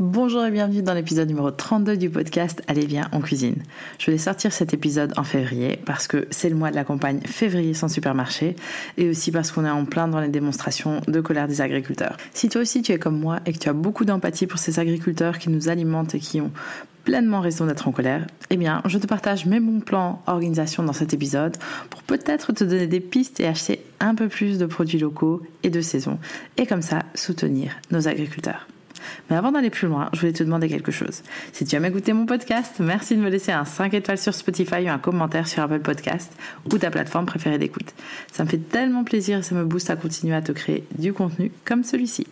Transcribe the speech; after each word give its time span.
Bonjour 0.00 0.44
et 0.44 0.52
bienvenue 0.52 0.80
dans 0.80 0.94
l'épisode 0.94 1.26
numéro 1.26 1.50
32 1.50 1.96
du 1.96 2.08
podcast 2.08 2.62
Allez 2.68 2.86
bien 2.86 3.08
en 3.10 3.20
cuisine. 3.20 3.56
Je 3.98 4.04
voulais 4.04 4.18
sortir 4.18 4.52
cet 4.52 4.72
épisode 4.72 5.12
en 5.16 5.24
février 5.24 5.80
parce 5.86 6.06
que 6.06 6.28
c'est 6.30 6.48
le 6.48 6.54
mois 6.54 6.70
de 6.70 6.76
la 6.76 6.84
campagne 6.84 7.18
février 7.26 7.74
sans 7.74 7.88
supermarché 7.88 8.54
et 8.96 9.08
aussi 9.10 9.32
parce 9.32 9.50
qu'on 9.50 9.64
est 9.64 9.70
en 9.70 9.84
plein 9.86 10.06
dans 10.06 10.20
les 10.20 10.28
démonstrations 10.28 11.00
de 11.08 11.20
colère 11.20 11.48
des 11.48 11.60
agriculteurs. 11.60 12.16
Si 12.32 12.48
toi 12.48 12.60
aussi 12.60 12.80
tu 12.82 12.92
es 12.92 13.00
comme 13.00 13.18
moi 13.18 13.40
et 13.44 13.52
que 13.52 13.58
tu 13.58 13.68
as 13.68 13.72
beaucoup 13.72 14.04
d'empathie 14.04 14.46
pour 14.46 14.60
ces 14.60 14.78
agriculteurs 14.78 15.36
qui 15.36 15.50
nous 15.50 15.68
alimentent 15.68 16.14
et 16.14 16.20
qui 16.20 16.40
ont 16.40 16.52
pleinement 17.02 17.40
raison 17.40 17.66
d'être 17.66 17.88
en 17.88 17.92
colère, 17.92 18.24
eh 18.50 18.56
bien, 18.56 18.82
je 18.86 18.98
te 18.98 19.08
partage 19.08 19.46
mes 19.46 19.58
bons 19.58 19.80
plans 19.80 20.22
organisation 20.28 20.84
dans 20.84 20.92
cet 20.92 21.12
épisode 21.12 21.56
pour 21.90 22.04
peut-être 22.04 22.52
te 22.52 22.62
donner 22.62 22.86
des 22.86 23.00
pistes 23.00 23.40
et 23.40 23.48
acheter 23.48 23.82
un 23.98 24.14
peu 24.14 24.28
plus 24.28 24.58
de 24.58 24.66
produits 24.66 25.00
locaux 25.00 25.42
et 25.64 25.70
de 25.70 25.80
saison 25.80 26.20
et 26.56 26.66
comme 26.66 26.82
ça 26.82 27.02
soutenir 27.16 27.72
nos 27.90 28.06
agriculteurs. 28.06 28.68
Mais 29.30 29.36
avant 29.36 29.52
d'aller 29.52 29.70
plus 29.70 29.88
loin, 29.88 30.08
je 30.12 30.20
voulais 30.20 30.32
te 30.32 30.42
demander 30.42 30.68
quelque 30.68 30.92
chose. 30.92 31.22
Si 31.52 31.64
tu 31.64 31.76
aimes 31.76 31.84
écouter 31.84 32.12
mon 32.12 32.26
podcast, 32.26 32.76
merci 32.80 33.16
de 33.16 33.20
me 33.20 33.30
laisser 33.30 33.52
un 33.52 33.64
5 33.64 33.94
étoiles 33.94 34.18
sur 34.18 34.34
Spotify 34.34 34.84
ou 34.84 34.88
un 34.88 34.98
commentaire 34.98 35.48
sur 35.48 35.62
Apple 35.62 35.80
Podcast 35.80 36.32
ou 36.72 36.78
ta 36.78 36.90
plateforme 36.90 37.26
préférée 37.26 37.58
d'écoute. 37.58 37.94
Ça 38.32 38.44
me 38.44 38.48
fait 38.48 38.58
tellement 38.58 39.04
plaisir 39.04 39.38
et 39.38 39.42
ça 39.42 39.54
me 39.54 39.64
booste 39.64 39.90
à 39.90 39.96
continuer 39.96 40.34
à 40.34 40.42
te 40.42 40.52
créer 40.52 40.84
du 40.98 41.12
contenu 41.12 41.52
comme 41.64 41.84
celui-ci. 41.84 42.26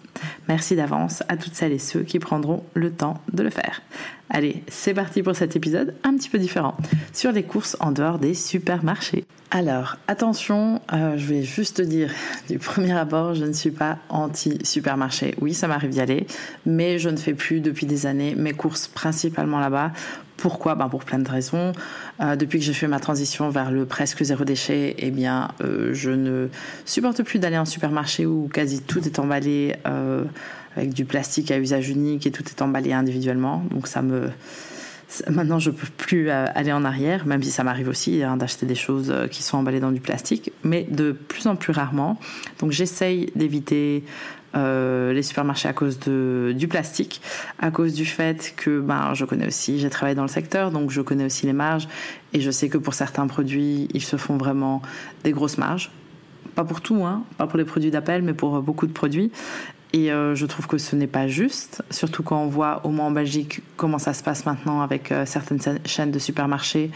Merci 0.49 0.77
d'avance 0.77 1.23
à 1.29 1.37
toutes 1.37 1.55
celles 1.55 1.73
et 1.73 1.79
ceux 1.79 2.03
qui 2.03 2.19
prendront 2.19 2.65
le 2.75 2.91
temps 2.91 3.21
de 3.33 3.43
le 3.43 3.51
faire. 3.51 3.83
Allez, 4.29 4.65
c'est 4.69 4.95
parti 4.95 5.23
pour 5.23 5.37
cet 5.37 5.55
épisode 5.55 5.95
un 6.03 6.17
petit 6.17 6.29
peu 6.29 6.39
différent 6.39 6.77
sur 7.13 7.33
les 7.33 7.45
courses 7.45 7.77
en 7.81 7.93
dehors 7.93 8.19
des 8.19 8.35
supermarchés. 8.35 9.25
Alors, 9.53 9.97
attention, 10.09 10.81
euh, 10.93 11.17
je 11.17 11.27
vais 11.27 11.43
juste 11.43 11.77
te 11.77 11.83
dire 11.83 12.13
du 12.49 12.59
premier 12.59 12.93
abord, 12.93 13.35
je 13.35 13.45
ne 13.45 13.53
suis 13.53 13.71
pas 13.71 13.99
anti-supermarché. 14.09 15.35
Oui, 15.41 15.55
ça 15.55 15.69
m'arrive 15.69 15.91
d'y 15.91 16.01
aller, 16.01 16.27
mais 16.67 16.99
je 16.99 17.09
ne 17.09 17.17
fais 17.17 17.35
plus 17.35 17.61
depuis 17.61 17.87
des 17.87 18.07
années 18.07 18.35
mes 18.35 18.53
courses 18.53 18.89
principalement 18.89 19.61
là-bas. 19.61 19.93
Pourquoi? 20.37 20.75
Ben 20.75 20.89
Pour 20.89 21.05
plein 21.05 21.19
de 21.19 21.29
raisons. 21.29 21.73
Euh, 22.21 22.37
depuis 22.37 22.59
que 22.59 22.65
j'ai 22.65 22.73
fait 22.73 22.89
ma 22.89 23.01
transition 23.01 23.51
vers 23.51 23.71
le 23.71 23.87
presque 23.87 24.23
zéro 24.23 24.45
déchet, 24.45 24.95
eh 24.99 25.13
euh, 25.63 25.95
je 25.95 26.11
ne 26.11 26.49
supporte 26.85 27.23
plus 27.23 27.39
d'aller 27.39 27.59
en 27.59 27.65
supermarché 27.65 28.27
où 28.27 28.49
quasi 28.53 28.83
tout 28.83 29.05
est 29.05 29.19
emballé 29.19 29.75
avec 30.77 30.93
du 30.93 31.05
plastique 31.07 31.51
à 31.51 31.59
usage 31.59 31.89
unique 31.89 32.27
et 32.27 32.31
tout 32.31 32.45
est 32.45 32.61
emballé 32.61 32.93
individuellement. 32.93 33.65
Donc 33.71 33.87
ça 33.87 34.03
me 34.03 34.31
Maintenant, 35.31 35.59
je 35.59 35.71
peux 35.71 35.87
plus 35.97 36.29
euh, 36.29 36.47
aller 36.55 36.73
en 36.73 36.85
arrière, 36.85 37.27
même 37.27 37.43
si 37.43 37.51
ça 37.51 37.63
m'arrive 37.63 37.89
aussi 37.89 38.23
hein, 38.23 38.37
d'acheter 38.37 38.67
des 38.67 38.75
choses 38.75 39.11
euh, 39.11 39.29
qui 39.29 39.43
sont 39.43 39.57
emballées 39.57 39.79
dans 39.79 39.93
du 39.93 40.01
plastique, 40.01 40.53
mais 40.65 40.85
de 40.91 41.13
plus 41.13 41.47
en 41.47 41.55
plus 41.55 41.73
rarement. 41.73 42.19
Donc, 42.59 42.73
j'essaye 42.73 43.31
d'éviter 43.37 44.05
euh, 44.55 45.13
les 45.13 45.23
supermarchés 45.23 45.69
à 45.69 45.73
cause 45.73 45.99
du 45.99 46.69
plastique, 46.69 47.21
à 47.59 47.71
cause 47.71 47.93
du 47.93 48.07
fait 48.07 48.55
que 48.57 48.81
ben, 48.81 49.13
je 49.15 49.25
connais 49.25 49.47
aussi, 49.47 49.79
j'ai 49.79 49.91
travaillé 49.91 50.15
dans 50.15 50.23
le 50.23 50.29
secteur, 50.29 50.71
donc 50.71 50.91
je 50.91 51.01
connais 51.01 51.25
aussi 51.25 51.47
les 51.47 51.53
marges, 51.53 51.89
et 52.33 52.41
je 52.41 52.51
sais 52.51 52.69
que 52.69 52.79
pour 52.79 52.95
certains 52.95 53.27
produits, 53.27 53.89
ils 53.93 54.03
se 54.03 54.17
font 54.17 54.37
vraiment 54.37 54.83
des 55.25 55.33
grosses 55.33 55.59
marges. 55.59 55.91
Pas 56.55 56.65
pour 56.65 56.81
tout, 56.81 57.05
hein, 57.05 57.25
pas 57.37 57.47
pour 57.47 57.59
les 57.59 57.65
produits 57.65 57.91
d'appel, 57.91 58.23
mais 58.23 58.33
pour 58.33 58.63
beaucoup 58.63 58.87
de 58.87 58.93
produits. 58.93 59.31
Et 59.93 60.11
euh, 60.11 60.35
je 60.35 60.47
trouve 60.47 60.67
que 60.67 60.79
ce 60.79 60.97
n'est 60.97 61.07
pas 61.07 61.29
juste, 61.29 61.83
surtout 61.91 62.23
quand 62.23 62.43
on 62.43 62.49
voit 62.49 62.81
au 62.85 62.91
moins 62.91 63.07
en 63.07 63.11
Belgique 63.11 63.61
comment 63.77 63.99
ça 63.99 64.15
se 64.15 64.23
passe 64.23 64.45
maintenant 64.45 64.81
avec 64.81 65.13
euh, 65.13 65.27
certaines 65.27 65.61
chaînes 65.85 66.11
de 66.11 66.19
supermarchés 66.19 66.91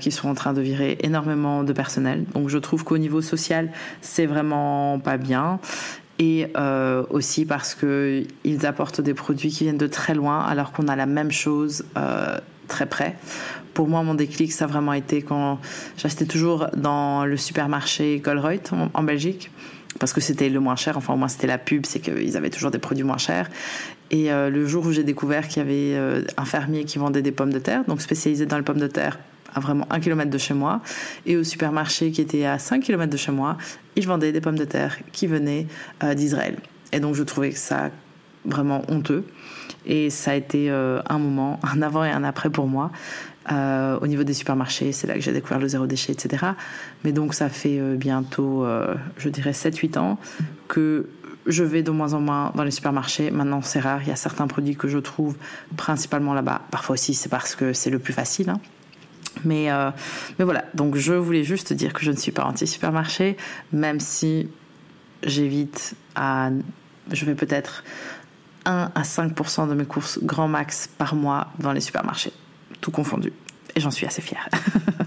qui 0.00 0.10
sont 0.10 0.28
en 0.28 0.34
train 0.34 0.52
de 0.52 0.60
virer 0.60 0.98
énormément 1.02 1.62
de 1.64 1.72
personnel. 1.72 2.24
Donc 2.34 2.48
je 2.48 2.58
trouve 2.58 2.84
qu'au 2.84 2.98
niveau 2.98 3.22
social, 3.22 3.70
c'est 4.02 4.26
vraiment 4.26 4.98
pas 4.98 5.16
bien. 5.16 5.58
Et 6.18 6.48
aussi 7.10 7.44
parce 7.44 7.76
qu'ils 7.76 8.66
apportent 8.66 9.00
des 9.00 9.14
produits 9.14 9.50
qui 9.50 9.64
viennent 9.64 9.78
de 9.78 9.86
très 9.86 10.14
loin 10.14 10.40
alors 10.40 10.72
qu'on 10.72 10.88
a 10.88 10.96
la 10.96 11.06
même 11.06 11.30
chose 11.30 11.84
très 12.66 12.86
près. 12.86 13.16
Pour 13.72 13.86
moi, 13.88 14.02
mon 14.02 14.14
déclic, 14.14 14.52
ça 14.52 14.64
a 14.64 14.68
vraiment 14.68 14.92
été 14.92 15.22
quand 15.22 15.60
j'achetais 15.96 16.26
toujours 16.26 16.66
dans 16.76 17.24
le 17.24 17.36
supermarché 17.36 18.20
Colruyt 18.20 18.72
en 18.92 19.02
Belgique 19.04 19.52
parce 19.98 20.12
que 20.12 20.20
c'était 20.20 20.48
le 20.48 20.60
moins 20.60 20.76
cher, 20.76 20.96
enfin 20.96 21.14
au 21.14 21.16
moins 21.16 21.28
c'était 21.28 21.46
la 21.46 21.58
pub, 21.58 21.86
c'est 21.86 22.00
qu'ils 22.00 22.36
avaient 22.36 22.50
toujours 22.50 22.70
des 22.70 22.78
produits 22.78 23.04
moins 23.04 23.18
chers. 23.18 23.48
Et 24.10 24.32
euh, 24.32 24.48
le 24.48 24.66
jour 24.66 24.86
où 24.86 24.92
j'ai 24.92 25.04
découvert 25.04 25.48
qu'il 25.48 25.58
y 25.58 25.66
avait 25.66 25.98
euh, 25.98 26.22
un 26.36 26.44
fermier 26.44 26.84
qui 26.84 26.98
vendait 26.98 27.22
des 27.22 27.32
pommes 27.32 27.52
de 27.52 27.58
terre, 27.58 27.84
donc 27.86 28.00
spécialisé 28.00 28.46
dans 28.46 28.56
les 28.56 28.62
pommes 28.62 28.78
de 28.78 28.86
terre, 28.86 29.18
à 29.54 29.60
vraiment 29.60 29.86
un 29.90 30.00
kilomètre 30.00 30.30
de 30.30 30.38
chez 30.38 30.54
moi, 30.54 30.80
et 31.26 31.36
au 31.36 31.44
supermarché 31.44 32.10
qui 32.10 32.20
était 32.20 32.44
à 32.44 32.58
5 32.58 32.82
km 32.82 33.10
de 33.10 33.16
chez 33.16 33.32
moi, 33.32 33.56
il 33.96 34.06
vendait 34.06 34.32
des 34.32 34.40
pommes 34.40 34.58
de 34.58 34.64
terre 34.64 34.98
qui 35.12 35.26
venaient 35.26 35.66
euh, 36.02 36.14
d'Israël. 36.14 36.56
Et 36.92 37.00
donc 37.00 37.14
je 37.14 37.22
trouvais 37.22 37.50
que 37.50 37.58
ça 37.58 37.90
vraiment 38.44 38.82
honteux. 38.88 39.24
Et 39.84 40.10
ça 40.10 40.32
a 40.32 40.34
été 40.34 40.70
un 40.70 41.18
moment, 41.18 41.60
un 41.74 41.82
avant 41.82 42.04
et 42.04 42.10
un 42.10 42.24
après 42.24 42.50
pour 42.50 42.66
moi. 42.66 42.90
Euh, 43.50 43.98
au 44.00 44.06
niveau 44.06 44.24
des 44.24 44.34
supermarchés, 44.34 44.92
c'est 44.92 45.06
là 45.06 45.14
que 45.14 45.20
j'ai 45.20 45.32
découvert 45.32 45.58
le 45.58 45.68
zéro 45.68 45.86
déchet, 45.86 46.12
etc. 46.12 46.46
Mais 47.04 47.12
donc 47.12 47.34
ça 47.34 47.48
fait 47.48 47.78
euh, 47.78 47.96
bientôt, 47.96 48.64
euh, 48.64 48.94
je 49.16 49.28
dirais 49.28 49.52
7-8 49.52 49.98
ans 49.98 50.18
que 50.66 51.08
je 51.46 51.64
vais 51.64 51.82
de 51.82 51.90
moins 51.90 52.12
en 52.12 52.20
moins 52.20 52.52
dans 52.54 52.64
les 52.64 52.70
supermarchés. 52.70 53.30
Maintenant, 53.30 53.62
c'est 53.62 53.80
rare. 53.80 54.00
Il 54.02 54.08
y 54.08 54.12
a 54.12 54.16
certains 54.16 54.46
produits 54.46 54.76
que 54.76 54.88
je 54.88 54.98
trouve 54.98 55.36
principalement 55.76 56.34
là-bas. 56.34 56.60
Parfois 56.70 56.94
aussi, 56.94 57.14
c'est 57.14 57.30
parce 57.30 57.54
que 57.54 57.72
c'est 57.72 57.90
le 57.90 57.98
plus 57.98 58.12
facile. 58.12 58.50
Hein. 58.50 58.60
Mais, 59.44 59.68
mais 60.38 60.44
voilà, 60.44 60.64
donc 60.74 60.96
je 60.96 61.12
voulais 61.14 61.44
juste 61.44 61.72
dire 61.72 61.92
que 61.92 62.02
je 62.02 62.10
ne 62.10 62.16
suis 62.16 62.32
pas 62.32 62.44
anti-supermarché, 62.44 63.36
même 63.72 64.00
si 64.00 64.48
j'évite 65.22 65.94
à... 66.14 66.50
Je 67.10 67.24
vais 67.24 67.34
peut-être 67.34 67.84
1 68.66 68.92
à 68.94 69.02
5% 69.02 69.68
de 69.68 69.74
mes 69.74 69.84
courses 69.84 70.18
grand 70.22 70.48
max 70.48 70.88
par 70.98 71.14
mois 71.14 71.48
dans 71.58 71.72
les 71.72 71.80
supermarchés 71.80 72.32
tout 72.80 72.90
confondu. 72.90 73.32
Et 73.74 73.80
j'en 73.80 73.90
suis 73.90 74.06
assez 74.06 74.22
fière. 74.22 74.48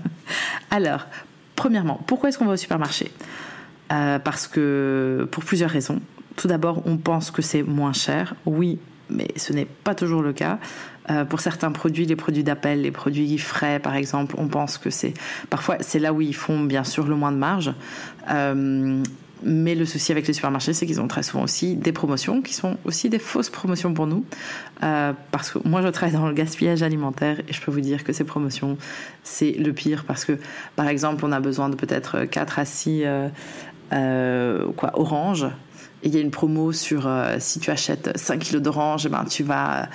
Alors, 0.72 1.08
premièrement, 1.56 2.02
pourquoi 2.08 2.30
est-ce 2.30 2.38
qu'on 2.38 2.46
va 2.46 2.54
au 2.54 2.58
supermarché? 2.58 3.12
Euh, 3.92 4.20
Parce 4.20 4.48
que 4.48 5.28
pour 5.32 5.44
plusieurs 5.44 5.70
raisons. 5.70 6.02
Tout 6.38 6.48
d'abord, 6.48 6.82
on 6.86 6.98
pense 6.98 7.30
que 7.30 7.42
c'est 7.42 7.64
moins 7.64 7.94
cher. 7.94 8.36
Oui, 8.46 8.80
mais 9.10 9.28
ce 9.36 9.52
n'est 9.54 9.66
pas 9.66 9.96
toujours 9.96 10.22
le 10.22 10.34
cas. 10.34 10.60
Euh, 11.10 11.26
pour 11.26 11.40
certains 11.40 11.72
produits, 11.72 12.06
les 12.06 12.16
produits 12.16 12.44
d'appel, 12.44 12.82
les 12.82 12.92
produits 12.92 13.38
frais, 13.38 13.80
par 13.80 13.96
exemple, 13.96 14.36
on 14.38 14.48
pense 14.48 14.78
que 14.78 14.90
c'est 14.90 15.14
parfois 15.50 15.78
c'est 15.80 16.00
là 16.00 16.14
où 16.14 16.22
ils 16.22 16.36
font 16.36 16.60
bien 16.60 16.84
sûr 16.84 17.08
le 17.08 17.16
moins 17.16 17.32
de 17.32 17.38
marge. 17.38 17.74
Euh, 18.30 19.04
mais 19.44 19.76
le 19.76 19.86
souci 19.86 20.12
avec 20.12 20.28
les 20.28 20.34
supermarchés, 20.34 20.74
c'est 20.74 20.86
qu'ils 20.86 21.02
ont 21.02 21.08
très 21.08 21.24
souvent 21.24 21.44
aussi 21.44 21.76
des 21.76 21.92
promotions 21.92 22.42
qui 22.42 22.54
sont 22.54 22.78
aussi 22.86 23.10
des 23.10 23.20
fausses 23.20 23.50
promotions 23.50 23.94
pour 23.94 24.08
nous. 24.08 24.24
Euh, 24.84 25.14
parce 25.32 25.52
que 25.52 25.60
moi, 25.68 25.82
je 25.82 25.88
travaille 25.88 26.14
dans 26.14 26.28
le 26.28 26.34
gaspillage 26.34 26.84
alimentaire 26.84 27.40
et 27.48 27.54
je 27.54 27.62
peux 27.62 27.72
vous 27.72 27.82
dire 27.82 28.04
que 28.04 28.14
ces 28.14 28.24
promotions, 28.24 28.78
c'est 29.24 29.52
le 29.52 29.74
pire. 29.74 30.04
Parce 30.06 30.26
que, 30.26 30.38
par 30.76 30.88
exemple, 30.88 31.26
on 31.26 31.32
a 31.32 31.40
besoin 31.40 31.70
de 31.70 31.76
peut-être 31.76 32.26
4 32.26 32.60
à 32.60 32.66
6 32.66 33.02
euh, 33.04 33.30
euh, 33.94 34.68
quoi, 34.74 35.00
oranges. 35.00 35.48
Et 36.04 36.08
il 36.08 36.16
y 36.16 36.18
a 36.18 36.22
une 36.22 36.32
promo 36.32 36.72
sur 36.72 37.08
si 37.38 37.60
tu 37.60 37.70
achètes 37.70 38.18
5 38.18 38.40
kilos 38.40 38.62
d'oranges, 38.62 39.06
eh 39.06 39.10
ben, 39.10 39.24
tu 39.26 39.44
vas 39.44 39.88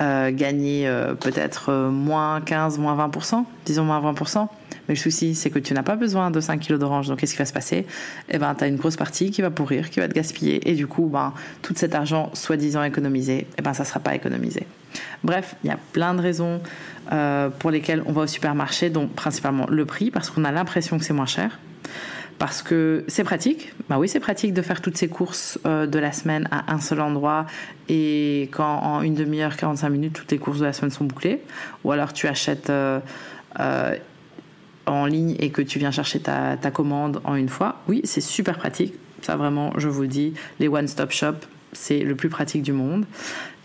euh, 0.00 0.30
gagner 0.32 0.88
euh, 0.88 1.14
peut-être 1.14 1.72
moins 1.88 2.40
15, 2.40 2.78
moins 2.78 2.96
20%, 2.96 3.44
disons 3.64 3.84
moins 3.84 4.00
20%. 4.12 4.48
Mais 4.88 4.94
le 4.94 5.00
souci, 5.00 5.34
c'est 5.34 5.50
que 5.50 5.58
tu 5.58 5.74
n'as 5.74 5.82
pas 5.82 5.96
besoin 5.96 6.30
de 6.30 6.40
5 6.40 6.58
kilos 6.58 6.80
d'orange. 6.80 7.08
Donc, 7.08 7.18
qu'est-ce 7.18 7.32
qui 7.32 7.38
va 7.38 7.44
se 7.44 7.52
passer? 7.52 7.86
Eh 8.28 8.38
ben, 8.38 8.54
tu 8.54 8.64
as 8.64 8.66
une 8.66 8.76
grosse 8.76 8.96
partie 8.96 9.30
qui 9.30 9.42
va 9.42 9.50
pourrir, 9.50 9.90
qui 9.90 10.00
va 10.00 10.08
te 10.08 10.14
gaspiller. 10.14 10.68
Et 10.68 10.74
du 10.74 10.86
coup, 10.86 11.06
ben, 11.06 11.32
tout 11.62 11.74
cet 11.76 11.94
argent 11.94 12.30
soi-disant 12.34 12.82
économisé, 12.82 13.46
eh 13.58 13.62
ben, 13.62 13.74
ça 13.74 13.82
ne 13.82 13.88
sera 13.88 14.00
pas 14.00 14.14
économisé. 14.14 14.66
Bref, 15.22 15.54
il 15.64 15.68
y 15.68 15.72
a 15.72 15.78
plein 15.92 16.14
de 16.14 16.20
raisons 16.20 16.60
pour 17.58 17.72
lesquelles 17.72 18.04
on 18.06 18.12
va 18.12 18.22
au 18.22 18.26
supermarché, 18.28 18.88
donc 18.88 19.12
principalement 19.14 19.66
le 19.68 19.84
prix, 19.84 20.12
parce 20.12 20.30
qu'on 20.30 20.44
a 20.44 20.52
l'impression 20.52 20.96
que 20.96 21.04
c'est 21.04 21.12
moins 21.12 21.26
cher 21.26 21.58
parce 22.40 22.62
que 22.62 23.04
c'est 23.06 23.22
pratique. 23.22 23.74
Bah 23.90 23.98
oui, 23.98 24.08
c'est 24.08 24.18
pratique 24.18 24.54
de 24.54 24.62
faire 24.62 24.80
toutes 24.80 24.96
ces 24.96 25.08
courses 25.08 25.58
euh, 25.66 25.86
de 25.86 25.98
la 25.98 26.10
semaine 26.10 26.48
à 26.50 26.72
un 26.72 26.80
seul 26.80 27.02
endroit 27.02 27.44
et 27.90 28.48
quand 28.50 28.78
en 28.78 29.02
une 29.02 29.14
demi-heure, 29.14 29.58
45 29.58 29.90
minutes, 29.90 30.14
toutes 30.14 30.32
les 30.32 30.38
courses 30.38 30.58
de 30.58 30.64
la 30.64 30.72
semaine 30.72 30.90
sont 30.90 31.04
bouclées. 31.04 31.42
Ou 31.84 31.92
alors 31.92 32.14
tu 32.14 32.28
achètes 32.28 32.70
euh, 32.70 32.98
euh, 33.60 33.94
en 34.86 35.04
ligne 35.04 35.36
et 35.38 35.50
que 35.50 35.60
tu 35.60 35.78
viens 35.78 35.90
chercher 35.90 36.18
ta, 36.18 36.56
commande 36.72 37.20
en 37.24 37.34
une 37.34 37.50
fois. 37.50 37.82
Oui, 37.88 38.00
c'est 38.04 38.22
super 38.22 38.56
pratique. 38.56 38.94
Ça 39.20 39.36
vraiment, 39.36 39.74
je 39.76 39.88
vous 39.88 40.06
dis, 40.06 40.32
les 40.60 40.68
one-stop 40.68 41.10
shop, 41.10 41.34
c'est 41.74 41.98
le 41.98 42.14
plus 42.14 42.30
pratique 42.30 42.62
du 42.62 42.72
monde. 42.72 43.04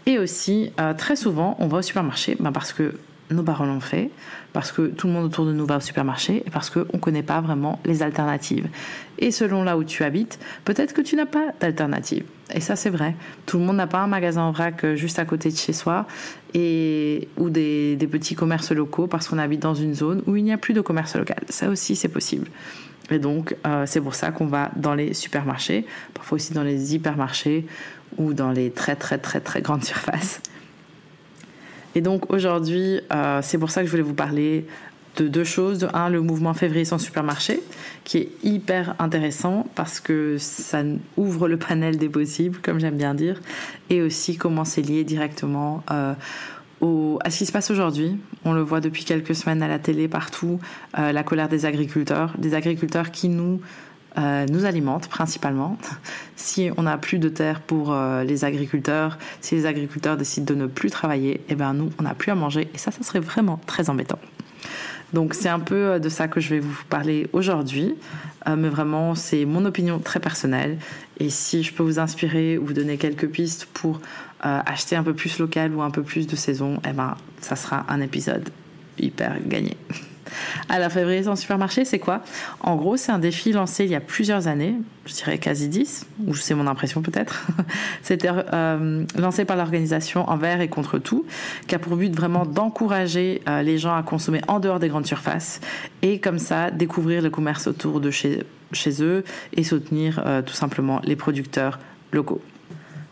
Et 0.05 0.19
aussi, 0.19 0.73
très 0.97 1.15
souvent, 1.15 1.55
on 1.59 1.67
va 1.67 1.77
au 1.77 1.81
supermarché 1.81 2.35
bah 2.41 2.51
parce 2.53 2.73
que 2.73 2.99
nos 3.31 3.41
parents 3.41 3.65
l'ont 3.65 3.79
fait, 3.79 4.11
parce 4.55 4.71
que 4.71 4.83
tout 4.83 5.07
le 5.07 5.13
monde 5.13 5.25
autour 5.25 5.45
de 5.45 5.51
nous 5.51 5.65
va 5.65 5.75
au 5.75 5.79
supermarché 5.81 6.41
et 6.45 6.49
parce 6.49 6.69
qu'on 6.69 6.85
ne 6.93 6.99
connaît 6.99 7.23
pas 7.23 7.41
vraiment 7.41 7.77
les 7.83 8.01
alternatives. 8.03 8.69
Et 9.19 9.31
selon 9.31 9.65
là 9.65 9.77
où 9.77 9.83
tu 9.83 10.01
habites, 10.05 10.39
peut-être 10.63 10.93
que 10.93 11.01
tu 11.01 11.17
n'as 11.17 11.25
pas 11.25 11.47
d'alternative. 11.59 12.23
Et 12.53 12.61
ça, 12.61 12.77
c'est 12.77 12.89
vrai. 12.89 13.17
Tout 13.47 13.59
le 13.59 13.65
monde 13.65 13.75
n'a 13.75 13.85
pas 13.85 13.99
un 13.99 14.07
magasin 14.07 14.43
en 14.43 14.53
vrac 14.53 14.81
euh, 14.85 14.95
juste 14.95 15.19
à 15.19 15.25
côté 15.25 15.51
de 15.51 15.57
chez 15.57 15.73
soi 15.73 16.07
et, 16.53 17.27
ou 17.35 17.49
des, 17.49 17.97
petits 18.09 18.35
commerces 18.35 18.71
locaux 18.71 19.07
parce 19.07 19.27
qu'on 19.27 19.39
habite 19.39 19.61
dans 19.61 19.75
une 19.75 19.93
zone 19.93 20.23
où 20.25 20.37
il 20.37 20.45
n'y 20.45 20.53
a 20.53 20.57
plus 20.57 20.73
de 20.73 20.79
commerce 20.79 21.17
local. 21.17 21.43
Ça 21.49 21.67
aussi, 21.67 21.97
c'est 21.97 22.07
possible. 22.07 22.47
Et 23.11 23.19
donc, 23.19 23.57
euh, 23.67 23.83
c'est 23.85 23.99
pour 23.99 24.15
ça 24.15 24.31
qu'on 24.31 24.47
va 24.47 24.71
dans 24.77 24.93
les 24.93 25.13
supermarchés, 25.13 25.85
parfois 26.13 26.37
aussi 26.37 26.53
dans 26.53 26.63
les 26.63 26.95
hypermarchés 26.95 27.65
ou 28.17 28.33
dans 28.33 28.53
les 28.53 28.71
très, 28.71 28.95
très, 28.95 29.17
très, 29.17 29.41
très 29.41 29.61
grandes 29.61 29.83
surfaces. 29.93 30.39
Et 31.95 32.01
donc 32.01 32.31
aujourd'hui, 32.31 32.99
euh, 33.11 33.39
c'est 33.41 33.57
pour 33.57 33.71
ça 33.71 33.81
que 33.81 33.87
je 33.87 33.91
voulais 33.91 34.03
vous 34.03 34.13
parler 34.13 34.65
de 35.15 35.27
deux 35.29 35.45
choses. 35.45 35.87
Un, 35.93 36.09
le 36.09 36.21
mouvement 36.21 36.53
février 36.53 36.83
sans 36.83 36.97
supermarché, 36.97 37.61
qui 38.03 38.17
est 38.17 38.29
hyper 38.43 38.95
intéressant 38.99 39.65
parce 39.75 40.01
que 40.01 40.35
ça 40.37 40.83
ouvre 41.15 41.47
le 41.47 41.57
panel 41.57 41.97
des 41.97 42.09
possibles, 42.09 42.59
comme 42.61 42.79
j'aime 42.79 42.97
bien 42.97 43.13
dire, 43.13 43.41
et 43.89 44.01
aussi 44.01 44.35
comment 44.35 44.65
c'est 44.65 44.81
lié 44.81 45.05
directement 45.05 45.83
euh, 45.89 46.13
à 47.23 47.31
ce 47.31 47.37
qui 47.39 47.45
se 47.45 47.51
passe 47.51 47.71
aujourd'hui. 47.71 48.17
On 48.43 48.53
le 48.53 48.61
voit 48.61 48.81
depuis 48.81 49.05
quelques 49.05 49.35
semaines 49.35 49.63
à 49.63 49.67
la 49.67 49.79
télé 49.79 50.07
partout, 50.07 50.59
euh, 50.99 51.11
la 51.11 51.23
colère 51.23 51.49
des 51.49 51.65
agriculteurs, 51.65 52.33
des 52.37 52.53
agriculteurs 52.53 53.11
qui 53.11 53.29
nous 53.29 53.61
euh, 54.17 54.45
nous 54.49 54.65
alimente 54.65 55.07
principalement. 55.07 55.77
Si 56.35 56.69
on 56.77 56.83
n'a 56.83 56.97
plus 56.97 57.19
de 57.19 57.29
terre 57.29 57.59
pour 57.59 57.91
euh, 57.91 58.23
les 58.23 58.45
agriculteurs, 58.45 59.17
si 59.41 59.55
les 59.55 59.65
agriculteurs 59.65 60.15
décident 60.15 60.53
de 60.53 60.59
ne 60.59 60.67
plus 60.67 60.89
travailler, 60.89 61.41
eh 61.49 61.55
ben 61.55 61.73
nous, 61.73 61.91
on 61.99 62.03
n'a 62.03 62.13
plus 62.13 62.31
à 62.31 62.35
manger. 62.35 62.69
Et 62.73 62.77
ça, 62.77 62.91
ça 62.91 63.03
serait 63.03 63.19
vraiment 63.19 63.59
très 63.65 63.89
embêtant. 63.89 64.19
Donc 65.13 65.33
c'est 65.33 65.49
un 65.49 65.59
peu 65.59 65.75
euh, 65.75 65.99
de 65.99 66.09
ça 66.09 66.27
que 66.27 66.39
je 66.39 66.49
vais 66.49 66.59
vous 66.59 66.83
parler 66.89 67.27
aujourd'hui, 67.33 67.95
mais 68.47 68.69
vraiment 68.69 69.15
c'est 69.15 69.43
mon 69.43 69.65
opinion 69.65 69.97
très 69.97 70.19
personnelle. 70.19 70.77
Et 71.19 71.31
si 71.31 71.63
je 71.63 71.73
peux 71.73 71.81
vous 71.81 71.97
inspirer 71.97 72.59
ou 72.59 72.65
vous 72.67 72.73
donner 72.73 72.97
quelques 72.97 73.27
pistes 73.27 73.65
pour 73.73 73.99
acheter 74.41 74.95
un 74.95 75.01
peu 75.01 75.15
plus 75.15 75.39
local 75.39 75.73
ou 75.73 75.81
un 75.81 75.89
peu 75.89 76.03
plus 76.03 76.27
de 76.27 76.35
saison, 76.35 76.79
eh 76.87 76.93
ben 76.93 77.17
ça 77.41 77.55
sera 77.55 77.87
un 77.89 78.01
épisode 78.01 78.49
hyper 78.99 79.39
gagné. 79.47 79.75
Alors, 80.69 80.91
février 80.91 81.23
sans 81.23 81.35
supermarché, 81.35 81.85
c'est 81.85 81.99
quoi? 81.99 82.21
En 82.61 82.75
gros, 82.75 82.97
c'est 82.97 83.11
un 83.11 83.19
défi 83.19 83.51
lancé 83.51 83.85
il 83.85 83.91
y 83.91 83.95
a 83.95 83.99
plusieurs 83.99 84.47
années, 84.47 84.75
je 85.05 85.13
dirais 85.13 85.37
quasi 85.37 85.67
10, 85.67 86.07
ou 86.27 86.35
c'est 86.35 86.55
mon 86.55 86.67
impression 86.67 87.01
peut-être. 87.01 87.47
C'était 88.01 88.29
euh, 88.31 89.05
lancé 89.17 89.45
par 89.45 89.57
l'organisation 89.57 90.29
Envers 90.29 90.61
et 90.61 90.67
contre 90.67 90.97
tout, 90.97 91.25
qui 91.67 91.75
a 91.75 91.79
pour 91.79 91.95
but 91.95 92.13
vraiment 92.15 92.45
d'encourager 92.45 93.41
euh, 93.47 93.61
les 93.61 93.77
gens 93.77 93.95
à 93.95 94.03
consommer 94.03 94.41
en 94.47 94.59
dehors 94.59 94.79
des 94.79 94.87
grandes 94.87 95.05
surfaces 95.05 95.61
et 96.01 96.19
comme 96.19 96.39
ça 96.39 96.71
découvrir 96.71 97.21
le 97.21 97.29
commerce 97.29 97.67
autour 97.67 97.99
de 97.99 98.11
chez, 98.11 98.43
chez 98.71 99.03
eux 99.03 99.23
et 99.53 99.63
soutenir 99.63 100.21
euh, 100.25 100.41
tout 100.41 100.53
simplement 100.53 100.99
les 101.03 101.15
producteurs 101.15 101.79
locaux. 102.11 102.41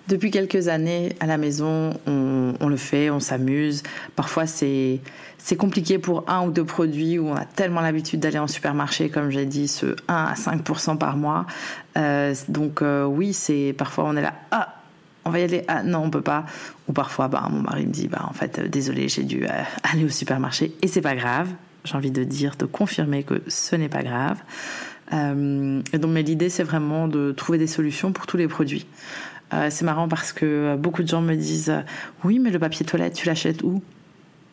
Depuis 0.09 0.31
quelques 0.31 0.67
années, 0.67 1.15
à 1.21 1.25
la 1.25 1.37
maison, 1.37 1.93
on, 2.07 2.67
le 2.67 2.75
fait, 2.75 3.09
on 3.09 3.21
s'amuse. 3.21 3.83
Parfois, 4.17 4.45
c'est 4.45 4.99
compliqué 5.57 5.97
pour 5.97 6.29
un 6.29 6.45
ou 6.45 6.51
deux 6.51 6.65
produits 6.65 7.19
où 7.19 7.29
on 7.29 7.35
a 7.35 7.45
tellement 7.45 7.79
l'habitude 7.79 8.19
d'aller 8.19 8.39
en 8.39 8.47
supermarché, 8.47 9.09
comme 9.09 9.29
j'ai 9.29 9.45
dit, 9.45 9.69
ce 9.69 9.95
1 10.09 10.13
à 10.13 10.33
5% 10.33 10.97
par 10.97 11.15
mois. 11.15 11.45
Euh, 11.97 12.35
donc 12.49 12.81
euh, 12.81 13.05
oui, 13.05 13.33
c'est 13.33 13.73
parfois 13.77 14.05
on 14.05 14.15
est 14.17 14.21
là, 14.21 14.33
ah, 14.51 14.75
on 15.25 15.29
va 15.29 15.39
y 15.39 15.43
aller, 15.43 15.63
ah 15.69 15.83
non, 15.83 15.99
on 15.99 16.09
peut 16.09 16.21
pas. 16.21 16.45
Ou 16.89 16.93
parfois, 16.93 17.29
bah, 17.29 17.47
mon 17.49 17.61
mari 17.61 17.85
me 17.85 17.91
dit, 17.91 18.09
bah 18.09 18.25
en 18.27 18.33
fait, 18.33 18.59
euh, 18.59 18.67
désolé, 18.67 19.07
j'ai 19.07 19.23
dû 19.23 19.45
aller 19.83 20.03
au 20.03 20.09
supermarché 20.09 20.75
et 20.81 20.87
c'est 20.87 21.01
pas 21.01 21.15
grave. 21.15 21.47
J'ai 21.85 21.95
envie 21.95 22.11
de 22.11 22.25
dire, 22.25 22.55
de 22.57 22.65
confirmer 22.65 23.23
que 23.23 23.41
ce 23.47 23.77
n'est 23.77 23.89
pas 23.89 24.03
grave. 24.03 24.41
et 25.11 25.97
donc, 25.97 26.11
mais 26.11 26.23
l'idée, 26.23 26.49
c'est 26.49 26.63
vraiment 26.63 27.07
de 27.07 27.31
trouver 27.31 27.57
des 27.57 27.67
solutions 27.67 28.11
pour 28.13 28.25
tous 28.25 28.37
les 28.37 28.47
produits. 28.47 28.85
Euh, 29.53 29.67
c'est 29.69 29.85
marrant 29.85 30.07
parce 30.07 30.33
que 30.33 30.75
beaucoup 30.75 31.03
de 31.03 31.07
gens 31.07 31.21
me 31.21 31.35
disent 31.35 31.69
euh, 31.69 31.81
Oui, 32.23 32.39
mais 32.39 32.49
le 32.49 32.59
papier 32.59 32.85
toilette, 32.85 33.13
tu 33.13 33.27
l'achètes 33.27 33.61
où? 33.63 33.83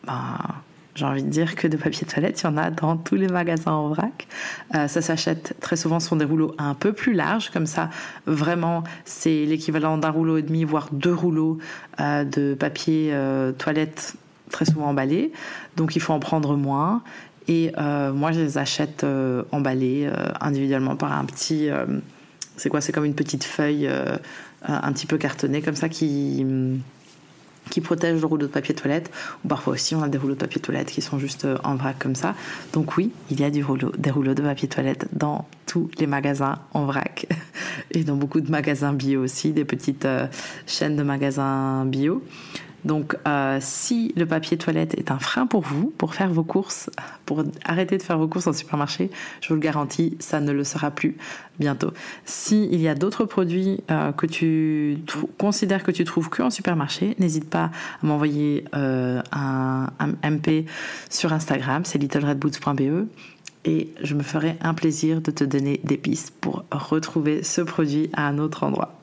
Ben, 0.05 0.37
J'ai 0.95 1.05
envie 1.05 1.23
de 1.23 1.29
dire 1.29 1.55
que 1.55 1.67
de 1.67 1.77
papier 1.77 2.05
toilette, 2.05 2.41
il 2.41 2.45
y 2.45 2.47
en 2.47 2.57
a 2.57 2.69
dans 2.69 2.97
tous 2.97 3.15
les 3.15 3.27
magasins 3.27 3.71
en 3.71 3.89
vrac. 3.89 4.27
Euh, 4.75 4.87
ça 4.87 5.01
s'achète 5.01 5.55
très 5.59 5.75
souvent 5.75 5.99
sur 5.99 6.15
des 6.15 6.25
rouleaux 6.25 6.53
un 6.57 6.75
peu 6.75 6.93
plus 6.93 7.13
larges, 7.13 7.49
comme 7.49 7.65
ça, 7.65 7.89
vraiment, 8.25 8.83
c'est 9.05 9.45
l'équivalent 9.45 9.97
d'un 9.97 10.09
rouleau 10.09 10.37
et 10.37 10.43
demi, 10.43 10.63
voire 10.63 10.89
deux 10.91 11.13
rouleaux 11.13 11.57
de 11.99 12.53
papier 12.53 13.15
toilette 13.57 14.15
très 14.49 14.65
souvent 14.65 14.87
emballés. 14.87 15.31
Donc 15.77 15.95
il 15.95 16.01
faut 16.01 16.13
en 16.13 16.19
prendre 16.19 16.55
moins. 16.55 17.03
Et 17.47 17.71
moi, 17.77 18.31
je 18.31 18.39
les 18.39 18.57
achète 18.57 19.05
emballés 19.51 20.09
individuellement 20.41 20.95
par 20.95 21.13
un 21.13 21.25
petit. 21.25 21.69
c'est 22.57 22.69
quoi? 22.69 22.81
C'est 22.81 22.91
comme 22.91 23.05
une 23.05 23.15
petite 23.15 23.43
feuille 23.43 23.87
euh, 23.87 24.17
un 24.63 24.93
petit 24.93 25.07
peu 25.07 25.17
cartonné 25.17 25.61
comme 25.61 25.75
ça 25.75 25.89
qui 25.89 26.45
qui 27.69 27.81
protège 27.81 28.19
le 28.19 28.25
rouleau 28.25 28.47
de 28.47 28.51
papier 28.51 28.75
toilette. 28.75 29.11
Ou 29.43 29.47
parfois 29.47 29.73
aussi 29.73 29.95
on 29.95 30.01
a 30.01 30.09
des 30.09 30.17
rouleaux 30.17 30.33
de 30.33 30.39
papier 30.39 30.61
toilette 30.61 30.91
qui 30.91 31.01
sont 31.01 31.19
juste 31.19 31.45
euh, 31.45 31.57
en 31.63 31.75
vrac 31.75 31.97
comme 31.99 32.15
ça. 32.15 32.35
Donc 32.73 32.97
oui 32.97 33.11
il 33.29 33.39
y 33.39 33.43
a 33.43 33.49
du 33.49 33.63
rouleau, 33.63 33.91
des 33.97 34.11
rouleaux 34.11 34.33
de 34.33 34.41
papier 34.41 34.67
toilette 34.67 35.07
dans 35.13 35.47
tous 35.65 35.89
les 35.99 36.07
magasins 36.07 36.59
en 36.73 36.85
vrac. 36.85 37.27
Et 37.91 38.03
dans 38.03 38.15
beaucoup 38.15 38.41
de 38.41 38.51
magasins 38.51 38.93
bio 38.93 39.21
aussi 39.21 39.51
des 39.51 39.65
petites 39.65 40.05
euh, 40.05 40.27
chaînes 40.67 40.95
de 40.95 41.03
magasins 41.03 41.85
bio 41.85 42.23
donc, 42.83 43.15
euh, 43.27 43.59
si 43.61 44.11
le 44.15 44.25
papier 44.25 44.57
toilette 44.57 44.95
est 44.95 45.11
un 45.11 45.19
frein 45.19 45.45
pour 45.45 45.61
vous, 45.61 45.93
pour 45.97 46.15
faire 46.15 46.31
vos 46.31 46.43
courses, 46.43 46.89
pour 47.25 47.43
arrêter 47.63 47.97
de 47.97 48.03
faire 48.03 48.17
vos 48.17 48.27
courses 48.27 48.47
en 48.47 48.53
supermarché, 48.53 49.11
je 49.41 49.49
vous 49.49 49.55
le 49.55 49.59
garantis, 49.59 50.17
ça 50.19 50.39
ne 50.39 50.51
le 50.51 50.63
sera 50.63 50.89
plus 50.89 51.15
bientôt. 51.59 51.91
S'il 52.25 52.81
y 52.81 52.87
a 52.87 52.95
d'autres 52.95 53.25
produits 53.25 53.81
euh, 53.91 54.11
que 54.11 54.25
tu 54.25 54.97
considères 55.37 55.83
que 55.83 55.91
tu 55.91 56.03
trouves 56.05 56.29
que 56.29 56.41
en 56.41 56.49
supermarché, 56.49 57.15
n'hésite 57.19 57.49
pas 57.49 57.65
à 58.01 58.05
m'envoyer 58.05 58.65
euh, 58.75 59.21
un, 59.31 59.87
un, 59.99 60.29
MP 60.29 60.65
sur 61.09 61.33
Instagram, 61.33 61.85
c'est 61.85 61.99
littleredboots.be 61.99 63.07
et 63.63 63.89
je 64.01 64.15
me 64.15 64.23
ferai 64.23 64.57
un 64.61 64.73
plaisir 64.73 65.21
de 65.21 65.29
te 65.29 65.43
donner 65.43 65.79
des 65.83 65.97
pistes 65.97 66.33
pour 66.41 66.65
retrouver 66.71 67.43
ce 67.43 67.61
produit 67.61 68.09
à 68.13 68.27
un 68.27 68.39
autre 68.39 68.63
endroit. 68.63 68.97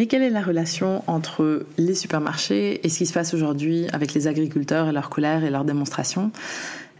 Mais 0.00 0.06
quelle 0.06 0.22
est 0.22 0.30
la 0.30 0.40
relation 0.40 1.04
entre 1.08 1.66
les 1.76 1.94
supermarchés 1.94 2.80
et 2.82 2.88
ce 2.88 2.96
qui 2.96 3.04
se 3.04 3.12
passe 3.12 3.34
aujourd'hui 3.34 3.86
avec 3.92 4.14
les 4.14 4.28
agriculteurs 4.28 4.88
et 4.88 4.92
leur 4.92 5.10
colère 5.10 5.44
et 5.44 5.50
leurs 5.50 5.66
démonstrations 5.66 6.32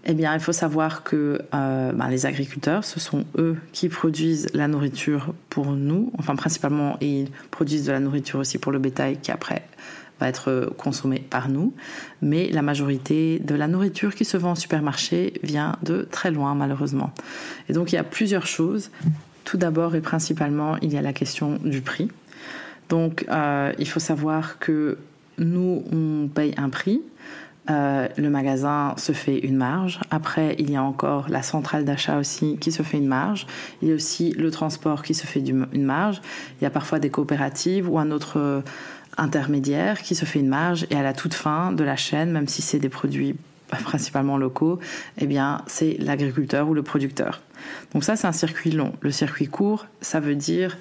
eh 0.04 0.12
bien, 0.12 0.34
il 0.34 0.40
faut 0.40 0.52
savoir 0.52 1.02
que 1.02 1.40
euh, 1.54 1.92
ben, 1.92 2.08
les 2.08 2.26
agriculteurs, 2.26 2.84
ce 2.84 3.00
sont 3.00 3.24
eux 3.38 3.56
qui 3.72 3.88
produisent 3.88 4.48
la 4.52 4.68
nourriture 4.68 5.32
pour 5.48 5.72
nous. 5.72 6.12
Enfin, 6.18 6.36
principalement, 6.36 6.98
ils 7.00 7.28
produisent 7.50 7.86
de 7.86 7.92
la 7.92 8.00
nourriture 8.00 8.38
aussi 8.38 8.58
pour 8.58 8.70
le 8.70 8.78
bétail 8.78 9.16
qui 9.16 9.30
après 9.30 9.62
va 10.20 10.28
être 10.28 10.70
consommé 10.76 11.20
par 11.20 11.48
nous. 11.48 11.72
Mais 12.20 12.50
la 12.50 12.60
majorité 12.60 13.38
de 13.38 13.54
la 13.54 13.66
nourriture 13.66 14.14
qui 14.14 14.26
se 14.26 14.36
vend 14.36 14.50
en 14.50 14.54
supermarché 14.56 15.34
vient 15.42 15.76
de 15.82 16.06
très 16.10 16.30
loin, 16.30 16.54
malheureusement. 16.54 17.12
Et 17.70 17.72
donc, 17.72 17.92
il 17.92 17.94
y 17.94 17.98
a 17.98 18.04
plusieurs 18.04 18.46
choses. 18.46 18.90
Tout 19.44 19.56
d'abord 19.56 19.94
et 19.94 20.02
principalement, 20.02 20.76
il 20.82 20.92
y 20.92 20.98
a 20.98 21.02
la 21.02 21.14
question 21.14 21.58
du 21.64 21.80
prix. 21.80 22.10
Donc, 22.90 23.24
euh, 23.30 23.72
il 23.78 23.88
faut 23.88 24.00
savoir 24.00 24.58
que 24.58 24.98
nous, 25.38 25.84
on 25.92 26.28
paye 26.28 26.54
un 26.58 26.68
prix. 26.68 27.00
euh, 27.70 28.08
le 28.16 28.30
magasin 28.30 28.94
se 28.96 29.12
fait 29.12 29.38
une 29.38 29.56
marge. 29.56 30.00
Après, 30.10 30.56
il 30.58 30.70
y 30.72 30.76
a 30.76 30.82
encore 30.82 31.28
la 31.28 31.42
centrale 31.42 31.84
d'achat 31.84 32.18
aussi 32.18 32.58
qui 32.58 32.72
se 32.72 32.82
fait 32.82 32.98
une 32.98 33.06
marge. 33.06 33.46
Il 33.80 33.88
y 33.88 33.92
a 33.92 33.94
aussi 33.94 34.32
le 34.32 34.50
transport 34.50 35.02
qui 35.02 35.14
se 35.14 35.24
fait 35.24 35.40
une 35.40 35.84
marge. 35.84 36.20
Il 36.60 36.64
y 36.64 36.66
a 36.66 36.70
parfois 36.70 36.98
des 36.98 37.10
coopératives 37.10 37.88
ou 37.88 37.98
un 37.98 38.10
autre 38.10 38.40
euh, 38.40 38.62
intermédiaire 39.18 40.02
qui 40.02 40.16
se 40.16 40.24
fait 40.24 40.40
une 40.40 40.48
marge. 40.48 40.84
Et 40.90 40.96
à 40.96 41.02
la 41.02 41.12
toute 41.12 41.34
fin 41.34 41.70
de 41.70 41.84
la 41.84 41.94
chaîne, 41.96 42.32
même 42.32 42.48
si 42.48 42.60
c'est 42.60 42.80
des 42.80 42.88
produits 42.88 43.36
principalement 43.84 44.36
locaux, 44.36 44.80
eh 45.18 45.26
bien, 45.26 45.62
c'est 45.68 45.96
l'agriculteur 46.00 46.68
ou 46.68 46.74
le 46.74 46.82
producteur. 46.82 47.40
Donc 47.92 48.02
ça, 48.02 48.16
c'est 48.16 48.26
un 48.26 48.32
circuit 48.32 48.72
long. 48.72 48.94
Le 49.00 49.12
circuit 49.12 49.46
court, 49.46 49.86
ça 50.00 50.18
veut 50.18 50.34
dire 50.34 50.76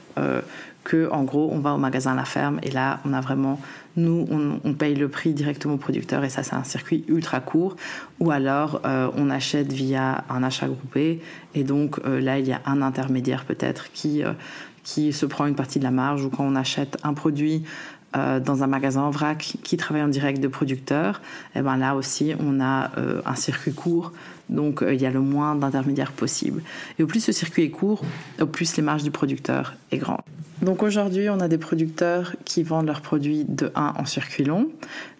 que, 0.83 1.09
en 1.11 1.23
gros, 1.23 1.49
on 1.51 1.59
va 1.59 1.73
au 1.73 1.77
magasin 1.77 2.15
la 2.15 2.25
ferme 2.25 2.59
et 2.63 2.71
là, 2.71 2.99
on 3.05 3.13
a 3.13 3.21
vraiment 3.21 3.59
nous, 3.99 4.25
on, 4.63 4.73
paye 4.73 4.95
le 4.95 5.09
prix 5.09 5.33
directement 5.33 5.75
au 5.75 5.77
producteur 5.77 6.23
et 6.23 6.29
ça, 6.29 6.43
c'est 6.43 6.55
un 6.55 6.63
circuit 6.63 7.03
ultra 7.07 7.39
court. 7.39 7.75
Ou 8.19 8.31
alors, 8.31 8.81
euh, 8.85 9.09
on 9.15 9.29
achète 9.29 9.71
via 9.71 10.23
un 10.29 10.43
achat 10.43 10.67
groupé 10.67 11.21
et 11.53 11.63
donc 11.63 11.99
euh, 12.05 12.19
là, 12.19 12.39
il 12.39 12.47
y 12.47 12.53
a 12.53 12.61
un 12.65 12.81
intermédiaire 12.81 13.45
peut-être 13.45 13.91
qui, 13.91 14.23
euh, 14.23 14.33
qui 14.83 15.11
se 15.11 15.25
prend 15.25 15.45
une 15.45 15.55
partie 15.55 15.79
de 15.79 15.83
la 15.83 15.91
marge 15.91 16.23
ou 16.23 16.29
quand 16.29 16.45
on 16.45 16.55
achète 16.55 16.97
un 17.03 17.13
produit 17.13 17.63
dans 18.11 18.63
un 18.63 18.67
magasin 18.67 19.01
en 19.01 19.11
vrac 19.11 19.57
qui 19.61 19.77
travaille 19.77 20.01
en 20.01 20.07
direct 20.07 20.41
de 20.41 20.47
producteur, 20.47 21.21
et 21.53 21.59
eh 21.59 21.61
ben 21.61 21.77
là 21.77 21.93
aussi 21.93 22.33
on 22.39 22.59
a 22.59 22.89
un 23.23 23.35
circuit 23.35 23.71
court, 23.71 24.13
donc 24.49 24.83
il 24.83 24.99
y 24.99 25.05
a 25.05 25.11
le 25.11 25.19
moins 25.19 25.53
d'intermédiaires 25.53 26.11
possible. 26.11 26.63
Et 26.97 27.03
au 27.03 27.05
plus 27.05 27.23
ce 27.23 27.31
circuit 27.31 27.65
est 27.65 27.69
court, 27.69 28.01
au 28.41 28.47
plus 28.47 28.75
les 28.77 28.81
marges 28.81 29.03
du 29.03 29.11
producteur 29.11 29.75
est 29.91 29.99
grande. 29.99 30.23
Donc 30.61 30.83
aujourd'hui, 30.83 31.29
on 31.29 31.39
a 31.39 31.47
des 31.47 31.57
producteurs 31.57 32.35
qui 32.43 32.63
vendent 32.63 32.87
leurs 32.87 33.01
produits 33.01 33.45
de 33.47 33.71
1 33.75 33.93
en 33.97 34.05
circuit 34.05 34.43
long, 34.43 34.69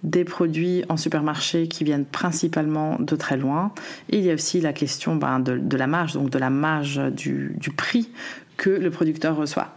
des 0.03 0.25
produits 0.25 0.83
en 0.89 0.97
supermarché 0.97 1.67
qui 1.67 1.83
viennent 1.85 2.05
principalement 2.05 2.97
de 2.99 3.15
très 3.15 3.37
loin, 3.37 3.71
il 4.09 4.21
y 4.21 4.31
a 4.31 4.33
aussi 4.33 4.59
la 4.59 4.73
question 4.73 5.15
ben, 5.15 5.39
de, 5.39 5.77
la 5.77 5.87
marge, 5.87 6.13
donc 6.13 6.29
de 6.29 6.39
la 6.39 6.49
marge 6.49 7.01
du, 7.11 7.57
prix 7.75 8.09
que 8.57 8.69
le 8.69 8.91
producteur 8.91 9.37
reçoit. 9.37 9.73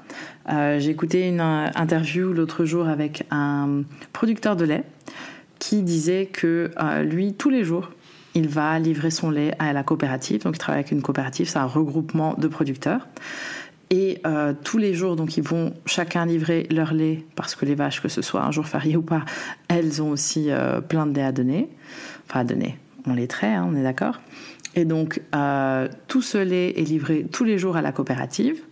Euh, 0.51 0.81
j'ai 0.81 0.91
écouté 0.91 1.29
une 1.29 1.41
interview 1.41 2.33
l'autre 2.33 2.65
jour 2.65 2.89
avec 2.89 3.25
un 3.31 3.83
producteur 4.13 4.57
de 4.57 4.65
lait 4.65 4.85
qui 5.61 5.83
disait 5.83 6.27
que 6.27 6.73
euh, 6.83 7.05
lui, 7.05 7.35
tous 7.35 7.51
les 7.51 7.63
jours, 7.63 7.91
il 8.35 8.49
va 8.49 8.79
livrer 8.81 9.11
son 9.11 9.31
lait 9.31 9.55
à 9.61 9.73
la 9.73 9.85
coopérative. 9.85 10.43
Donc 10.43 10.57
il 10.57 10.59
travaille 10.59 10.81
avec 10.81 10.91
une 10.91 11.03
coopérative, 11.03 11.49
c'est 11.49 11.59
un 11.59 11.67
regroupement 11.67 12.35
de 12.35 12.49
producteurs. 12.49 13.07
Et 13.93 14.23
euh, 14.27 14.55
tous 14.65 14.79
les 14.79 14.95
jours, 14.95 15.17
donc 15.17 15.37
ils 15.37 15.43
vont 15.43 15.75
chacun 15.85 16.25
livrer 16.25 16.67
leur 16.71 16.95
lait, 16.95 17.27
parce 17.37 17.55
que 17.55 17.67
les 17.67 17.75
vaches, 17.75 18.01
que 18.01 18.09
ce 18.09 18.23
soit 18.23 18.43
un 18.43 18.51
jour 18.51 18.67
férié 18.67 18.97
ou 18.97 19.03
pas, 19.03 19.23
elles 19.69 20.01
ont 20.01 20.09
aussi 20.09 20.51
euh, 20.51 20.81
plein 20.81 21.07
de 21.07 21.15
lait 21.15 21.23
à 21.23 21.31
donner. 21.31 21.69
Enfin, 22.27 22.41
à 22.41 22.45
donner, 22.45 22.79
on 23.07 23.13
les 23.13 23.29
traite, 23.29 23.51
hein, 23.51 23.69
on 23.71 23.77
est 23.77 23.83
d'accord. 23.83 24.19
Et 24.75 24.87
donc, 24.87 25.21
euh, 25.35 25.89
tout 26.09 26.23
ce 26.23 26.39
lait 26.39 26.71
est 26.71 26.85
livré 26.85 27.27
tous 27.31 27.45
les 27.45 27.59
jours 27.59 27.77
à 27.77 27.83
la 27.83 27.93
coopérative. 27.93 28.63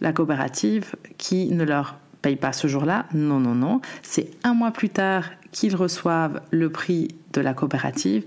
La 0.00 0.14
coopérative 0.14 0.94
qui 1.18 1.48
ne 1.48 1.64
leur 1.64 1.98
paye 2.22 2.36
pas 2.36 2.54
ce 2.54 2.66
jour-là, 2.66 3.04
non, 3.12 3.38
non, 3.38 3.54
non. 3.54 3.82
C'est 4.02 4.30
un 4.44 4.54
mois 4.54 4.70
plus 4.70 4.88
tard 4.88 5.24
qu'ils 5.52 5.76
reçoivent 5.76 6.40
le 6.50 6.70
prix 6.70 7.08
de 7.34 7.42
la 7.42 7.52
coopérative. 7.52 8.24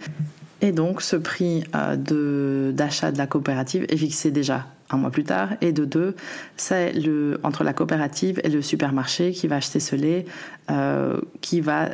Et 0.63 0.71
donc, 0.71 1.01
ce 1.01 1.17
prix 1.17 1.65
d'achat 1.73 3.11
de 3.11 3.17
la 3.17 3.27
coopérative 3.27 3.85
est 3.89 3.97
fixé 3.97 4.31
déjà 4.31 4.65
un 4.89 4.97
mois 4.97 5.11
plus 5.11 5.25
tard. 5.25 5.49
Et 5.59 5.73
de 5.73 5.83
deux, 5.83 6.15
c'est 6.55 6.93
entre 7.43 7.65
la 7.65 7.73
coopérative 7.73 8.39
et 8.45 8.49
le 8.49 8.61
supermarché 8.61 9.33
qui 9.33 9.47
va 9.49 9.57
acheter 9.57 9.81
ce 9.81 9.97
lait, 9.97 10.25
euh, 10.71 11.19
qui 11.41 11.59
va 11.59 11.89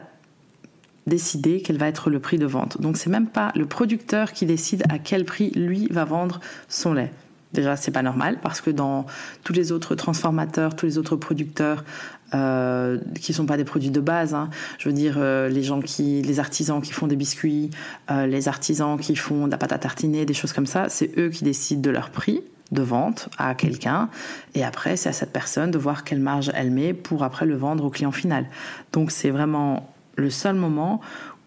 décider 1.08 1.64
quel 1.64 1.80
va 1.80 1.88
être 1.88 2.12
le 2.12 2.20
prix 2.20 2.38
de 2.38 2.46
vente. 2.46 2.80
Donc 2.80 2.98
c'est 2.98 3.10
même 3.10 3.26
pas 3.26 3.52
le 3.56 3.66
producteur 3.66 4.34
qui 4.34 4.46
décide 4.46 4.84
à 4.88 5.00
quel 5.00 5.26
prix 5.26 5.50
lui 5.56 5.88
va 5.88 6.06
vendre 6.06 6.40
son 6.68 6.94
lait. 6.94 7.12
Déjà, 7.54 7.76
c'est 7.76 7.90
pas 7.90 8.04
normal 8.04 8.38
parce 8.44 8.62
que 8.62 8.70
dans 8.70 9.08
tous 9.44 9.54
les 9.54 9.72
autres 9.72 9.96
transformateurs, 9.96 10.76
tous 10.76 10.86
les 10.86 10.98
autres 11.00 11.16
producteurs 11.16 11.84
euh, 12.34 13.00
qui 13.20 13.34
sont 13.34 13.46
pas 13.46 13.58
des 13.58 13.64
produits 13.64 13.90
de 13.90 14.00
base, 14.00 14.34
hein, 14.34 14.50
je 14.78 14.88
veux 14.88 14.94
dire 14.94 15.16
euh, 15.18 15.50
les 15.50 15.64
gens 15.64 15.82
qui, 15.82 16.22
les 16.22 16.40
artisans 16.40 16.82
qui 16.82 16.92
font 16.92 17.08
des 17.08 17.16
biscuits, 17.16 17.72
euh, 18.12 18.28
les 18.28 18.48
artisans 18.48 19.00
qui 19.00 19.16
font 19.16 19.48
de 19.48 19.52
la 19.52 19.58
pâte 19.58 19.72
à 19.72 19.80
tartiner, 19.80 20.26
des 20.26 20.36
choses 20.36 20.54
comme 20.54 20.68
ça, 20.68 20.90
c'est 20.90 21.18
eux 21.18 21.30
qui 21.30 21.44
décident 21.44 21.82
de 21.82 21.90
leur 21.90 22.12
prix 22.12 22.42
de 22.72 22.84
vente 22.84 23.30
à 23.40 23.56
quelqu'un 23.56 24.10
et 24.54 24.64
après 24.64 24.96
c'est 24.96 25.10
à 25.10 25.14
cette 25.14 25.34
personne 25.34 25.72
de 25.72 25.80
voir 25.80 26.04
quelle 26.04 26.20
marge 26.20 26.52
elle 26.54 26.70
met 26.70 26.94
pour 26.94 27.24
après 27.24 27.48
le 27.48 27.56
vendre 27.56 27.86
au 27.86 27.90
client 27.90 28.12
final. 28.12 28.46
Donc 28.94 29.10
c'est 29.10 29.32
vraiment 29.32 29.92
le 30.16 30.30
seul 30.30 30.56
moment 30.56 31.02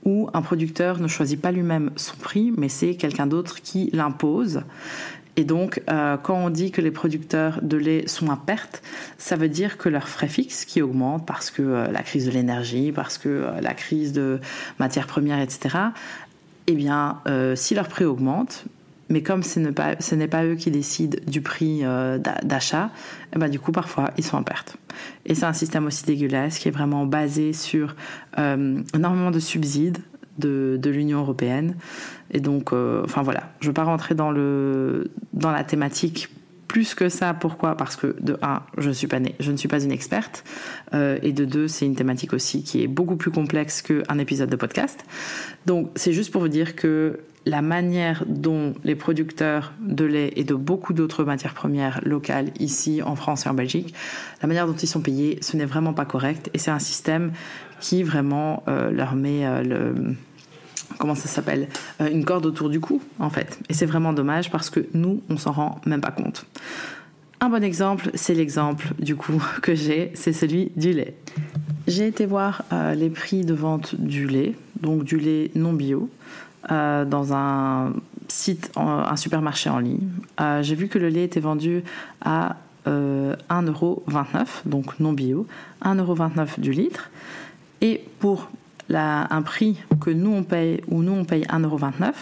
où 0.05 0.29
un 0.35 0.43
producteur 0.43 0.99
ne 0.99 1.07
choisit 1.07 1.41
pas 1.41 1.53
lui-même 1.53 1.93
son 1.95 2.17
prix 2.17 2.53
mais 2.57 2.69
c'est 2.69 2.97
quelqu'un 2.97 3.29
d'autre 3.29 3.63
qui 3.63 3.89
l'impose. 3.93 4.63
Et 5.37 5.45
donc, 5.45 5.83
euh, 5.91 6.17
quand 6.19 6.37
on 6.37 6.51
dit 6.51 6.71
que 6.71 6.81
les 6.81 6.91
producteurs 6.91 7.61
de 7.63 7.77
lait 7.77 8.07
sont 8.07 8.31
à 8.31 8.37
perte, 8.37 8.83
ça 9.17 9.37
veut 9.37 9.49
dire 9.49 9.79
que 9.79 9.89
leurs 9.89 10.09
frais 10.09 10.29
fixes 10.29 10.65
qui 10.65 10.83
augmentent 10.83 11.27
parce 11.27 11.51
que 11.51 11.63
euh, 11.63 11.91
la 11.91 12.03
crise 12.03 12.27
de 12.27 12.31
l'énergie, 12.31 12.93
parce 12.93 13.17
que 13.17 13.29
euh, 13.29 13.61
la 13.61 13.73
crise 13.73 14.13
de 14.13 14.41
matières 14.79 15.07
premières, 15.07 15.41
etc., 15.41 15.79
eh 16.69 16.75
bien, 16.75 17.21
si 17.57 17.75
leur 17.75 17.89
prix 17.89 18.05
augmente, 18.05 18.67
mais 19.09 19.21
comme 19.25 19.43
ce 19.43 19.59
n'est 19.59 20.29
pas, 20.29 20.45
eux 20.45 20.55
qui 20.55 20.71
décident 20.71 21.19
du 21.27 21.41
prix 21.41 21.83
d'achat, 22.45 22.91
eh 23.35 23.39
ben, 23.39 23.49
du 23.49 23.59
coup, 23.59 23.73
parfois, 23.73 24.13
ils 24.17 24.25
sont 24.25 24.37
en 24.37 24.45
perte. 24.45 24.77
Et 25.27 25.35
c'est 25.35 25.45
un 25.45 25.53
système 25.53 25.87
aussi 25.87 26.05
dégueulasse 26.05 26.61
qui 26.61 26.69
est 26.69 26.71
vraiment 26.71 27.05
basé 27.05 27.53
sur 27.53 27.97
énormément 28.39 29.33
de 29.33 29.41
subsides 29.41 29.99
de, 30.39 30.81
l'Union 30.85 31.21
européenne. 31.21 31.77
Et 32.31 32.41
donc, 32.41 32.73
euh, 32.73 33.03
enfin 33.05 33.23
voilà, 33.23 33.53
je 33.61 33.67
ne 33.67 33.71
veux 33.71 33.75
pas 33.75 33.85
rentrer 33.85 34.15
dans, 34.15 34.31
le, 34.31 35.11
dans 35.33 35.51
la 35.51 35.65
thématique 35.65 36.29
plus 36.69 36.95
que 36.95 37.09
ça. 37.09 37.35
Pourquoi? 37.35 37.77
Parce 37.77 37.97
que 37.97 38.17
de 38.21 38.39
un, 38.43 38.63
je 38.79 38.89
ne 38.89 38.95
suis 38.95 39.07
pas, 39.07 39.19
je 39.41 39.53
ne 39.53 39.57
suis 39.57 39.69
pas 39.69 39.83
une 39.83 39.93
experte, 39.93 40.45
et 40.95 41.33
de 41.33 41.45
deux, 41.45 41.69
c'est 41.69 41.85
une 41.85 41.97
thématique 41.97 42.33
aussi 42.33 42.63
qui 42.63 42.83
est 42.83 42.87
beaucoup 42.87 43.17
plus 43.17 43.31
complexe 43.31 43.83
qu'un 43.83 44.19
épisode 44.19 44.49
de 44.49 44.57
podcast. 44.57 45.05
Donc, 45.67 45.91
c'est 45.97 46.15
juste 46.15 46.31
pour 46.31 46.41
vous 46.41 46.49
dire 46.49 46.75
que 46.75 47.21
la 47.45 47.63
manière 47.63 48.25
dont 48.27 48.75
les 48.85 48.95
producteurs 48.95 49.73
de 49.81 50.05
lait 50.05 50.33
et 50.37 50.45
de 50.45 50.55
beaucoup 50.55 50.93
d'autres 50.93 51.25
matières 51.25 51.55
premières 51.55 52.01
locales 52.05 52.51
ici 52.61 53.03
en 53.03 53.17
France 53.17 53.47
et 53.47 53.49
en 53.49 53.55
Belgique, 53.55 53.95
la 54.41 54.49
manière 54.49 54.67
dont 54.67 54.75
ils 54.75 54.87
sont 54.87 55.01
payés, 55.01 55.39
ce 55.43 55.57
n'est 55.57 55.65
vraiment 55.65 55.93
pas 55.93 56.05
correct 56.05 56.51
et 56.55 56.59
c'est 56.59 56.71
un 56.71 56.79
système 56.79 57.33
qui 57.81 58.03
vraiment 58.05 58.63
euh, 58.69 58.91
leur 58.91 59.15
met 59.15 59.45
euh, 59.45 59.93
comment 60.99 61.17
ça 61.17 61.27
s'appelle 61.27 61.69
euh, 62.01 62.09
une 62.11 62.25
corde 62.25 62.47
autour 62.47 62.69
du 62.69 62.79
cou 62.79 63.03
en 63.19 63.29
fait 63.29 63.59
et 63.69 63.75
c'est 63.75 63.87
vraiment 63.87 64.13
dommage 64.13 64.51
parce 64.51 64.71
que 64.71 64.87
nous 64.95 65.21
on 65.29 65.37
s'en 65.37 65.53
rend 65.53 65.81
même 65.85 66.01
pas 66.01 66.13
compte. 66.13 66.47
Un 67.41 67.49
bon 67.49 67.65
exemple, 67.65 68.11
c'est 68.15 68.35
l'exemple 68.35 68.93
du 69.01 69.17
coup 69.17 69.43
que 69.63 69.75
j'ai, 69.75 70.13
c'est 70.15 70.33
celui 70.33 70.71
du 70.77 70.93
lait. 70.93 71.17
J'ai 71.89 72.07
été 72.07 72.25
voir 72.27 72.63
les 72.95 73.11
prix 73.11 73.45
de 73.45 73.55
vente 73.55 73.97
du 73.97 74.29
lait, 74.29 74.55
donc 74.81 75.03
du 75.03 75.19
lait 75.19 75.51
non 75.57 75.73
bio. 75.73 76.09
Euh, 76.71 77.05
dans 77.05 77.35
un 77.35 77.93
site, 78.29 78.71
un 78.77 79.17
supermarché 79.17 79.69
en 79.69 79.81
ligne. 79.81 80.09
Euh, 80.41 80.63
j'ai 80.63 80.77
vu 80.77 80.87
que 80.87 80.99
le 80.99 81.09
lait 81.09 81.25
était 81.25 81.41
vendu 81.41 81.83
à 82.21 82.57
euh, 82.87 83.35
1,29€, 83.51 84.47
donc 84.67 85.01
non 85.01 85.13
bio, 85.13 85.47
1,29€ 85.85 86.61
du 86.61 86.73
litre. 86.73 87.11
Et 87.81 88.05
pour 88.21 88.49
un 88.95 89.43
prix 89.43 89.79
que 90.01 90.11
nous 90.11 90.31
on 90.31 90.45
paye, 90.45 90.83
ou 90.87 91.03
nous 91.03 91.13
on 91.13 91.25
paye 91.25 91.45
1,29€, 91.47 92.13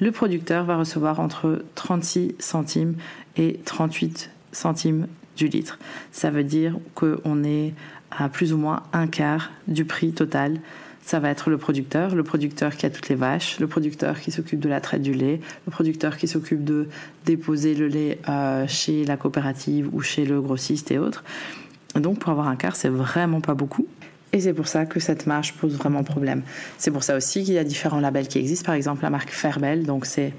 le 0.00 0.10
producteur 0.10 0.64
va 0.64 0.76
recevoir 0.76 1.20
entre 1.20 1.64
36 1.74 2.34
centimes 2.38 2.96
et 3.36 3.60
38 3.64 4.30
centimes 4.50 5.06
du 5.36 5.48
litre. 5.48 5.78
Ça 6.10 6.30
veut 6.30 6.44
dire 6.44 6.76
qu'on 6.94 7.44
est 7.44 7.74
à 8.10 8.28
plus 8.28 8.52
ou 8.52 8.58
moins 8.58 8.82
un 8.92 9.06
quart 9.06 9.50
du 9.68 9.84
prix 9.84 10.12
total 10.12 10.58
ça 11.04 11.20
va 11.20 11.28
être 11.28 11.50
le 11.50 11.58
producteur, 11.58 12.14
le 12.14 12.22
producteur 12.22 12.76
qui 12.76 12.86
a 12.86 12.90
toutes 12.90 13.10
les 13.10 13.14
vaches, 13.14 13.60
le 13.60 13.66
producteur 13.66 14.20
qui 14.20 14.32
s'occupe 14.32 14.58
de 14.58 14.70
la 14.70 14.80
traite 14.80 15.02
du 15.02 15.12
lait, 15.12 15.38
le 15.66 15.70
producteur 15.70 16.16
qui 16.16 16.26
s'occupe 16.26 16.64
de 16.64 16.88
déposer 17.26 17.74
le 17.74 17.88
lait 17.88 18.18
euh, 18.28 18.66
chez 18.66 19.04
la 19.04 19.18
coopérative 19.18 19.90
ou 19.92 20.00
chez 20.00 20.24
le 20.24 20.40
grossiste 20.40 20.90
et 20.90 20.98
autres. 20.98 21.22
Donc 21.94 22.20
pour 22.20 22.30
avoir 22.30 22.48
un 22.48 22.56
quart, 22.56 22.74
c'est 22.74 22.88
vraiment 22.88 23.42
pas 23.42 23.52
beaucoup. 23.52 23.86
Et 24.32 24.40
c'est 24.40 24.54
pour 24.54 24.66
ça 24.66 24.86
que 24.86 24.98
cette 24.98 25.26
marge 25.26 25.52
pose 25.52 25.76
vraiment 25.76 26.02
problème. 26.04 26.42
C'est 26.78 26.90
pour 26.90 27.04
ça 27.04 27.16
aussi 27.16 27.44
qu'il 27.44 27.54
y 27.54 27.58
a 27.58 27.64
différents 27.64 28.00
labels 28.00 28.26
qui 28.26 28.38
existent. 28.38 28.66
Par 28.66 28.74
exemple, 28.74 29.02
la 29.02 29.10
marque 29.10 29.30
Fairbel, 29.30 29.84
donc 29.84 30.06
c'est 30.06 30.32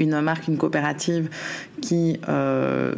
une 0.00 0.20
marque, 0.20 0.48
une 0.48 0.58
coopérative 0.58 1.30
qui 1.80 2.18
euh, 2.28 2.94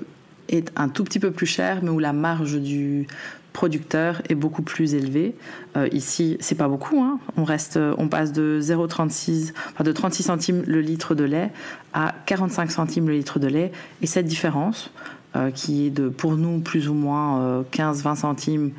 est 0.48 0.72
un 0.76 0.88
tout 0.88 1.04
petit 1.04 1.20
peu 1.20 1.30
plus 1.30 1.46
chère, 1.46 1.80
mais 1.82 1.90
où 1.90 1.98
la 1.98 2.14
marge 2.14 2.58
du 2.58 3.06
producteur 3.52 4.22
est 4.28 4.34
beaucoup 4.34 4.62
plus 4.62 4.94
élevé. 4.94 5.34
Euh, 5.76 5.88
ici, 5.92 6.36
c'est 6.40 6.54
pas 6.54 6.68
beaucoup. 6.68 7.00
Hein. 7.02 7.18
On 7.36 7.44
reste, 7.44 7.78
on 7.98 8.08
passe 8.08 8.32
de 8.32 8.60
0,36, 8.62 9.52
enfin 9.72 9.84
de 9.84 9.92
36 9.92 10.22
centimes 10.22 10.62
le 10.66 10.80
litre 10.80 11.14
de 11.14 11.24
lait 11.24 11.50
à 11.92 12.14
45 12.26 12.70
centimes 12.70 13.08
le 13.08 13.14
litre 13.14 13.38
de 13.38 13.48
lait. 13.48 13.72
Et 14.02 14.06
cette 14.06 14.26
différence, 14.26 14.90
euh, 15.36 15.52
qui 15.52 15.86
est 15.86 15.90
de 15.90 16.08
pour 16.08 16.32
nous 16.32 16.58
plus 16.58 16.88
ou 16.88 16.94
moins 16.94 17.62
15-20 17.70 18.10
euh, 18.10 18.14
centimes 18.16 18.72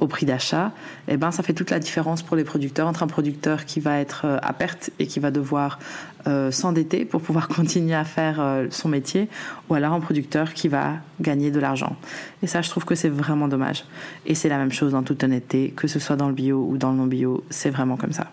au 0.00 0.06
prix 0.06 0.26
d'achat, 0.26 0.72
eh 1.08 1.16
ben, 1.16 1.30
ça 1.30 1.42
fait 1.42 1.52
toute 1.52 1.70
la 1.70 1.78
différence 1.78 2.22
pour 2.22 2.36
les 2.36 2.44
producteurs 2.44 2.88
entre 2.88 3.02
un 3.02 3.06
producteur 3.06 3.64
qui 3.64 3.80
va 3.80 3.98
être 3.98 4.22
euh, 4.24 4.38
à 4.42 4.52
perte 4.52 4.90
et 4.98 5.06
qui 5.06 5.20
va 5.20 5.30
devoir 5.30 5.78
euh, 6.26 6.50
s'endetter 6.50 7.04
pour 7.04 7.20
pouvoir 7.20 7.48
continuer 7.56 7.94
à 7.94 8.04
faire 8.04 8.40
euh, 8.40 8.66
son 8.70 8.88
métier, 8.88 9.28
ou 9.68 9.74
alors 9.74 9.92
un 9.92 10.00
producteur 10.00 10.52
qui 10.52 10.68
va 10.68 10.94
gagner 11.20 11.50
de 11.50 11.60
l'argent. 11.60 11.96
Et 12.42 12.46
ça, 12.46 12.60
je 12.60 12.70
trouve 12.70 12.84
que 12.84 12.94
c'est 12.94 13.08
vraiment 13.08 13.46
dommage. 13.46 13.84
Et 14.26 14.34
c'est 14.34 14.48
la 14.48 14.58
même 14.58 14.72
chose 14.72 14.92
dans 14.92 15.02
toute 15.02 15.22
honnêteté, 15.22 15.72
que 15.76 15.86
ce 15.86 15.98
soit 15.98 16.16
dans 16.16 16.28
le 16.28 16.34
bio 16.34 16.66
ou 16.68 16.76
dans 16.76 16.90
le 16.90 16.98
non 16.98 17.06
bio, 17.06 17.44
c'est 17.50 17.70
vraiment 17.70 17.96
comme 17.96 18.12
ça. 18.12 18.30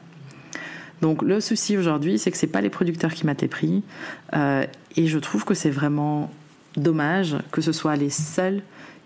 Donc 1.01 1.21
le 1.23 1.41
souci 1.41 1.77
aujourd'hui, 1.77 2.19
c'est 2.19 2.31
que 2.31 2.37
c'est 2.37 2.47
pas 2.47 2.61
les 2.61 2.69
producteurs 2.69 3.13
qui 3.13 3.25
mettent 3.25 3.41
les 3.41 3.81
et 4.95 5.07
je 5.07 5.17
trouve 5.17 5.45
que 5.45 5.55
c'est 5.55 5.71
vraiment 5.71 6.29
dommage 6.77 7.37
que 7.51 7.61
ce 7.61 7.71
soit 7.71 7.95
les 7.95 8.09
seuls 8.09 8.61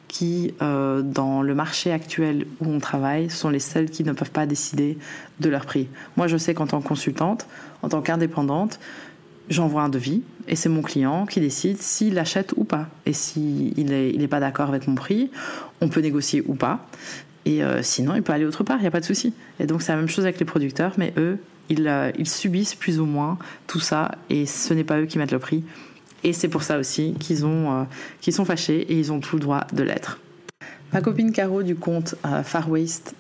qui, 0.08 0.54
euh, 0.62 1.02
dans 1.02 1.42
le 1.42 1.56
marché 1.56 1.92
actuel 1.92 2.46
où 2.62 2.70
on 2.70 2.80
travaille, 2.80 3.30
sont 3.30 3.50
les 3.50 3.60
seuls 3.60 3.90
qui 3.90 4.04
ne 4.04 4.14
peuvent 4.14 4.32
pas 4.32 4.46
décider 4.46 4.98
de 5.40 5.50
leur 5.50 5.66
prix. 5.66 5.88
Moi, 6.18 6.28
je 6.28 6.38
sais 6.38 6.54
qu'en 6.54 6.68
tant 6.68 6.82
que 6.82 6.88
consultante, 6.88 7.48
en 7.82 7.90
tant 7.90 8.02
qu'indépendante, 8.02 8.80
j'envoie 9.50 9.82
un 9.82 9.90
devis 9.90 10.24
et 10.48 10.56
c'est 10.56 10.70
mon 10.70 10.82
client 10.82 11.26
qui 11.26 11.40
décide 11.40 11.82
s'il 11.82 12.18
achète 12.20 12.54
ou 12.56 12.64
pas. 12.64 12.88
Et 13.06 13.14
s'il 13.14 13.74
n'est 13.86 14.10
il 14.10 14.22
est 14.22 14.28
pas 14.28 14.40
d'accord 14.40 14.70
avec 14.70 14.88
mon 14.88 14.96
prix, 14.96 15.32
on 15.82 15.90
peut 15.90 16.02
négocier 16.02 16.44
ou 16.48 16.56
pas. 16.56 16.88
Et 17.46 17.64
euh, 17.64 17.84
sinon, 17.84 18.16
il 18.16 18.24
peut 18.24 18.34
aller 18.34 18.46
autre 18.46 18.64
part, 18.64 18.78
il 18.78 18.82
n'y 18.82 18.88
a 18.88 18.92
pas 18.92 19.00
de 19.00 19.06
souci. 19.06 19.34
Et 19.60 19.66
donc, 19.66 19.82
c'est 19.82 19.92
la 19.92 19.98
même 19.98 20.10
chose 20.10 20.26
avec 20.26 20.40
les 20.40 20.46
producteurs, 20.46 20.94
mais 20.98 21.14
eux, 21.18 21.38
ils, 21.70 21.88
euh, 21.88 22.12
ils 22.18 22.30
subissent 22.30 22.76
plus 22.76 23.00
ou 23.00 23.06
moins 23.06 23.38
tout 23.68 23.80
ça 23.80 24.12
et 24.30 24.46
ce 24.46 24.74
n'est 24.74 24.84
pas 24.84 25.00
eux 25.00 25.06
qui 25.06 25.18
mettent 25.18 25.32
le 25.32 25.40
prix. 25.40 25.64
Et 26.24 26.34
c'est 26.34 26.48
pour 26.48 26.64
ça 26.64 26.78
aussi 26.78 27.14
qu'ils 27.20 27.46
ont, 27.46 27.82
euh, 27.82 28.32
sont 28.32 28.46
fâchés 28.46 28.82
et 28.82 28.98
ils 28.98 29.12
ont 29.12 29.20
tout 29.20 29.36
le 29.36 29.42
droit 29.42 29.68
de 29.74 29.84
l'être. 29.84 30.20
Ma 30.94 31.02
copine 31.02 31.32
Caro 31.32 31.64
du 31.64 31.76
compte 31.76 32.16
euh, 32.26 32.44
Far 32.44 32.70
Waste 32.70 33.16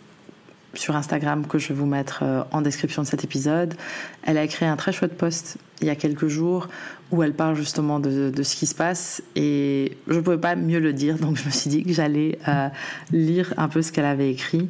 sur 0.73 0.95
Instagram 0.95 1.45
que 1.47 1.57
je 1.57 1.69
vais 1.69 1.75
vous 1.75 1.85
mettre 1.85 2.21
euh, 2.23 2.43
en 2.51 2.61
description 2.61 3.01
de 3.01 3.07
cet 3.07 3.23
épisode, 3.23 3.75
elle 4.23 4.37
a 4.37 4.43
écrit 4.43 4.65
un 4.65 4.75
très 4.75 4.91
chouette 4.91 5.17
post 5.17 5.57
il 5.81 5.87
y 5.87 5.89
a 5.89 5.95
quelques 5.95 6.27
jours 6.27 6.67
où 7.11 7.23
elle 7.23 7.33
parle 7.33 7.55
justement 7.55 7.99
de, 7.99 8.31
ce 8.43 8.55
qui 8.55 8.65
se 8.65 8.75
passe 8.75 9.21
et 9.35 9.97
je 10.07 10.15
ne 10.15 10.21
pouvais 10.21 10.37
pas 10.37 10.55
mieux 10.55 10.79
le 10.79 10.91
dire 10.91 11.17
donc 11.17 11.37
je 11.37 11.45
me 11.45 11.51
suis 11.51 11.69
dit 11.69 11.83
que 11.83 11.93
j'allais 11.93 12.39
lire 13.11 13.53
un 13.57 13.67
peu 13.69 13.81
ce 13.81 13.91
qu'elle 13.91 14.05
avait 14.05 14.31
écrit. 14.31 14.67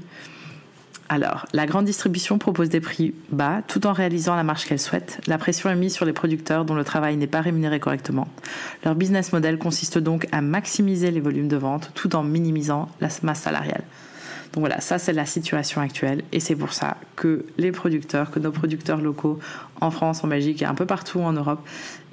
Alors, 1.07 1.45
la 1.53 1.67
grande 1.67 1.85
distribution 1.85 2.39
propose 2.39 2.69
des 2.69 2.81
prix 2.81 3.13
bas 3.29 3.61
tout 3.67 3.85
en 3.85 3.93
réalisant 3.93 4.35
la 4.35 4.43
marge 4.43 4.65
qu'elle 4.65 4.79
souhaite. 4.79 5.21
La 5.27 5.37
pression 5.37 5.69
est 5.69 5.75
mise 5.75 5.93
sur 5.93 6.05
les 6.05 6.13
producteurs 6.13 6.65
dont 6.65 6.73
le 6.73 6.83
travail 6.83 7.15
n'est 7.15 7.27
pas 7.27 7.41
rémunéré 7.41 7.79
correctement. 7.79 8.27
Leur 8.83 8.95
business 8.95 9.31
model 9.31 9.59
consiste 9.59 9.99
donc 9.99 10.27
à 10.31 10.41
maximiser 10.41 11.11
les 11.11 11.19
volumes 11.19 11.47
de 11.47 11.57
vente 11.57 11.91
tout 11.93 12.15
en 12.15 12.23
minimisant 12.23 12.89
la 13.01 13.09
masse 13.21 13.41
salariale. 13.41 13.83
Donc 14.53 14.61
voilà, 14.61 14.81
ça 14.81 14.97
c'est 14.97 15.13
la 15.13 15.25
situation 15.25 15.81
actuelle 15.81 16.23
et 16.31 16.39
c'est 16.39 16.55
pour 16.55 16.73
ça 16.73 16.97
que 17.15 17.45
les 17.57 17.71
producteurs, 17.71 18.31
que 18.31 18.39
nos 18.39 18.51
producteurs 18.51 19.01
locaux 19.01 19.37
en 19.81 19.91
France, 19.91 20.23
en 20.23 20.27
Belgique 20.27 20.61
et 20.61 20.65
un 20.65 20.75
peu 20.75 20.85
partout 20.85 21.19
en 21.19 21.33
Europe, 21.33 21.59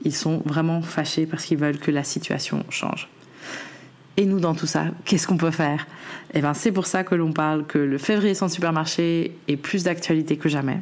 ils 0.04 0.14
sont 0.14 0.42
vraiment 0.44 0.82
fâchés 0.82 1.24
parce 1.24 1.44
qu'ils 1.44 1.58
veulent 1.58 1.78
que 1.78 1.92
la 1.92 2.04
situation 2.04 2.64
change. 2.68 3.08
Et 4.16 4.26
nous, 4.26 4.40
dans 4.40 4.54
tout 4.54 4.66
ça, 4.66 4.84
qu'est-ce 5.04 5.26
qu'on 5.26 5.36
peut 5.36 5.50
faire? 5.50 5.86
Eh 6.34 6.40
bien, 6.40 6.54
c'est 6.54 6.72
pour 6.72 6.86
ça 6.86 7.04
que 7.04 7.14
l'on 7.14 7.32
parle 7.32 7.66
que 7.66 7.78
le 7.78 7.98
février 7.98 8.34
sans 8.34 8.48
supermarché 8.48 9.36
est 9.48 9.56
plus 9.56 9.84
d'actualité 9.84 10.36
que 10.36 10.48
jamais. 10.48 10.80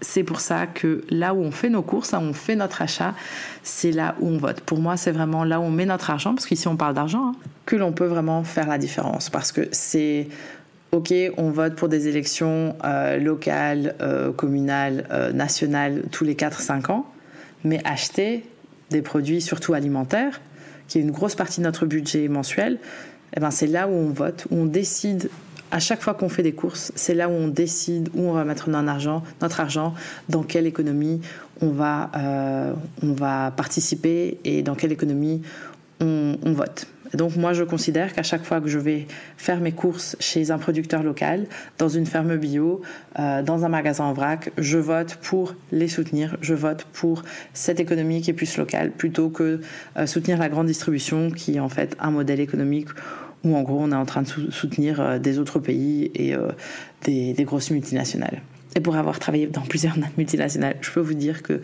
C'est 0.00 0.22
pour 0.22 0.40
ça 0.40 0.66
que 0.66 1.02
là 1.10 1.34
où 1.34 1.40
on 1.40 1.50
fait 1.50 1.70
nos 1.70 1.82
courses, 1.82 2.12
là 2.12 2.20
où 2.20 2.22
on 2.22 2.32
fait 2.32 2.56
notre 2.56 2.82
achat, 2.82 3.14
c'est 3.62 3.90
là 3.90 4.14
où 4.20 4.28
on 4.28 4.38
vote. 4.38 4.60
Pour 4.60 4.78
moi, 4.80 4.96
c'est 4.96 5.10
vraiment 5.10 5.44
là 5.44 5.60
où 5.60 5.64
on 5.64 5.70
met 5.70 5.86
notre 5.86 6.10
argent, 6.10 6.34
parce 6.34 6.46
qu'ici 6.46 6.68
on 6.68 6.76
parle 6.76 6.94
d'argent, 6.94 7.28
hein, 7.28 7.34
que 7.66 7.74
l'on 7.74 7.92
peut 7.92 8.06
vraiment 8.06 8.44
faire 8.44 8.68
la 8.68 8.78
différence. 8.78 9.28
Parce 9.28 9.50
que 9.50 9.68
c'est 9.72 10.28
ok, 10.92 11.12
on 11.36 11.50
vote 11.50 11.74
pour 11.74 11.88
des 11.88 12.08
élections 12.08 12.76
euh, 12.84 13.18
locales, 13.18 13.94
euh, 14.00 14.32
communales, 14.32 15.06
euh, 15.10 15.32
nationales 15.32 16.02
tous 16.10 16.24
les 16.24 16.34
4-5 16.34 16.90
ans, 16.90 17.06
mais 17.64 17.80
acheter 17.84 18.44
des 18.90 19.02
produits 19.02 19.40
surtout 19.40 19.74
alimentaires, 19.74 20.40
qui 20.88 20.98
est 20.98 21.02
une 21.02 21.12
grosse 21.12 21.34
partie 21.34 21.60
de 21.60 21.64
notre 21.64 21.86
budget 21.86 22.26
mensuel, 22.28 22.78
eh 23.36 23.40
ben 23.40 23.50
c'est 23.50 23.66
là 23.66 23.86
où 23.86 23.92
on 23.92 24.08
vote, 24.08 24.46
où 24.50 24.56
on 24.56 24.66
décide 24.66 25.30
à 25.70 25.80
chaque 25.80 26.00
fois 26.00 26.14
qu'on 26.14 26.28
fait 26.28 26.42
des 26.42 26.52
courses, 26.52 26.92
c'est 26.94 27.14
là 27.14 27.28
où 27.28 27.32
on 27.32 27.48
décide 27.48 28.08
où 28.14 28.22
on 28.22 28.32
va 28.32 28.44
mettre 28.44 28.70
notre 28.70 29.60
argent, 29.60 29.94
dans 30.28 30.42
quelle 30.42 30.66
économie 30.66 31.20
on 31.60 31.68
va, 31.68 32.10
euh, 32.16 32.72
on 33.02 33.12
va 33.12 33.50
participer 33.50 34.38
et 34.44 34.62
dans 34.62 34.74
quelle 34.74 34.92
économie 34.92 35.42
on, 36.00 36.38
on 36.42 36.52
vote. 36.52 36.86
Donc 37.14 37.36
moi, 37.36 37.52
je 37.52 37.64
considère 37.64 38.12
qu'à 38.12 38.22
chaque 38.22 38.44
fois 38.44 38.60
que 38.60 38.68
je 38.68 38.78
vais 38.78 39.06
faire 39.36 39.60
mes 39.60 39.72
courses 39.72 40.16
chez 40.20 40.50
un 40.50 40.58
producteur 40.58 41.02
local, 41.02 41.46
dans 41.78 41.88
une 41.88 42.06
ferme 42.06 42.36
bio, 42.36 42.82
euh, 43.18 43.42
dans 43.42 43.64
un 43.64 43.68
magasin 43.68 44.04
en 44.04 44.12
vrac, 44.12 44.50
je 44.58 44.78
vote 44.78 45.16
pour 45.22 45.54
les 45.72 45.88
soutenir, 45.88 46.36
je 46.40 46.54
vote 46.54 46.84
pour 46.92 47.22
cette 47.54 47.80
économie 47.80 48.20
qui 48.20 48.30
est 48.30 48.34
plus 48.34 48.56
locale, 48.56 48.90
plutôt 48.90 49.30
que 49.30 49.60
euh, 49.96 50.06
soutenir 50.06 50.38
la 50.38 50.48
grande 50.48 50.66
distribution 50.66 51.30
qui 51.30 51.56
est 51.56 51.60
en 51.60 51.68
fait 51.68 51.96
un 52.00 52.10
modèle 52.10 52.40
économique 52.40 52.88
où 53.44 53.56
en 53.56 53.62
gros 53.62 53.78
on 53.80 53.92
est 53.92 53.96
en 53.96 54.06
train 54.06 54.22
de 54.22 54.50
soutenir 54.50 55.00
euh, 55.00 55.18
des 55.18 55.38
autres 55.38 55.60
pays 55.60 56.10
et 56.14 56.34
des, 57.04 57.32
des 57.32 57.44
grosses 57.44 57.70
multinationales. 57.70 58.42
Et 58.76 58.80
pour 58.80 58.96
avoir 58.96 59.18
travaillé 59.18 59.46
dans 59.46 59.62
plusieurs 59.62 59.96
multinationales, 60.18 60.76
je 60.80 60.90
peux 60.90 61.00
vous 61.00 61.14
dire 61.14 61.42
que 61.42 61.62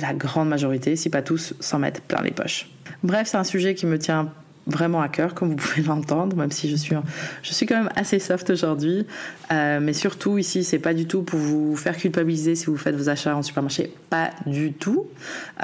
la 0.00 0.14
grande 0.14 0.48
majorité, 0.48 0.96
si 0.96 1.10
pas 1.10 1.22
tous, 1.22 1.54
s'en 1.60 1.78
mettent 1.78 2.00
plein 2.02 2.22
les 2.22 2.30
poches. 2.30 2.68
Bref, 3.02 3.28
c'est 3.28 3.36
un 3.36 3.44
sujet 3.44 3.74
qui 3.74 3.86
me 3.86 3.98
tient 3.98 4.32
vraiment 4.68 5.00
à 5.00 5.08
cœur, 5.08 5.34
comme 5.34 5.48
vous 5.50 5.56
pouvez 5.56 5.82
l'entendre, 5.86 6.36
même 6.36 6.52
si 6.52 6.68
je 6.68 6.76
suis, 6.76 6.94
je 7.42 7.52
suis 7.52 7.66
quand 7.66 7.76
même 7.76 7.90
assez 7.96 8.18
soft 8.18 8.50
aujourd'hui. 8.50 9.06
Euh, 9.50 9.80
mais 9.80 9.94
surtout 9.94 10.38
ici, 10.38 10.62
c'est 10.62 10.78
pas 10.78 10.94
du 10.94 11.06
tout 11.06 11.22
pour 11.22 11.40
vous 11.40 11.74
faire 11.74 11.96
culpabiliser 11.96 12.54
si 12.54 12.66
vous 12.66 12.76
faites 12.76 12.94
vos 12.94 13.08
achats 13.08 13.34
en 13.34 13.42
supermarché, 13.42 13.92
pas 14.10 14.30
du 14.46 14.72
tout. 14.72 15.06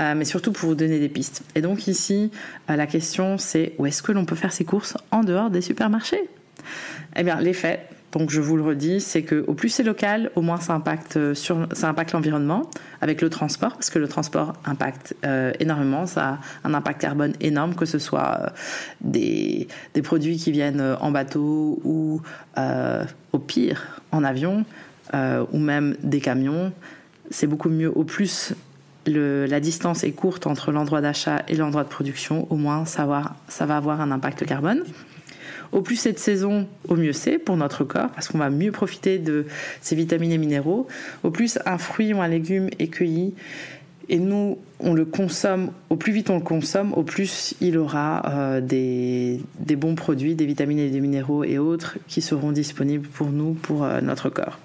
Euh, 0.00 0.14
mais 0.16 0.24
surtout 0.24 0.52
pour 0.52 0.70
vous 0.70 0.74
donner 0.74 0.98
des 0.98 1.08
pistes. 1.08 1.42
Et 1.54 1.60
donc 1.60 1.86
ici, 1.86 2.30
euh, 2.70 2.76
la 2.76 2.86
question 2.86 3.38
c'est 3.38 3.74
où 3.78 3.86
est-ce 3.86 4.02
que 4.02 4.12
l'on 4.12 4.24
peut 4.24 4.36
faire 4.36 4.52
ses 4.52 4.64
courses 4.64 4.96
en 5.10 5.22
dehors 5.22 5.50
des 5.50 5.60
supermarchés? 5.60 6.28
Eh 7.16 7.22
bien, 7.22 7.40
les 7.40 7.52
faits, 7.52 7.88
donc 8.14 8.30
je 8.30 8.40
vous 8.40 8.56
le 8.56 8.62
redis, 8.62 9.00
c'est 9.00 9.22
que 9.22 9.44
au 9.48 9.54
plus 9.54 9.68
c'est 9.68 9.82
local, 9.82 10.30
au 10.36 10.40
moins 10.40 10.60
ça 10.60 10.72
impacte 10.72 11.16
euh, 11.16 11.34
impacte 11.82 12.12
l'environnement 12.12 12.70
avec 13.00 13.20
le 13.20 13.28
transport 13.28 13.72
parce 13.72 13.90
que 13.90 13.98
le 13.98 14.06
transport 14.06 14.52
impacte 14.64 15.16
euh, 15.24 15.52
énormément, 15.58 16.06
ça 16.06 16.38
a 16.62 16.68
un 16.68 16.74
impact 16.74 17.00
carbone 17.00 17.32
énorme 17.40 17.74
que 17.74 17.86
ce 17.86 17.98
soit 17.98 18.38
euh, 18.40 18.48
des, 19.00 19.66
produits 20.04 20.36
qui 20.36 20.52
viennent 20.52 20.96
en 21.00 21.10
bateau 21.10 21.80
ou 21.84 22.22
au 23.32 23.38
pire 23.38 24.00
en 24.12 24.22
avion 24.22 24.64
ou 25.12 25.58
même 25.58 25.96
des 26.02 26.20
camions. 26.20 26.72
C'est 27.30 27.46
beaucoup 27.46 27.68
mieux 27.68 27.90
au 27.90 28.04
plus 28.04 28.54
la 29.06 29.60
distance 29.60 30.04
est 30.04 30.12
courte 30.12 30.46
entre 30.46 30.72
l'endroit 30.72 31.00
d'achat 31.00 31.42
et 31.48 31.56
l'endroit 31.56 31.82
de 31.82 31.88
production, 31.88 32.46
au 32.50 32.56
moins 32.56 32.84
ça 32.84 33.06
ça 33.48 33.66
va 33.66 33.76
avoir 33.76 34.00
un 34.00 34.10
impact 34.12 34.46
carbone. 34.46 34.82
Au 35.72 35.80
plus 35.80 35.96
cette 35.96 36.18
saison, 36.18 36.66
au 36.88 36.96
mieux 36.96 37.12
c'est 37.12 37.38
pour 37.38 37.56
notre 37.56 37.84
corps, 37.84 38.10
parce 38.10 38.28
qu'on 38.28 38.38
va 38.38 38.50
mieux 38.50 38.72
profiter 38.72 39.18
de 39.18 39.46
ces 39.80 39.96
vitamines 39.96 40.32
et 40.32 40.38
minéraux. 40.38 40.86
Au 41.22 41.30
plus 41.30 41.58
un 41.66 41.78
fruit 41.78 42.12
ou 42.14 42.20
un 42.20 42.28
légume 42.28 42.68
est 42.78 42.88
cueilli 42.88 43.34
et 44.08 44.18
nous, 44.18 44.58
on 44.80 44.92
le 44.92 45.04
consomme, 45.04 45.70
au 45.88 45.96
plus 45.96 46.12
vite 46.12 46.30
on 46.30 46.36
le 46.36 46.42
consomme, 46.42 46.92
au 46.94 47.02
plus 47.02 47.54
il 47.60 47.78
aura 47.78 48.22
euh, 48.28 48.60
des, 48.60 49.40
bons 49.76 49.94
produits, 49.94 50.34
des 50.34 50.46
vitamines 50.46 50.78
et 50.78 50.90
des 50.90 51.00
minéraux 51.00 51.44
et 51.44 51.58
autres 51.58 51.98
qui 52.06 52.20
seront 52.20 52.52
disponibles 52.52 53.08
pour 53.08 53.30
nous, 53.30 53.54
pour 53.54 53.84
euh, 53.84 54.00
notre 54.00 54.28
corps. 54.28 54.58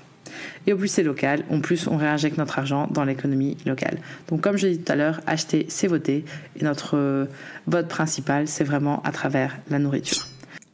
Et 0.67 0.73
au 0.73 0.77
plus 0.77 0.89
c'est 0.89 1.03
local, 1.03 1.43
au 1.49 1.59
plus 1.59 1.88
on 1.88 1.97
réinjecte 1.97 2.38
notre 2.38 2.59
argent 2.59 2.88
dans 2.91 3.05
l'économie 3.05 3.57
locale. 3.65 3.99
Donc 4.27 4.41
comme 4.41 4.57
je 4.57 4.67
l'ai 4.67 4.77
dit 4.77 4.83
tout 4.83 4.91
à 4.91 4.95
l'heure, 4.95 5.21
acheter 5.25 5.65
c'est 5.69 5.88
voter. 5.88 6.25
Et 6.59 6.63
notre 6.63 6.97
euh, 6.97 7.25
vote 7.67 7.88
principal, 7.88 8.47
c'est 8.47 8.65
vraiment 8.65 9.01
à 9.03 9.12
travers 9.12 9.57
la 9.69 9.79
nourriture. 9.79 10.27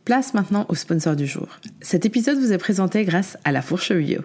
Place 0.06 0.36
maintenant 0.36 0.68
au 0.70 0.76
sponsor 0.76 1.16
du 1.16 1.26
jour. 1.26 1.48
Cet 1.82 2.06
épisode 2.06 2.38
vous 2.38 2.54
est 2.54 2.60
présenté 2.60 3.04
grâce 3.06 3.40
à 3.44 3.52
La 3.52 3.64
Fourche 3.64 3.92
Bio. 3.92 4.22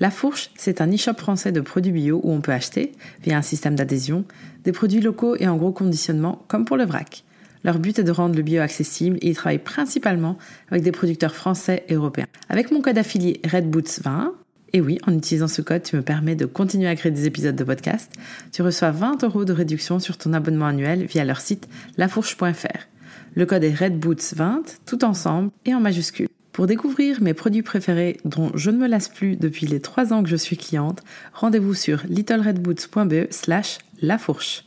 La 0.00 0.10
Fourche, 0.10 0.50
c'est 0.56 0.80
un 0.80 0.92
e-shop 0.92 1.14
français 1.18 1.52
de 1.52 1.60
produits 1.60 1.92
bio 1.92 2.20
où 2.24 2.32
on 2.32 2.40
peut 2.40 2.50
acheter, 2.50 2.90
via 3.22 3.38
un 3.38 3.42
système 3.42 3.76
d'adhésion, 3.76 4.24
des 4.64 4.72
produits 4.72 5.00
locaux 5.00 5.36
et 5.36 5.46
en 5.46 5.56
gros 5.56 5.70
conditionnement, 5.70 6.44
comme 6.48 6.64
pour 6.64 6.76
le 6.76 6.84
vrac. 6.84 7.22
Leur 7.62 7.78
but 7.78 8.00
est 8.00 8.02
de 8.02 8.10
rendre 8.10 8.34
le 8.34 8.42
bio 8.42 8.60
accessible 8.60 9.18
et 9.22 9.28
ils 9.28 9.36
travaillent 9.36 9.58
principalement 9.58 10.36
avec 10.68 10.82
des 10.82 10.90
producteurs 10.90 11.36
français 11.36 11.84
et 11.86 11.94
européens. 11.94 12.26
Avec 12.48 12.72
mon 12.72 12.82
code 12.82 12.98
affilié 12.98 13.40
RedBoots20, 13.44 14.32
et 14.72 14.80
oui, 14.80 14.98
en 15.06 15.14
utilisant 15.14 15.46
ce 15.46 15.62
code, 15.62 15.84
tu 15.84 15.94
me 15.94 16.02
permets 16.02 16.34
de 16.34 16.46
continuer 16.46 16.88
à 16.88 16.96
créer 16.96 17.12
des 17.12 17.26
épisodes 17.26 17.54
de 17.54 17.64
podcast, 17.64 18.10
tu 18.50 18.62
reçois 18.62 18.90
20 18.90 19.22
euros 19.22 19.44
de 19.44 19.52
réduction 19.52 20.00
sur 20.00 20.18
ton 20.18 20.32
abonnement 20.32 20.66
annuel 20.66 21.04
via 21.04 21.24
leur 21.24 21.40
site 21.40 21.68
lafourche.fr. 21.98 22.88
Le 23.34 23.46
code 23.46 23.64
est 23.64 23.72
RedBoots20, 23.72 24.78
tout 24.86 25.04
ensemble 25.04 25.50
et 25.64 25.74
en 25.74 25.80
majuscule. 25.80 26.28
Pour 26.52 26.66
découvrir 26.66 27.22
mes 27.22 27.32
produits 27.32 27.62
préférés 27.62 28.18
dont 28.24 28.50
je 28.54 28.70
ne 28.70 28.78
me 28.78 28.88
lasse 28.88 29.08
plus 29.08 29.36
depuis 29.36 29.66
les 29.66 29.80
trois 29.80 30.12
ans 30.12 30.22
que 30.22 30.28
je 30.28 30.36
suis 30.36 30.56
cliente, 30.56 31.00
rendez-vous 31.32 31.74
sur 31.74 32.02
littleredboots.be 32.08 33.30
slash 33.30 33.78
lafourche. 34.02 34.64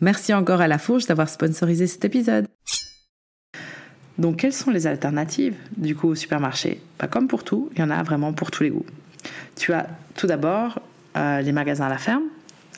Merci 0.00 0.32
encore 0.32 0.60
à 0.60 0.68
La 0.68 0.78
Fourche 0.78 1.06
d'avoir 1.06 1.28
sponsorisé 1.28 1.86
cet 1.86 2.04
épisode. 2.04 2.46
Donc 4.18 4.36
quelles 4.36 4.54
sont 4.54 4.70
les 4.70 4.86
alternatives 4.86 5.56
du 5.76 5.94
coup 5.94 6.08
au 6.08 6.14
supermarché? 6.14 6.80
Comme 7.10 7.28
pour 7.28 7.44
tout, 7.44 7.68
il 7.74 7.80
y 7.80 7.82
en 7.82 7.90
a 7.90 8.02
vraiment 8.02 8.32
pour 8.32 8.50
tous 8.50 8.62
les 8.62 8.70
goûts. 8.70 8.86
Tu 9.56 9.74
as 9.74 9.88
tout 10.14 10.26
d'abord 10.26 10.80
euh, 11.16 11.42
les 11.42 11.52
magasins 11.52 11.86
à 11.86 11.90
la 11.90 11.98
ferme. 11.98 12.24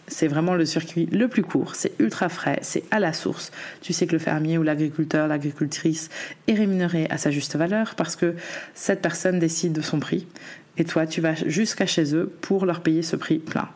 C'est 0.09 0.27
vraiment 0.27 0.55
le 0.55 0.64
circuit 0.64 1.07
le 1.12 1.29
plus 1.29 1.42
court, 1.42 1.75
c'est 1.75 1.92
ultra 1.99 2.29
frais, 2.29 2.59
c'est 2.62 2.83
à 2.90 2.99
la 2.99 3.12
source. 3.12 3.53
Tu 3.81 3.92
sais 3.92 4.07
que 4.07 4.12
le 4.12 4.18
fermier 4.18 4.59
ou 4.59 4.62
l'agriculteur, 4.62 5.29
l'agricultrice 5.29 6.09
est 6.47 6.55
rémunéré 6.55 7.07
à 7.11 7.18
sa 7.18 7.31
juste 7.31 7.57
valeur 7.57 7.94
parce 7.94 8.16
que 8.16 8.35
cette 8.75 9.03
personne 9.03 9.38
décide 9.38 9.73
de 9.73 9.83
son 9.83 10.01
prix 10.01 10.27
et 10.79 10.85
toi 10.85 11.07
tu 11.07 11.21
vas 11.21 11.35
jusqu'à 11.35 11.87
chez 11.87 12.14
eux 12.14 12.33
pour 12.40 12.66
leur 12.66 12.81
payer 12.81 13.03
ce 13.03 13.16
prix 13.16 13.38
plein. 13.38 13.68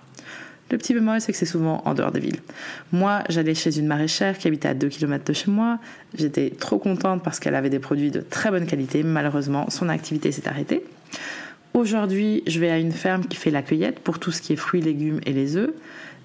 Le 0.71 0.79
petit 0.79 0.95
bémol, 0.95 1.21
c'est 1.21 1.33
que 1.33 1.39
c'est 1.39 1.45
souvent 1.45 1.83
en 1.85 1.93
dehors 1.93 2.13
des 2.13 2.21
villes. 2.21 2.41
Moi, 2.93 3.25
j'allais 3.29 3.55
chez 3.55 3.79
une 3.79 3.87
maraîchère 3.87 4.39
qui 4.39 4.49
habitait 4.49 4.69
à 4.69 4.75
2 4.75 4.89
km 4.89 5.23
de 5.23 5.33
chez 5.35 5.51
moi. 5.51 5.79
J'étais 6.15 6.49
trop 6.49 6.79
contente 6.79 7.23
parce 7.23 7.41
qu'elle 7.41 7.55
avait 7.55 7.69
des 7.69 7.79
produits 7.79 8.11
de 8.11 8.21
très 8.21 8.51
bonne 8.51 8.65
qualité. 8.65 9.03
Malheureusement, 9.03 9.69
son 9.69 9.91
activité 9.91 10.33
s'est 10.33 10.49
arrêtée. 10.49 10.83
Aujourd'hui, 11.75 12.43
je 12.47 12.59
vais 12.59 12.71
à 12.71 12.79
une 12.79 12.93
ferme 12.93 13.27
qui 13.27 13.37
fait 13.37 13.51
la 13.51 13.61
cueillette 13.61 14.01
pour 14.01 14.19
tout 14.19 14.33
ce 14.33 14.41
qui 14.41 14.55
est 14.55 14.57
fruits, 14.57 14.81
légumes 14.81 15.21
et 15.27 15.33
les 15.33 15.57
œufs. 15.57 15.73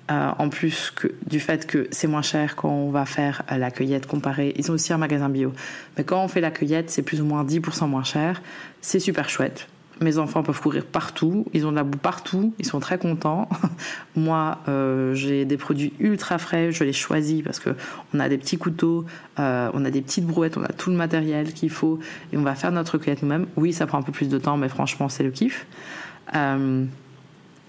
Euh, 0.09 0.31
en 0.39 0.47
plus 0.47 0.91
que, 0.91 1.09
du 1.25 1.41
fait 1.41 1.67
que 1.67 1.89
c'est 1.91 2.07
moins 2.07 2.21
cher 2.21 2.55
quand 2.55 2.69
on 2.69 2.91
va 2.91 3.05
faire 3.05 3.41
euh, 3.51 3.57
la 3.57 3.71
cueillette 3.71 4.07
comparé. 4.07 4.53
Ils 4.55 4.71
ont 4.71 4.75
aussi 4.75 4.93
un 4.93 4.97
magasin 4.97 5.27
bio. 5.27 5.51
Mais 5.97 6.05
quand 6.05 6.23
on 6.23 6.29
fait 6.29 6.39
la 6.39 6.49
cueillette, 6.49 6.89
c'est 6.89 7.01
plus 7.01 7.19
ou 7.19 7.25
moins 7.25 7.43
10% 7.43 7.89
moins 7.89 8.05
cher. 8.05 8.41
C'est 8.79 9.01
super 9.01 9.29
chouette. 9.29 9.67
Mes 9.99 10.17
enfants 10.17 10.43
peuvent 10.43 10.61
courir 10.61 10.85
partout, 10.85 11.45
ils 11.53 11.65
ont 11.65 11.71
de 11.71 11.75
la 11.75 11.83
boue 11.83 11.97
partout, 11.97 12.53
ils 12.57 12.65
sont 12.65 12.79
très 12.79 12.97
contents. 12.97 13.49
Moi, 14.15 14.59
euh, 14.69 15.13
j'ai 15.13 15.43
des 15.43 15.57
produits 15.57 15.91
ultra 15.99 16.37
frais, 16.37 16.71
je 16.71 16.85
les 16.85 16.93
choisis 16.93 17.41
parce 17.41 17.59
que 17.59 17.71
on 18.13 18.21
a 18.21 18.29
des 18.29 18.37
petits 18.37 18.57
couteaux, 18.57 19.05
on 19.37 19.85
a 19.85 19.89
des 19.89 20.01
petites 20.01 20.25
brouettes, 20.25 20.55
on 20.55 20.63
a 20.63 20.71
tout 20.71 20.89
le 20.89 20.95
matériel 20.95 21.51
qu'il 21.51 21.71
faut 21.71 21.99
et 22.31 22.37
on 22.37 22.43
va 22.43 22.55
faire 22.55 22.71
notre 22.71 22.97
cueillette 22.97 23.23
nous-mêmes. 23.23 23.47
Oui, 23.57 23.73
ça 23.73 23.87
prend 23.87 23.97
un 23.97 24.03
peu 24.03 24.13
plus 24.13 24.29
de 24.29 24.37
temps, 24.37 24.55
mais 24.55 24.69
franchement, 24.69 25.09
c'est 25.09 25.23
le 25.23 25.31
kiff. 25.31 25.65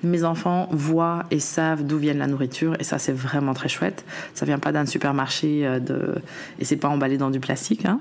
Euh, 0.04 0.08
mes 0.08 0.24
enfants 0.24 0.68
voient 0.70 1.24
et 1.30 1.40
savent 1.40 1.84
d'où 1.84 1.98
vient 1.98 2.14
la 2.14 2.26
nourriture 2.26 2.76
et 2.78 2.84
ça 2.84 2.98
c'est 2.98 3.12
vraiment 3.12 3.54
très 3.54 3.68
chouette. 3.68 4.04
Ça 4.34 4.46
vient 4.46 4.58
pas 4.58 4.72
d'un 4.72 4.86
supermarché 4.86 5.80
de... 5.80 6.14
et 6.58 6.64
c'est 6.64 6.76
pas 6.76 6.88
emballé 6.88 7.18
dans 7.18 7.30
du 7.30 7.40
plastique. 7.40 7.84
Hein. 7.84 8.00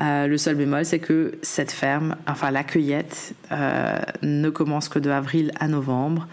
Euh, 0.00 0.26
le 0.26 0.38
seul 0.38 0.54
bémol, 0.54 0.84
c'est 0.84 0.98
que 0.98 1.32
cette 1.42 1.70
ferme, 1.70 2.16
enfin 2.26 2.50
la 2.50 2.64
cueillette, 2.64 3.34
euh, 3.52 3.98
ne 4.22 4.48
commence 4.50 4.88
que 4.88 4.98
de 4.98 5.10
avril 5.10 5.52
à 5.60 5.68
novembre. 5.68 6.26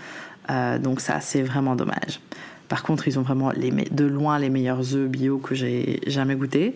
Euh, 0.49 0.79
donc 0.79 1.01
ça, 1.01 1.19
c'est 1.19 1.41
vraiment 1.41 1.75
dommage. 1.75 2.21
Par 2.67 2.83
contre, 2.83 3.07
ils 3.07 3.19
ont 3.19 3.23
vraiment 3.23 3.51
de 3.51 4.05
loin 4.05 4.39
les 4.39 4.49
meilleurs 4.49 4.95
œufs 4.95 5.09
bio 5.09 5.37
que 5.39 5.55
j'ai 5.55 6.01
jamais 6.07 6.35
goûté. 6.35 6.75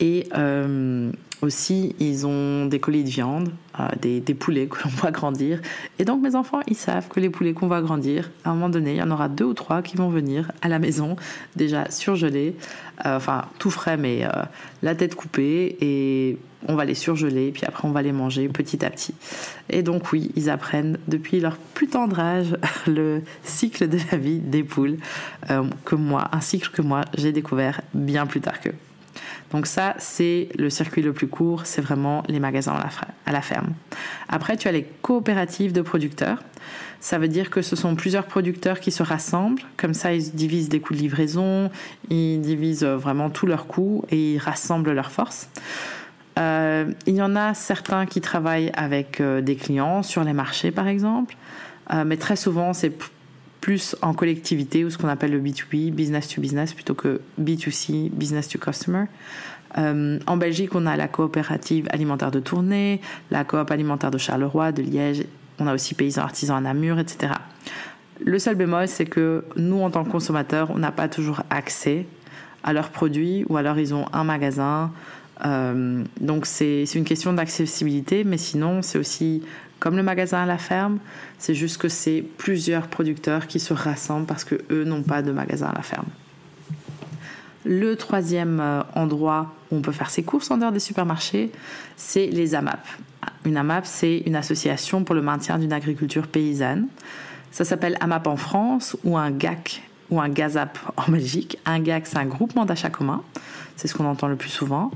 Et 0.00 0.28
aussi, 1.44 1.94
ils 2.00 2.26
ont 2.26 2.66
des 2.66 2.80
colis 2.80 3.04
de 3.04 3.08
viande, 3.08 3.50
euh, 3.78 3.88
des, 4.00 4.34
poulets 4.34 4.66
que 4.66 4.76
l'on 4.84 4.90
va 4.90 5.10
grandir. 5.10 5.60
Et 5.98 6.04
donc, 6.04 6.22
mes 6.22 6.34
enfants, 6.34 6.60
ils 6.66 6.76
savent 6.76 7.08
que 7.08 7.20
les 7.20 7.30
poulets 7.30 7.52
qu'on 7.52 7.68
va 7.68 7.80
grandir, 7.80 8.30
à 8.44 8.50
un 8.50 8.54
moment 8.54 8.68
donné, 8.68 8.92
il 8.92 8.96
y 8.96 9.02
en 9.02 9.10
aura 9.10 9.28
deux 9.28 9.44
ou 9.44 9.54
trois 9.54 9.82
qui 9.82 9.96
vont 9.96 10.08
venir 10.08 10.50
à 10.62 10.68
la 10.68 10.78
maison, 10.78 11.16
déjà 11.54 11.90
surgelés, 11.90 12.56
euh, 13.06 13.16
enfin 13.16 13.44
tout 13.58 13.70
frais, 13.70 13.96
mais 13.96 14.24
euh, 14.24 14.30
la 14.82 14.94
tête 14.94 15.14
coupée, 15.14 15.76
et 15.80 16.38
on 16.66 16.74
va 16.74 16.84
les 16.84 16.94
surgeler, 16.94 17.52
puis 17.52 17.64
après 17.66 17.86
on 17.86 17.92
va 17.92 18.00
les 18.00 18.12
manger 18.12 18.48
petit 18.48 18.84
à 18.84 18.90
petit. 18.90 19.14
Et 19.68 19.82
donc, 19.82 20.12
oui, 20.12 20.30
ils 20.34 20.48
apprennent 20.50 20.98
depuis 21.08 21.40
leur 21.40 21.56
plus 21.56 21.88
tendre 21.88 22.18
âge 22.18 22.56
le 22.86 23.22
cycle 23.44 23.88
de 23.88 23.98
la 24.10 24.18
vie 24.18 24.38
des 24.38 24.62
poules, 24.62 24.96
que 25.84 25.94
moi, 25.94 26.28
un 26.32 26.40
cycle 26.40 26.70
que 26.70 26.82
moi, 26.82 27.02
j'ai 27.16 27.32
découvert 27.32 27.82
bien 27.92 28.26
plus 28.26 28.40
tard 28.40 28.60
qu'eux. 28.60 28.74
Donc 29.50 29.66
ça, 29.66 29.94
c'est 29.98 30.48
le 30.58 30.70
circuit 30.70 31.02
le 31.02 31.12
plus 31.12 31.26
court, 31.26 31.62
c'est 31.64 31.80
vraiment 31.80 32.22
les 32.28 32.40
magasins 32.40 32.76
à 33.26 33.32
la 33.32 33.40
ferme. 33.42 33.74
Après, 34.28 34.56
tu 34.56 34.68
as 34.68 34.72
les 34.72 34.84
coopératives 35.02 35.72
de 35.72 35.82
producteurs. 35.82 36.42
Ça 37.00 37.18
veut 37.18 37.28
dire 37.28 37.50
que 37.50 37.60
ce 37.60 37.76
sont 37.76 37.96
plusieurs 37.96 38.24
producteurs 38.24 38.80
qui 38.80 38.90
se 38.90 39.02
rassemblent. 39.02 39.62
Comme 39.76 39.92
ça, 39.92 40.14
ils 40.14 40.32
divisent 40.32 40.72
les 40.72 40.80
coûts 40.80 40.94
de 40.94 40.98
livraison, 40.98 41.70
ils 42.08 42.40
divisent 42.40 42.84
vraiment 42.84 43.28
tous 43.28 43.46
leurs 43.46 43.66
coûts 43.66 44.04
et 44.10 44.34
ils 44.34 44.38
rassemblent 44.38 44.92
leurs 44.92 45.10
forces. 45.10 45.48
Euh, 46.38 46.92
il 47.06 47.14
y 47.14 47.22
en 47.22 47.36
a 47.36 47.54
certains 47.54 48.06
qui 48.06 48.20
travaillent 48.20 48.72
avec 48.74 49.20
euh, 49.20 49.40
des 49.40 49.54
clients 49.56 50.02
sur 50.02 50.24
les 50.24 50.32
marchés, 50.32 50.70
par 50.70 50.88
exemple. 50.88 51.36
Euh, 51.92 52.04
mais 52.04 52.16
très 52.16 52.36
souvent, 52.36 52.72
c'est 52.72 52.92
plus 53.64 53.96
en 54.02 54.12
collectivité 54.12 54.84
ou 54.84 54.90
ce 54.90 54.98
qu'on 54.98 55.08
appelle 55.08 55.30
le 55.30 55.40
B2B, 55.40 55.90
business 55.90 56.28
to 56.28 56.38
business, 56.42 56.74
plutôt 56.74 56.92
que 56.92 57.22
B2C, 57.40 58.10
business 58.10 58.46
to 58.46 58.58
customer. 58.58 59.06
Euh, 59.78 60.18
en 60.26 60.36
Belgique, 60.36 60.74
on 60.74 60.84
a 60.84 60.98
la 60.98 61.08
coopérative 61.08 61.88
alimentaire 61.88 62.30
de 62.30 62.40
Tournai, 62.40 63.00
la 63.30 63.42
coop 63.44 63.70
alimentaire 63.70 64.10
de 64.10 64.18
Charleroi, 64.18 64.70
de 64.72 64.82
Liège, 64.82 65.24
on 65.58 65.66
a 65.66 65.72
aussi 65.72 65.94
paysans 65.94 66.20
artisans 66.20 66.58
à 66.58 66.60
Namur, 66.60 66.98
etc. 66.98 67.32
Le 68.22 68.38
seul 68.38 68.54
bémol, 68.54 68.86
c'est 68.86 69.06
que 69.06 69.46
nous, 69.56 69.80
en 69.80 69.90
tant 69.90 70.04
que 70.04 70.10
consommateurs, 70.10 70.70
on 70.70 70.78
n'a 70.78 70.92
pas 70.92 71.08
toujours 71.08 71.40
accès 71.48 72.04
à 72.64 72.74
leurs 72.74 72.90
produits 72.90 73.46
ou 73.48 73.56
alors 73.56 73.78
ils 73.78 73.94
ont 73.94 74.04
un 74.12 74.24
magasin. 74.24 74.92
Euh, 75.46 76.04
donc 76.20 76.44
c'est 76.44 76.84
une 76.94 77.04
question 77.04 77.32
d'accessibilité, 77.32 78.24
mais 78.24 78.36
sinon 78.36 78.82
c'est 78.82 78.98
aussi 78.98 79.42
comme 79.84 79.96
le 79.96 80.02
magasin 80.02 80.44
à 80.44 80.46
la 80.46 80.56
ferme, 80.56 80.98
c'est 81.38 81.54
juste 81.54 81.76
que 81.76 81.90
c'est 81.90 82.24
plusieurs 82.38 82.88
producteurs 82.88 83.46
qui 83.46 83.60
se 83.60 83.74
rassemblent 83.74 84.24
parce 84.24 84.42
que 84.42 84.54
eux 84.70 84.84
n'ont 84.84 85.02
pas 85.02 85.20
de 85.20 85.30
magasin 85.30 85.66
à 85.66 85.74
la 85.74 85.82
ferme. 85.82 86.06
Le 87.66 87.94
troisième 87.94 88.60
euh, 88.60 88.80
endroit 88.94 89.52
où 89.70 89.76
on 89.76 89.82
peut 89.82 89.92
faire 89.92 90.08
ses 90.08 90.22
courses 90.22 90.50
en 90.50 90.56
dehors 90.56 90.72
des 90.72 90.80
supermarchés, 90.80 91.52
c'est 91.98 92.28
les 92.28 92.54
AMAP. 92.54 92.80
Une 93.44 93.58
AMAP, 93.58 93.84
c'est 93.84 94.22
une 94.24 94.36
association 94.36 95.04
pour 95.04 95.14
le 95.14 95.20
maintien 95.20 95.58
d'une 95.58 95.74
agriculture 95.74 96.28
paysanne. 96.28 96.86
Ça 97.50 97.66
s'appelle 97.66 97.98
AMAP 98.00 98.26
en 98.26 98.36
France 98.36 98.96
ou 99.04 99.18
un 99.18 99.30
GAC 99.30 99.82
ou 100.10 100.20
un 100.20 100.28
GAZAP 100.28 100.78
en 100.96 101.10
Belgique. 101.10 101.58
Un 101.64 101.80
GAC, 101.80 102.06
c'est 102.06 102.18
un 102.18 102.26
groupement 102.26 102.64
d'achat 102.64 102.90
commun. 102.90 103.22
C'est 103.76 103.88
ce 103.88 103.94
qu'on 103.94 104.06
entend 104.06 104.28
le 104.28 104.36
plus 104.36 104.50
souvent. 104.50 104.90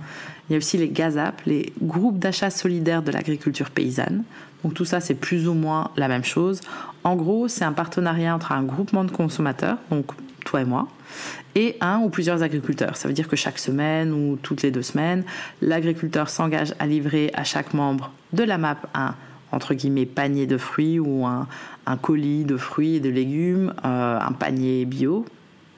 Il 0.48 0.52
y 0.52 0.56
a 0.56 0.58
aussi 0.58 0.78
les 0.78 0.88
GAZAP, 0.88 1.42
les 1.46 1.72
groupes 1.82 2.18
d'achat 2.18 2.50
solidaires 2.50 3.02
de 3.02 3.10
l'agriculture 3.10 3.70
paysanne. 3.70 4.24
Donc 4.62 4.74
tout 4.74 4.84
ça, 4.84 5.00
c'est 5.00 5.14
plus 5.14 5.48
ou 5.48 5.54
moins 5.54 5.90
la 5.96 6.08
même 6.08 6.24
chose. 6.24 6.60
En 7.04 7.16
gros, 7.16 7.48
c'est 7.48 7.64
un 7.64 7.72
partenariat 7.72 8.34
entre 8.34 8.52
un 8.52 8.62
groupement 8.62 9.04
de 9.04 9.10
consommateurs, 9.10 9.78
donc 9.90 10.06
toi 10.44 10.62
et 10.62 10.64
moi, 10.64 10.88
et 11.54 11.76
un 11.80 11.98
ou 11.98 12.08
plusieurs 12.08 12.42
agriculteurs. 12.42 12.96
Ça 12.96 13.08
veut 13.08 13.14
dire 13.14 13.28
que 13.28 13.36
chaque 13.36 13.58
semaine 13.58 14.12
ou 14.12 14.36
toutes 14.36 14.62
les 14.62 14.70
deux 14.70 14.82
semaines, 14.82 15.24
l'agriculteur 15.60 16.28
s'engage 16.28 16.74
à 16.78 16.86
livrer 16.86 17.30
à 17.34 17.44
chaque 17.44 17.74
membre 17.74 18.10
de 18.32 18.44
la 18.44 18.58
MAP 18.58 18.86
un 18.94 19.14
entre 19.52 19.74
guillemets 19.74 20.06
panier 20.06 20.46
de 20.46 20.58
fruits 20.58 20.98
ou 20.98 21.26
un, 21.26 21.46
colis 22.02 22.44
de 22.44 22.56
fruits 22.56 22.96
et 22.96 23.00
de 23.00 23.08
légumes, 23.08 23.72
euh, 23.84 24.18
un 24.20 24.32
panier 24.32 24.84
bio, 24.84 25.24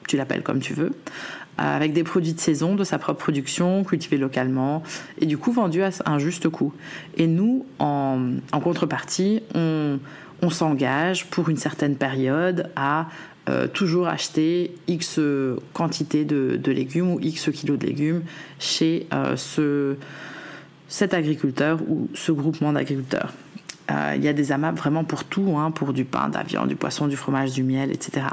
tu 0.07 0.17
l'appelles 0.17 0.43
comme 0.43 0.59
tu 0.59 0.73
veux, 0.73 0.91
avec 1.57 1.93
des 1.93 2.03
produits 2.03 2.33
de 2.33 2.39
saison 2.39 2.75
de 2.75 2.83
sa 2.83 2.97
propre 2.97 3.19
production, 3.19 3.83
cultivés 3.83 4.17
localement, 4.17 4.83
et 5.19 5.25
du 5.25 5.37
coup 5.37 5.51
vendus 5.51 5.83
à 5.83 5.91
un 6.05 6.17
juste 6.17 6.49
coût. 6.49 6.73
Et 7.17 7.27
nous, 7.27 7.65
en, 7.79 8.39
contrepartie, 8.63 9.43
on, 9.53 9.99
s'engage 10.49 11.27
pour 11.27 11.49
une 11.49 11.57
certaine 11.57 11.95
période 11.95 12.71
à 12.75 13.07
euh, 13.47 13.67
toujours 13.67 14.07
acheter 14.07 14.73
X 14.87 15.19
quantité 15.73 16.25
de, 16.25 16.59
légumes 16.71 17.11
ou 17.11 17.19
X 17.21 17.49
kilos 17.51 17.77
de 17.77 17.85
légumes 17.85 18.23
chez 18.59 19.07
euh, 19.13 19.35
ce, 19.35 19.95
cet 20.87 21.13
agriculteur 21.13 21.79
ou 21.87 22.09
ce 22.13 22.31
groupement 22.31 22.73
d'agriculteurs. 22.73 23.33
Euh, 23.91 24.13
il 24.15 24.23
y 24.23 24.27
a 24.27 24.33
des 24.33 24.51
AMAP 24.51 24.77
vraiment 24.77 25.03
pour 25.03 25.23
tout, 25.23 25.55
hein, 25.57 25.71
pour 25.71 25.93
du 25.93 26.05
pain, 26.05 26.29
de 26.29 26.35
la 26.35 26.43
viande, 26.43 26.69
du 26.69 26.75
poisson, 26.75 27.07
du 27.07 27.17
fromage, 27.17 27.51
du 27.51 27.63
miel, 27.63 27.91
etc. 27.91 28.25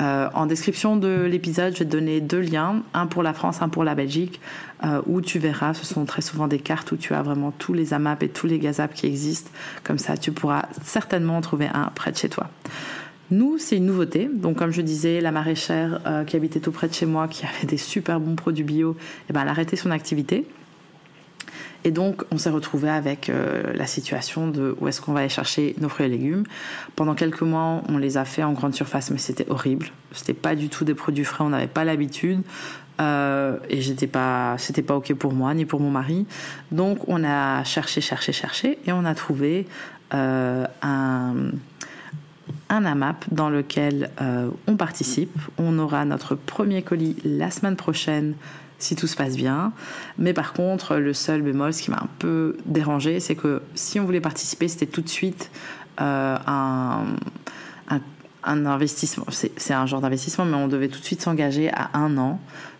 Euh, 0.00 0.28
en 0.34 0.46
description 0.46 0.96
de 0.96 1.24
l'épisode, 1.24 1.74
je 1.74 1.80
vais 1.80 1.84
te 1.84 1.90
donner 1.90 2.20
deux 2.20 2.40
liens, 2.40 2.82
un 2.94 3.06
pour 3.06 3.22
la 3.22 3.32
France, 3.32 3.62
un 3.62 3.68
pour 3.68 3.84
la 3.84 3.94
Belgique, 3.94 4.40
euh, 4.84 5.00
où 5.06 5.20
tu 5.20 5.38
verras, 5.38 5.74
ce 5.74 5.84
sont 5.84 6.04
très 6.04 6.22
souvent 6.22 6.48
des 6.48 6.58
cartes 6.58 6.92
où 6.92 6.96
tu 6.96 7.14
as 7.14 7.22
vraiment 7.22 7.52
tous 7.52 7.72
les 7.72 7.94
AMAP 7.94 8.22
et 8.22 8.28
tous 8.28 8.46
les 8.46 8.58
GAZAP 8.58 8.94
qui 8.94 9.06
existent. 9.06 9.50
Comme 9.82 9.98
ça, 9.98 10.16
tu 10.16 10.32
pourras 10.32 10.66
certainement 10.82 11.38
en 11.38 11.40
trouver 11.40 11.68
un 11.72 11.90
près 11.94 12.12
de 12.12 12.16
chez 12.16 12.28
toi. 12.28 12.48
Nous, 13.30 13.58
c'est 13.58 13.78
une 13.78 13.86
nouveauté. 13.86 14.28
Donc, 14.32 14.58
comme 14.58 14.70
je 14.70 14.82
disais, 14.82 15.20
la 15.20 15.32
maraîchère 15.32 16.00
qui 16.26 16.36
habitait 16.36 16.60
tout 16.60 16.72
près 16.72 16.88
de 16.88 16.92
chez 16.92 17.06
moi, 17.06 17.26
qui 17.26 17.46
avait 17.46 17.66
des 17.66 17.78
super 17.78 18.20
bons 18.20 18.36
produits 18.36 18.64
bio, 18.64 18.96
eh 19.30 19.32
ben, 19.32 19.40
elle 19.42 19.48
a 19.48 19.50
arrêté 19.52 19.76
son 19.76 19.90
activité. 19.90 20.46
Et 21.84 21.90
donc, 21.90 22.24
on 22.30 22.38
s'est 22.38 22.50
retrouvé 22.50 22.88
avec 22.88 23.28
euh, 23.28 23.74
la 23.74 23.86
situation 23.86 24.48
de 24.48 24.74
où 24.80 24.88
est-ce 24.88 25.02
qu'on 25.02 25.12
va 25.12 25.20
aller 25.20 25.28
chercher 25.28 25.76
nos 25.80 25.90
fruits 25.90 26.06
et 26.06 26.08
légumes. 26.08 26.44
Pendant 26.96 27.14
quelques 27.14 27.42
mois, 27.42 27.82
on 27.88 27.98
les 27.98 28.16
a 28.16 28.24
fait 28.24 28.42
en 28.42 28.52
grande 28.52 28.74
surface, 28.74 29.10
mais 29.10 29.18
c'était 29.18 29.48
horrible. 29.50 29.88
C'était 30.12 30.32
pas 30.32 30.54
du 30.54 30.70
tout 30.70 30.86
des 30.86 30.94
produits 30.94 31.24
frais, 31.24 31.44
on 31.44 31.50
n'avait 31.50 31.66
pas 31.66 31.84
l'habitude. 31.84 32.40
Euh, 33.02 33.58
et 33.68 33.82
j'étais 33.82 34.06
pas, 34.06 34.54
c'était 34.56 34.82
pas 34.82 34.96
ok 34.96 35.12
pour 35.14 35.34
moi 35.34 35.52
ni 35.52 35.66
pour 35.66 35.80
mon 35.80 35.90
mari. 35.90 36.26
Donc, 36.72 37.06
on 37.06 37.22
a 37.22 37.62
cherché, 37.64 38.00
cherché, 38.00 38.32
cherché, 38.32 38.78
et 38.86 38.92
on 38.92 39.04
a 39.04 39.14
trouvé 39.14 39.66
euh, 40.14 40.64
un 40.80 41.34
un 42.68 42.84
AMAP 42.84 43.24
dans 43.30 43.50
lequel 43.50 44.10
on 44.66 44.76
participe. 44.76 45.38
On 45.58 45.78
aura 45.78 46.04
notre 46.04 46.34
premier 46.34 46.82
colis 46.82 47.16
la 47.24 47.50
semaine 47.50 47.76
prochaine 47.76 48.34
si 48.84 48.96
tout 48.96 49.06
se 49.06 49.16
passe 49.16 49.36
bien. 49.36 49.72
Mais 50.18 50.32
par 50.32 50.52
contre, 50.52 50.96
le 50.96 51.14
seul 51.14 51.42
bémol, 51.42 51.72
ce 51.72 51.82
qui 51.82 51.90
m'a 51.90 51.98
un 51.98 52.08
peu 52.18 52.56
dérangé, 52.66 53.18
c'est 53.18 53.34
que 53.34 53.62
si 53.74 53.98
on 53.98 54.04
voulait 54.04 54.20
participer, 54.20 54.68
c'était 54.68 54.86
tout 54.86 55.00
de 55.00 55.08
suite 55.08 55.50
euh, 56.00 56.36
un, 56.46 57.04
un, 58.44 58.66
investissement. 58.66 59.24
C'est 59.30 59.74
un 59.74 59.86
genre 59.86 60.00
d'investissement, 60.00 60.44
mais 60.44 60.56
on 60.56 60.68
devait 60.68 60.88
tout 60.88 61.00
de 61.00 61.04
suite 61.04 61.22
s'engager 61.22 61.70
à 61.72 61.90
un 61.94 62.18
an. 62.18 62.38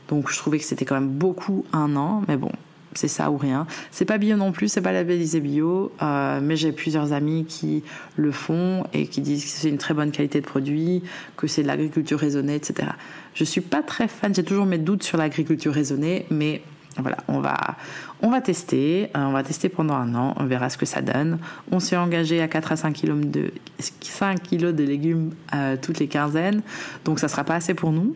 Donc 0.08 0.30
je 0.30 0.36
trouvais 0.36 0.58
que 0.58 0.64
c'était 0.64 0.84
quand 0.84 0.94
même 0.94 1.08
beaucoup 1.08 1.64
un 1.72 1.96
an, 1.96 2.22
mais 2.28 2.36
bon, 2.36 2.52
c'est 2.98 3.08
ça 3.08 3.30
ou 3.30 3.36
rien. 3.36 3.66
C'est 3.90 4.04
pas 4.04 4.18
bio 4.18 4.36
non 4.36 4.52
plus, 4.52 4.68
c'est 4.68 4.80
pas 4.80 4.92
labellisé 4.92 5.40
bio, 5.40 5.92
euh, 6.02 6.40
mais 6.42 6.56
j'ai 6.56 6.72
plusieurs 6.72 7.12
amis 7.12 7.44
qui 7.46 7.82
le 8.16 8.32
font 8.32 8.84
et 8.92 9.06
qui 9.06 9.20
disent 9.20 9.44
que 9.44 9.50
c'est 9.50 9.68
une 9.68 9.78
très 9.78 9.94
bonne 9.94 10.10
qualité 10.10 10.40
de 10.40 10.46
produit, 10.46 11.02
que 11.36 11.46
c'est 11.46 11.62
de 11.62 11.68
l'agriculture 11.68 12.18
raisonnée, 12.18 12.54
etc. 12.54 12.90
Je 13.34 13.44
suis 13.44 13.60
pas 13.60 13.82
très 13.82 14.08
fan, 14.08 14.34
j'ai 14.34 14.44
toujours 14.44 14.66
mes 14.66 14.78
doutes 14.78 15.02
sur 15.02 15.18
l'agriculture 15.18 15.72
raisonnée, 15.72 16.26
mais 16.30 16.62
voilà, 16.98 17.16
on 17.26 17.40
va, 17.40 17.56
on 18.22 18.30
va 18.30 18.40
tester, 18.40 19.10
euh, 19.16 19.24
on 19.24 19.32
va 19.32 19.42
tester 19.42 19.68
pendant 19.68 19.94
un 19.94 20.14
an, 20.14 20.34
on 20.38 20.44
verra 20.44 20.70
ce 20.70 20.78
que 20.78 20.86
ça 20.86 21.02
donne. 21.02 21.38
On 21.72 21.80
s'est 21.80 21.96
engagé 21.96 22.40
à 22.40 22.46
4 22.46 22.72
à 22.72 22.76
5 22.76 22.92
kilos 22.92 23.18
de, 23.20 23.50
5 24.00 24.40
kilos 24.40 24.74
de 24.74 24.84
légumes 24.84 25.32
euh, 25.54 25.76
toutes 25.80 25.98
les 25.98 26.06
quinzaines, 26.06 26.62
donc 27.04 27.18
ça 27.18 27.28
sera 27.28 27.42
pas 27.42 27.56
assez 27.56 27.74
pour 27.74 27.92
nous. 27.92 28.14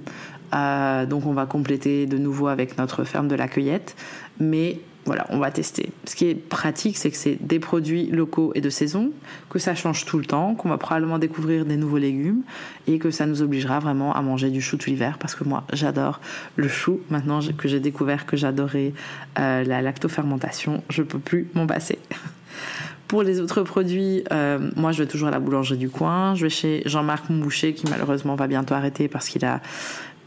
Donc 0.51 1.27
on 1.27 1.35
va 1.35 1.45
compléter 1.45 2.07
de 2.07 2.17
nouveau 2.17 2.47
avec 2.49 2.79
notre 2.79 3.05
ferme 3.05 3.29
de 3.29 3.35
la 3.35 3.49
cueillette. 3.49 3.95
Mais 4.41 4.81
voilà, 5.09 5.27
on 5.31 5.39
va 5.39 5.51
tester. 5.51 5.91
Ce 6.05 6.15
qui 6.15 6.27
est 6.27 6.35
pratique, 6.35 6.99
c'est 6.99 7.11
que 7.11 7.17
c'est 7.17 7.39
des 7.41 7.59
produits 7.59 8.09
locaux 8.09 8.53
et 8.55 8.61
de 8.61 8.69
saison, 8.69 9.11
que 9.49 9.59
ça 9.59 9.75
change 9.75 10.05
tout 10.05 10.19
le 10.19 10.27
temps, 10.27 10.55
qu'on 10.55 10.69
va 10.69 10.77
probablement 10.77 11.19
découvrir 11.19 11.65
des 11.65 11.79
nouveaux 11.79 11.97
légumes 11.97 12.43
et 12.87 12.99
que 12.99 13.11
ça 13.11 13.25
nous 13.25 13.41
obligera 13.41 13.79
vraiment 13.79 14.15
à 14.15 14.21
manger 14.21 14.51
du 14.51 14.61
chou 14.61 14.77
tout 14.77 14.91
l'hiver 14.91 15.17
parce 15.19 15.35
que 15.35 15.45
moi 15.45 15.65
j'adore 15.73 16.21
le 16.57 16.69
chou. 16.69 17.01
Maintenant 17.09 17.41
que 17.57 17.69
j'ai 17.69 17.81
découvert 17.81 18.27
que 18.27 18.37
j'adorais 18.37 18.93
euh, 19.39 19.65
la 19.65 19.81
lactofermentation, 19.81 20.83
je 20.91 21.03
peux 21.03 21.19
plus 21.19 21.49
m'en 21.55 21.67
passer. 21.67 21.99
Pour 23.09 23.23
les 23.23 23.41
autres 23.41 23.63
produits, 23.63 24.25
euh, 24.31 24.71
moi 24.77 24.93
je 24.93 25.03
vais 25.03 25.09
toujours 25.09 25.29
à 25.29 25.31
la 25.31 25.41
boulangerie 25.41 25.79
du 25.79 25.89
coin. 25.89 26.35
Je 26.35 26.43
vais 26.43 26.51
chez 26.51 26.83
Jean-Marc 26.85 27.31
Mouboucher 27.31 27.73
qui 27.73 27.87
malheureusement 27.89 28.35
va 28.35 28.47
bientôt 28.47 28.75
arrêter 28.75 29.09
parce 29.09 29.31
qu'il 29.31 29.47
a 29.47 29.63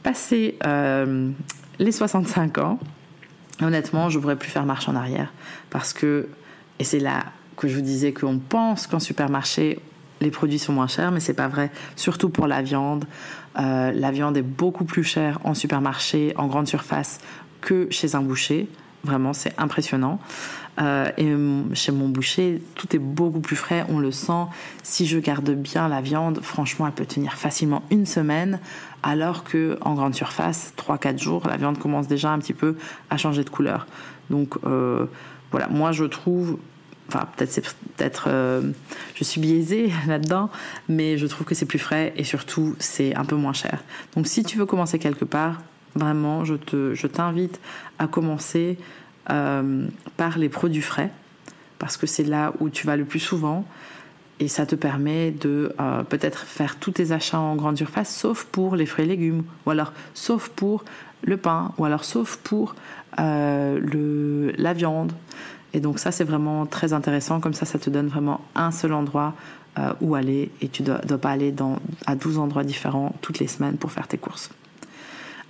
passé 0.01 0.57
euh, 0.65 1.29
les 1.77 1.91
65 1.91 2.57
ans. 2.57 2.79
Honnêtement, 3.61 4.09
je 4.09 4.17
ne 4.17 4.21
pourrais 4.21 4.35
plus 4.35 4.49
faire 4.49 4.65
marche 4.65 4.89
en 4.89 4.95
arrière 4.95 5.31
parce 5.69 5.93
que, 5.93 6.27
et 6.79 6.83
c'est 6.83 6.99
là 6.99 7.25
que 7.57 7.67
je 7.67 7.75
vous 7.75 7.81
disais 7.81 8.11
qu'on 8.11 8.39
pense 8.39 8.87
qu'en 8.87 8.99
supermarché, 8.99 9.79
les 10.19 10.31
produits 10.31 10.59
sont 10.59 10.73
moins 10.73 10.87
chers, 10.87 11.11
mais 11.11 11.19
c'est 11.19 11.33
pas 11.33 11.47
vrai, 11.47 11.71
surtout 11.95 12.29
pour 12.29 12.47
la 12.47 12.61
viande. 12.61 13.05
Euh, 13.59 13.91
la 13.91 14.11
viande 14.11 14.37
est 14.37 14.43
beaucoup 14.43 14.85
plus 14.85 15.03
chère 15.03 15.39
en 15.43 15.53
supermarché, 15.53 16.33
en 16.37 16.47
grande 16.47 16.67
surface, 16.67 17.19
que 17.59 17.87
chez 17.89 18.15
un 18.15 18.21
boucher. 18.21 18.67
Vraiment, 19.03 19.33
c'est 19.33 19.53
impressionnant. 19.57 20.19
Euh, 20.79 21.11
et 21.17 21.75
chez 21.75 21.91
mon 21.91 22.07
boucher, 22.07 22.61
tout 22.75 22.95
est 22.95 22.99
beaucoup 22.99 23.39
plus 23.39 23.55
frais, 23.55 23.85
on 23.89 23.99
le 23.99 24.11
sent. 24.11 24.45
Si 24.83 25.05
je 25.05 25.19
garde 25.19 25.49
bien 25.51 25.87
la 25.87 26.01
viande, 26.01 26.39
franchement, 26.41 26.87
elle 26.87 26.93
peut 26.93 27.05
tenir 27.05 27.33
facilement 27.33 27.83
une 27.91 28.05
semaine, 28.05 28.59
alors 29.03 29.43
que 29.43 29.77
en 29.81 29.95
grande 29.95 30.15
surface, 30.15 30.73
3-4 30.77 31.21
jours, 31.21 31.47
la 31.47 31.57
viande 31.57 31.77
commence 31.77 32.07
déjà 32.07 32.31
un 32.31 32.39
petit 32.39 32.53
peu 32.53 32.77
à 33.09 33.17
changer 33.17 33.43
de 33.43 33.49
couleur. 33.49 33.87
Donc 34.29 34.55
euh, 34.65 35.05
voilà, 35.51 35.67
moi 35.67 35.91
je 35.91 36.05
trouve, 36.05 36.57
enfin 37.09 37.27
peut-être 37.35 37.51
c'est 37.51 37.61
peut-être, 37.61 38.25
euh, 38.27 38.71
je 39.15 39.23
suis 39.23 39.41
biaisée 39.41 39.91
là-dedans, 40.07 40.49
mais 40.87 41.17
je 41.17 41.27
trouve 41.27 41.45
que 41.45 41.55
c'est 41.55 41.65
plus 41.65 41.79
frais 41.79 42.13
et 42.15 42.23
surtout 42.23 42.75
c'est 42.79 43.15
un 43.15 43.25
peu 43.25 43.35
moins 43.35 43.53
cher. 43.53 43.83
Donc 44.15 44.27
si 44.27 44.43
tu 44.43 44.57
veux 44.57 44.65
commencer 44.65 44.99
quelque 44.99 45.25
part, 45.25 45.61
vraiment, 45.95 46.45
je 46.45 46.55
te, 46.55 46.95
je 46.95 47.07
t'invite 47.07 47.59
à 47.99 48.07
commencer 48.07 48.77
euh, 49.31 49.87
par 50.17 50.37
les 50.37 50.49
produits 50.49 50.81
frais, 50.81 51.11
parce 51.79 51.97
que 51.97 52.07
c'est 52.07 52.23
là 52.23 52.53
où 52.59 52.69
tu 52.69 52.85
vas 52.85 52.97
le 52.97 53.05
plus 53.05 53.19
souvent. 53.19 53.65
Et 54.39 54.47
ça 54.47 54.65
te 54.65 54.75
permet 54.75 55.29
de 55.31 55.73
euh, 55.79 56.03
peut-être 56.03 56.39
faire 56.39 56.77
tous 56.77 56.91
tes 56.91 57.11
achats 57.11 57.39
en 57.39 57.55
grande 57.55 57.77
surface, 57.77 58.13
sauf 58.13 58.43
pour 58.45 58.75
les 58.75 58.85
fruits 58.85 59.05
et 59.05 59.07
légumes, 59.07 59.43
ou 59.65 59.69
alors 59.69 59.93
sauf 60.15 60.49
pour 60.49 60.83
le 61.23 61.37
pain, 61.37 61.71
ou 61.77 61.85
alors 61.85 62.03
sauf 62.03 62.37
pour 62.37 62.75
euh, 63.19 64.51
la 64.57 64.73
viande. 64.73 65.11
Et 65.73 65.79
donc 65.79 65.99
ça, 65.99 66.11
c'est 66.11 66.23
vraiment 66.23 66.65
très 66.65 66.91
intéressant. 66.91 67.39
Comme 67.39 67.53
ça, 67.53 67.65
ça 67.65 67.77
te 67.77 67.89
donne 67.89 68.07
vraiment 68.07 68.41
un 68.55 68.71
seul 68.71 68.93
endroit 68.93 69.33
où 70.01 70.15
aller 70.15 70.51
et 70.59 70.67
tu 70.67 70.83
ne 70.83 70.97
dois, 70.97 71.17
pas 71.17 71.29
aller 71.29 71.55
à 72.05 72.15
12 72.15 72.39
endroits 72.39 72.65
différents 72.65 73.15
toutes 73.21 73.39
les 73.39 73.47
semaines 73.47 73.77
pour 73.77 73.89
faire 73.89 74.05
tes 74.05 74.17
courses. 74.17 74.49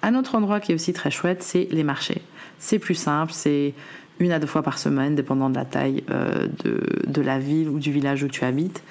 Un 0.03 0.15
autre 0.15 0.35
endroit 0.35 0.59
qui 0.59 0.71
est 0.71 0.75
aussi 0.75 0.93
très 0.93 1.09
chouette, 1.09 1.41
c'est 1.41 1.67
les 1.71 1.83
marchés. 1.83 2.21
C'est 2.61 2.77
plus 2.77 2.95
simple, 2.95 3.33
c'est 3.33 3.73
une 4.19 4.31
à 4.31 4.37
deux 4.37 4.47
fois 4.47 4.61
par 4.61 4.77
semaine, 4.77 5.15
dépendant 5.15 5.49
de 5.49 5.55
la 5.55 5.65
taille 5.65 6.03
euh, 6.11 6.47
de, 6.63 7.21
la 7.21 7.39
ville 7.39 7.67
ou 7.67 7.79
du 7.79 7.91
village 7.91 8.23
où 8.23 8.27
tu 8.27 8.45
habites. 8.45 8.83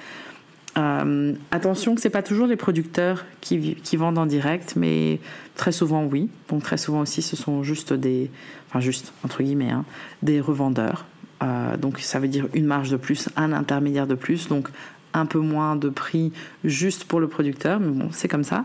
Euh, 0.77 1.35
attention 1.53 1.95
que 1.95 2.01
c'est 2.01 2.11
pas 2.11 2.23
toujours 2.23 2.49
les 2.49 2.57
producteurs 2.57 3.25
qui, 3.41 3.77
vendent 3.97 4.19
en 4.19 4.27
direct, 4.27 4.75
mais 4.77 5.21
très 5.55 5.71
souvent 5.71 6.05
oui. 6.05 6.29
Donc 6.49 6.65
très 6.65 6.77
souvent 6.77 7.01
aussi, 7.01 7.23
ce 7.23 7.37
sont 7.37 7.63
juste 7.63 7.93
des, 7.93 8.29
enfin 8.69 8.81
juste 8.81 9.13
entre 9.25 9.45
guillemets, 9.45 9.71
hein, 9.71 9.85
des 10.23 10.41
revendeurs. 10.41 11.07
Euh, 11.45 11.77
donc 11.77 12.01
ça 12.01 12.19
veut 12.19 12.29
dire 12.29 12.49
une 12.55 12.67
marge 12.67 12.91
de 12.91 12.97
plus, 12.97 13.29
un 13.37 13.53
intermédiaire 13.53 14.09
de 14.09 14.17
plus, 14.17 14.49
donc 14.49 14.69
un 15.15 15.27
peu 15.27 15.39
moins 15.39 15.77
de 15.77 15.89
prix 15.89 16.33
juste 16.65 17.05
pour 17.05 17.21
le 17.21 17.29
producteur, 17.29 17.79
mais 17.79 17.91
bon, 17.91 18.09
c'est 18.11 18.29
comme 18.29 18.45
ça. 18.45 18.65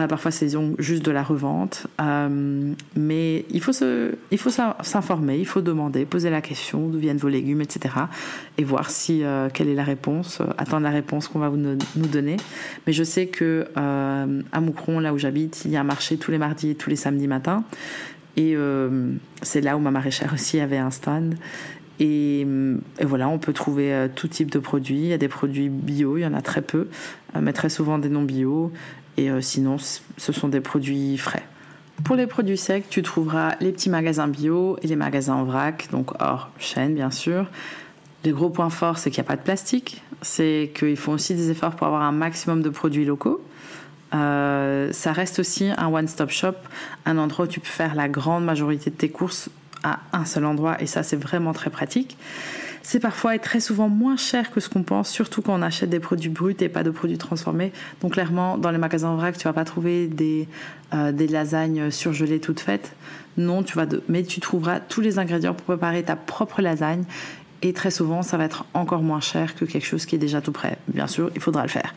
Euh, 0.00 0.06
parfois, 0.06 0.30
c'est 0.30 0.48
juste 0.78 1.04
de 1.04 1.10
la 1.10 1.22
revente. 1.22 1.86
Euh, 2.00 2.72
mais 2.96 3.44
il 3.50 3.60
faut, 3.60 3.72
se, 3.72 4.14
il 4.30 4.38
s'informer, 4.82 5.38
il 5.38 5.46
faut 5.46 5.60
demander, 5.60 6.04
poser 6.04 6.30
la 6.30 6.40
question 6.40 6.88
d'où 6.88 6.98
viennent 6.98 7.18
vos 7.18 7.28
légumes, 7.28 7.60
etc. 7.60 7.94
Et 8.58 8.64
voir 8.64 8.90
si, 8.90 9.22
euh, 9.22 9.48
quelle 9.52 9.68
est 9.68 9.74
la 9.74 9.84
réponse, 9.84 10.42
attendre 10.58 10.84
la 10.84 10.90
réponse 10.90 11.28
qu'on 11.28 11.38
va 11.38 11.48
vous, 11.48 11.56
nous 11.56 12.06
donner. 12.06 12.36
Mais 12.86 12.92
je 12.92 13.04
sais 13.04 13.26
que 13.26 13.66
à 13.76 14.60
Moucron, 14.60 15.00
là 15.00 15.12
où 15.12 15.18
j'habite, 15.18 15.62
il 15.64 15.70
y 15.70 15.76
a 15.76 15.80
un 15.80 15.84
marché 15.84 16.16
tous 16.16 16.30
les 16.30 16.38
mardis 16.38 16.70
et 16.70 16.74
tous 16.74 16.90
les 16.90 16.96
samedis 16.96 17.28
matins. 17.28 17.64
Et 18.36 18.56
c'est 19.42 19.60
là 19.60 19.76
où 19.76 19.80
ma 19.80 19.90
maraîchère 19.90 20.32
aussi 20.32 20.60
avait 20.60 20.78
un 20.78 20.90
stand. 20.90 21.34
Et, 21.98 22.40
et, 22.40 23.04
voilà, 23.04 23.28
on 23.28 23.38
peut 23.38 23.52
trouver 23.52 24.08
tout 24.14 24.28
type 24.28 24.50
de 24.50 24.58
produits. 24.58 25.00
Il 25.00 25.08
y 25.08 25.12
a 25.12 25.18
des 25.18 25.28
produits 25.28 25.68
bio, 25.68 26.16
il 26.16 26.22
y 26.22 26.26
en 26.26 26.34
a 26.34 26.40
très 26.40 26.62
peu, 26.62 26.88
mais 27.38 27.52
très 27.52 27.68
souvent 27.68 27.98
des 27.98 28.08
non 28.08 28.22
bio. 28.22 28.72
Et 29.16 29.30
euh, 29.30 29.40
sinon, 29.40 29.76
ce 29.78 30.32
sont 30.32 30.48
des 30.48 30.60
produits 30.60 31.18
frais. 31.18 31.44
Pour 32.04 32.16
les 32.16 32.26
produits 32.26 32.56
secs, 32.56 32.84
tu 32.88 33.02
trouveras 33.02 33.56
les 33.60 33.72
petits 33.72 33.90
magasins 33.90 34.28
bio 34.28 34.78
et 34.82 34.86
les 34.86 34.96
magasins 34.96 35.34
en 35.34 35.44
vrac, 35.44 35.88
donc 35.90 36.12
hors 36.20 36.50
chaîne 36.58 36.94
bien 36.94 37.10
sûr. 37.10 37.46
Les 38.24 38.32
gros 38.32 38.50
points 38.50 38.70
forts, 38.70 38.98
c'est 38.98 39.10
qu'il 39.10 39.22
n'y 39.22 39.26
a 39.26 39.28
pas 39.28 39.36
de 39.36 39.42
plastique, 39.42 40.02
c'est 40.22 40.72
qu'ils 40.74 40.96
font 40.96 41.12
aussi 41.12 41.34
des 41.34 41.50
efforts 41.50 41.76
pour 41.76 41.86
avoir 41.86 42.02
un 42.02 42.12
maximum 42.12 42.62
de 42.62 42.70
produits 42.70 43.04
locaux. 43.04 43.42
Euh, 44.14 44.92
ça 44.92 45.12
reste 45.12 45.38
aussi 45.38 45.70
un 45.76 45.86
one-stop 45.88 46.30
shop, 46.30 46.54
un 47.06 47.18
endroit 47.18 47.44
où 47.44 47.48
tu 47.48 47.60
peux 47.60 47.66
faire 47.66 47.94
la 47.94 48.08
grande 48.08 48.44
majorité 48.44 48.90
de 48.90 48.96
tes 48.96 49.08
courses 49.08 49.50
à 49.82 50.00
un 50.12 50.24
seul 50.24 50.44
endroit, 50.44 50.80
et 50.82 50.86
ça 50.86 51.02
c'est 51.02 51.16
vraiment 51.16 51.52
très 51.52 51.70
pratique 51.70 52.16
c'est 52.82 53.00
parfois 53.00 53.34
et 53.34 53.38
très 53.38 53.60
souvent 53.60 53.88
moins 53.88 54.16
cher 54.16 54.50
que 54.50 54.60
ce 54.60 54.68
qu'on 54.68 54.82
pense, 54.82 55.10
surtout 55.10 55.42
quand 55.42 55.54
on 55.54 55.62
achète 55.62 55.90
des 55.90 56.00
produits 56.00 56.30
bruts 56.30 56.56
et 56.60 56.68
pas 56.68 56.82
de 56.82 56.90
produits 56.90 57.18
transformés. 57.18 57.72
Donc 58.00 58.12
clairement, 58.12 58.58
dans 58.58 58.70
les 58.70 58.78
magasins 58.78 59.14
vrac, 59.14 59.36
tu 59.36 59.44
vas 59.44 59.52
pas 59.52 59.64
trouver 59.64 60.08
des, 60.08 60.48
euh, 60.94 61.12
des 61.12 61.28
lasagnes 61.28 61.90
surgelées 61.90 62.40
toutes 62.40 62.60
faites. 62.60 62.92
Non, 63.36 63.62
tu 63.62 63.76
vas 63.76 63.86
mais 64.08 64.22
tu 64.22 64.40
trouveras 64.40 64.80
tous 64.80 65.00
les 65.00 65.18
ingrédients 65.18 65.54
pour 65.54 65.64
préparer 65.64 66.02
ta 66.02 66.16
propre 66.16 66.62
lasagne. 66.62 67.04
Et 67.62 67.74
très 67.74 67.90
souvent, 67.90 68.22
ça 68.22 68.38
va 68.38 68.44
être 68.44 68.64
encore 68.72 69.02
moins 69.02 69.20
cher 69.20 69.54
que 69.54 69.66
quelque 69.66 69.86
chose 69.86 70.06
qui 70.06 70.14
est 70.14 70.18
déjà 70.18 70.40
tout 70.40 70.52
prêt. 70.52 70.78
Bien 70.88 71.06
sûr, 71.06 71.30
il 71.34 71.40
faudra 71.42 71.62
le 71.62 71.68
faire. 71.68 71.94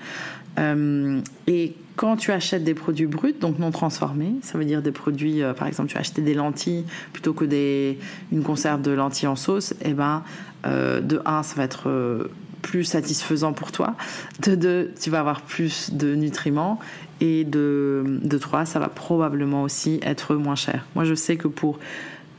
Euh, 0.60 1.22
et 1.48 1.74
quand 1.96 2.18
tu 2.18 2.32
achètes 2.32 2.64
des 2.64 2.74
produits 2.74 3.06
bruts, 3.06 3.36
donc 3.40 3.60
non 3.60 3.72
transformés, 3.72 4.36
ça 4.42 4.58
veut 4.58 4.66
dire 4.66 4.82
des 4.82 4.92
produits, 4.92 5.42
euh, 5.42 5.54
par 5.54 5.68
exemple, 5.68 5.90
tu 5.90 5.98
as 5.98 6.02
acheté 6.02 6.22
des 6.22 6.34
lentilles 6.34 6.86
plutôt 7.12 7.34
que 7.34 7.46
des, 7.46 8.00
une 8.32 8.44
conserve 8.44 8.82
de 8.82 8.92
lentilles 8.92 9.28
en 9.28 9.36
sauce, 9.36 9.74
eh 9.84 9.94
ben, 9.94 10.24
euh, 10.66 11.02
de 11.02 11.22
un, 11.26 11.44
ça 11.44 11.56
va 11.56 11.64
être 11.64 12.30
plus 12.64 12.86
satisfaisant 12.86 13.54
pour 13.54 13.72
toi. 13.72 13.96
De 14.42 14.56
deux, 14.56 14.92
tu 15.00 15.12
vas 15.12 15.20
avoir 15.20 15.42
plus 15.42 15.94
de 15.94 16.16
nutriments. 16.16 16.80
Et 17.22 17.44
de, 17.44 18.04
de 18.24 18.38
trois, 18.38 18.66
ça 18.66 18.80
va 18.80 18.90
probablement 18.90 19.64
aussi 19.64 20.00
être 20.02 20.36
moins 20.36 20.56
cher. 20.56 20.86
Moi, 20.96 21.06
je 21.06 21.14
sais 21.14 21.38
que 21.38 21.48
pour 21.48 21.80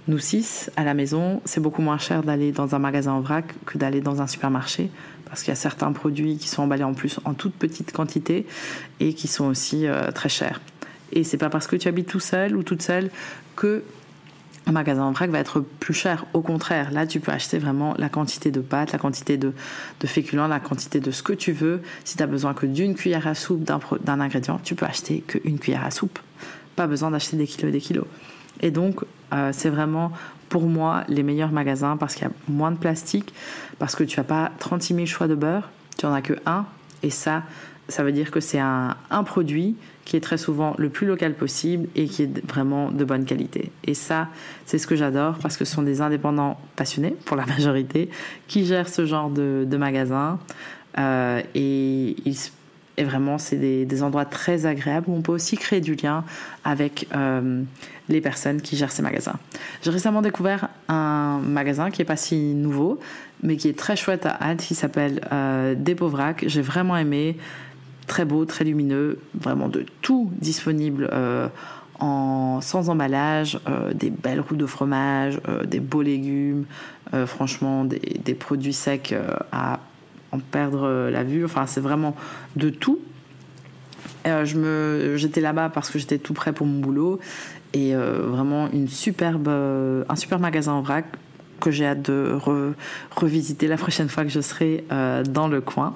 nous 0.08 0.18
six 0.18 0.70
à 0.76 0.84
la 0.84 0.92
maison, 0.94 1.40
c'est 1.44 1.60
beaucoup 1.60 1.80
moins 1.80 1.98
cher 1.98 2.22
d'aller 2.22 2.52
dans 2.52 2.74
un 2.74 2.78
magasin 2.78 3.12
en 3.12 3.20
vrac 3.20 3.54
que 3.64 3.78
d'aller 3.78 4.00
dans 4.00 4.20
un 4.20 4.26
supermarché 4.26 4.90
parce 5.35 5.42
qu'il 5.42 5.51
y 5.51 5.53
a 5.53 5.57
certains 5.57 5.90
produits 5.90 6.37
qui 6.37 6.47
sont 6.47 6.62
emballés 6.62 6.85
en 6.85 6.94
plus 6.94 7.18
en 7.25 7.35
toute 7.35 7.55
petite 7.55 7.90
quantité 7.90 8.47
et 9.01 9.14
qui 9.14 9.27
sont 9.27 9.47
aussi 9.47 9.88
euh, 9.88 10.12
très 10.12 10.29
chers. 10.29 10.61
Et 11.11 11.25
c'est 11.25 11.38
pas 11.38 11.51
parce 11.51 11.66
que 11.66 11.75
tu 11.75 11.88
habites 11.88 12.07
tout 12.07 12.20
seul 12.20 12.55
ou 12.55 12.62
toute 12.62 12.83
seule 12.83 13.11
que 13.57 13.83
un 14.66 14.70
magasin 14.70 15.03
en 15.03 15.11
vrac 15.11 15.31
va 15.31 15.40
être 15.40 15.59
plus 15.59 15.92
cher. 15.92 16.25
Au 16.35 16.40
contraire, 16.40 16.92
là, 16.92 17.05
tu 17.05 17.18
peux 17.18 17.33
acheter 17.33 17.59
vraiment 17.59 17.97
la 17.99 18.09
quantité 18.09 18.53
de 18.53 18.61
pâtes, 18.61 18.92
la 18.92 18.99
quantité 18.99 19.37
de, 19.37 19.53
de 19.99 20.07
féculents, 20.07 20.47
la 20.47 20.61
quantité 20.61 21.01
de 21.01 21.11
ce 21.11 21.25
que 21.25 21.33
tu 21.33 21.51
veux. 21.51 21.83
Si 22.05 22.16
tu 22.16 22.23
as 22.23 22.29
besoin 22.29 22.55
que 22.55 22.66
d'une 22.66 22.94
cuillère 22.94 23.27
à 23.27 23.35
soupe 23.35 23.64
d'un 23.64 24.20
ingrédient, 24.20 24.61
tu 24.62 24.77
peux 24.77 24.87
acheter 24.87 25.25
qu'une 25.27 25.59
cuillère 25.59 25.85
à 25.85 25.90
soupe. 25.90 26.20
Pas 26.77 26.87
besoin 26.87 27.11
d'acheter 27.11 27.37
des 27.37 27.49
kilos 27.49 27.70
et 27.70 27.73
des 27.73 27.81
kilos. 27.81 28.07
Et 28.61 28.70
donc, 28.70 29.01
euh, 29.35 29.51
c'est 29.53 29.70
vraiment 29.70 30.12
pour 30.49 30.62
moi 30.62 31.05
les 31.09 31.23
meilleurs 31.23 31.53
magasins 31.53 31.97
parce 31.97 32.14
qu'il 32.14 32.27
y 32.27 32.31
a 32.31 32.33
moins 32.49 32.70
de 32.70 32.77
plastique, 32.77 33.35
parce 33.79 33.97
que 33.97 34.05
tu 34.05 34.18
n'as 34.18 34.25
pas 34.25 34.53
36 34.59 34.94
000 34.94 35.07
choix 35.07 35.27
de 35.27 35.35
beurre, 35.35 35.70
tu 35.99 36.07
n'en 36.07 36.12
as 36.12 36.23
que 36.23 36.35
un. 36.47 36.66
Et 37.03 37.11
ça, 37.11 37.42
ça 37.88 38.03
veut 38.03 38.12
dire 38.12 38.31
que 38.31 38.40
c'est 38.40 38.59
un, 38.59 38.97
produit 39.27 39.77
qui 40.05 40.16
est 40.16 40.20
très 40.20 40.38
souvent 40.38 40.75
le 40.79 40.88
plus 40.88 41.07
local 41.07 41.35
possible 41.35 41.88
et 41.94 42.07
qui 42.07 42.23
est 42.23 42.47
vraiment 42.47 42.90
de 42.90 43.05
bonne 43.05 43.25
qualité. 43.25 43.73
Et 43.85 43.94
ça, 43.94 44.29
c'est 44.64 44.79
ce 44.79 44.87
que 44.87 44.97
j'adore 44.97 45.38
parce 45.38 45.57
que 45.57 45.64
ce 45.64 45.75
sont 45.75 45.83
des 45.83 46.01
indépendants 46.01 46.59
passionnés, 46.77 47.16
pour 47.25 47.37
la 47.37 47.47
majorité, 47.47 48.11
qui 48.49 48.64
gèrent 48.64 48.88
ce 48.88 49.07
genre 49.07 49.31
de, 49.31 49.66
de 49.68 49.77
magasin. 49.77 50.38
Euh, 50.99 51.42
et, 51.55 52.16
et, 52.96 53.04
vraiment, 53.04 53.38
c'est 53.38 53.57
des, 53.57 54.02
endroits 54.02 54.24
très 54.24 54.66
agréables 54.66 55.09
où 55.09 55.14
on 55.14 55.22
peut 55.22 55.33
aussi 55.33 55.57
créer 55.57 55.80
du 55.80 55.94
lien 55.94 56.24
avec 56.64 57.09
euh, 57.14 57.62
les 58.09 58.20
personnes 58.20 58.61
qui 58.61 58.76
gèrent 58.76 58.92
ces 58.92 59.02
magasins. 59.02 59.37
J'ai 59.83 59.90
récemment 59.90 60.22
découvert 60.22 60.68
un 60.88 61.38
magasin 61.38 61.90
qui 61.90 62.02
est 62.02 62.04
pas 62.04 62.16
si 62.16 62.37
nouveau, 62.54 63.00
mais 63.42 63.57
qui 63.57 63.68
est 63.68 63.78
très 63.78 63.96
chouette 63.96 64.26
à 64.26 64.30
Halle, 64.30 64.57
qui 64.57 64.74
s'appelle 64.74 65.20
euh, 65.33 65.74
Dépovrac. 65.76 66.44
J'ai 66.46 66.62
vraiment 66.62 66.96
aimé 66.96 67.37
très 68.07 68.24
beau, 68.24 68.44
très 68.44 68.64
lumineux, 68.64 69.18
vraiment 69.35 69.68
de 69.68 69.87
tout 70.02 70.30
disponible 70.40 71.09
euh, 71.12 71.48
sans 72.00 72.90
emballage, 72.90 73.59
euh, 73.68 73.94
des 73.94 74.11
belles 74.11 74.40
routes 74.40 74.59
de 74.59 74.66
fromage, 74.66 75.40
des 75.64 75.80
beaux 75.80 76.02
légumes, 76.02 76.64
franchement 77.26 77.85
des, 77.85 78.35
produits 78.35 78.72
secs 78.72 79.14
à 79.52 79.78
perdre 80.38 81.09
la 81.11 81.25
vue. 81.25 81.44
Enfin, 81.44 81.66
c'est 81.66 81.81
vraiment 81.81 82.14
de 82.57 82.70
tout. 82.70 83.01
je 84.25 84.57
me, 84.57 85.16
j'étais 85.16 85.40
là-bas 85.40 85.68
parce 85.68 85.90
que 85.90 85.99
j'étais 85.99 86.18
tout 86.18 86.35
prêt 86.35 86.53
pour 86.53 86.66
mon 86.66 86.81
boulot 86.81 87.20
et 87.73 87.94
vraiment 87.94 88.70
une 88.70 88.88
superbe, 88.88 89.49
un 89.49 90.16
super 90.16 90.38
magasin 90.38 90.73
en 90.73 90.83
vrac 90.83 91.07
que 91.61 91.70
j'ai 91.70 91.87
hâte 91.87 92.03
de 92.03 92.38
revisiter 93.16 93.66
la 93.66 93.77
prochaine 93.77 94.09
fois 94.09 94.23
que 94.23 94.31
je 94.31 94.40
serai 94.40 94.85
dans 95.29 95.49
le 95.49 95.61
coin. 95.61 95.94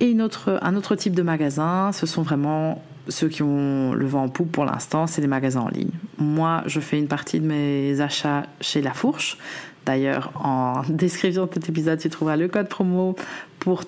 Et 0.00 0.10
une 0.10 0.20
autre, 0.20 0.58
un 0.62 0.74
autre 0.74 0.96
type 0.96 1.14
de 1.14 1.22
magasin, 1.22 1.92
ce 1.92 2.06
sont 2.06 2.22
vraiment 2.22 2.82
ceux 3.08 3.28
qui 3.28 3.42
ont 3.42 3.92
le 3.92 4.06
vent 4.06 4.24
en 4.24 4.28
poupe 4.28 4.50
pour 4.50 4.64
l'instant, 4.64 5.06
c'est 5.06 5.20
les 5.20 5.28
magasins 5.28 5.60
en 5.60 5.68
ligne. 5.68 5.92
Moi, 6.18 6.62
je 6.66 6.80
fais 6.80 6.98
une 6.98 7.08
partie 7.08 7.40
de 7.40 7.46
mes 7.46 8.00
achats 8.00 8.46
chez 8.60 8.82
La 8.82 8.92
Fourche. 8.92 9.38
D'ailleurs, 9.86 10.32
en 10.36 10.82
description 10.88 11.46
de 11.46 11.54
cet 11.54 11.68
épisode, 11.68 11.98
tu 11.98 12.08
trouveras 12.08 12.36
le 12.36 12.48
code 12.48 12.68
promo 12.68 13.16
pour, 13.58 13.84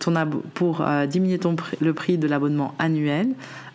euh, 0.80 1.06
diminuer 1.06 1.40
le 1.80 1.94
prix 1.94 2.18
de 2.18 2.28
l'abonnement 2.28 2.74
annuel. 2.78 3.28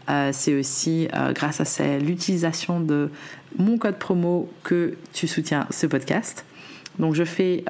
Euh, 0.10 0.32
c'est 0.34 0.55
aussi 0.55 1.08
euh, 1.13 1.34
grâce 1.34 1.79
à 1.79 1.97
l'utilisation 1.97 2.79
de 2.79 3.12
mon 3.58 3.77
code 3.77 3.97
promo 3.97 4.49
que 4.63 4.95
tu 5.13 5.27
soutiens 5.27 5.67
ce 5.69 5.88
podcast. 5.88 6.45
Donc, 6.97 7.15
je 7.15 7.23
fais 7.23 7.63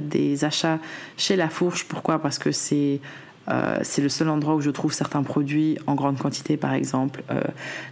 des 0.00 0.44
achats 0.44 0.80
chez 1.16 1.36
La 1.36 1.48
Fourche. 1.48 1.84
Pourquoi? 1.84 2.18
Parce 2.18 2.40
que 2.40 2.50
c'est 2.50 3.00
euh, 3.48 3.78
c'est 3.82 4.02
le 4.02 4.08
seul 4.08 4.28
endroit 4.28 4.54
où 4.54 4.60
je 4.60 4.70
trouve 4.70 4.92
certains 4.92 5.22
produits 5.22 5.78
en 5.86 5.94
grande 5.94 6.18
quantité, 6.18 6.56
par 6.56 6.72
exemple 6.72 7.22
euh, 7.30 7.40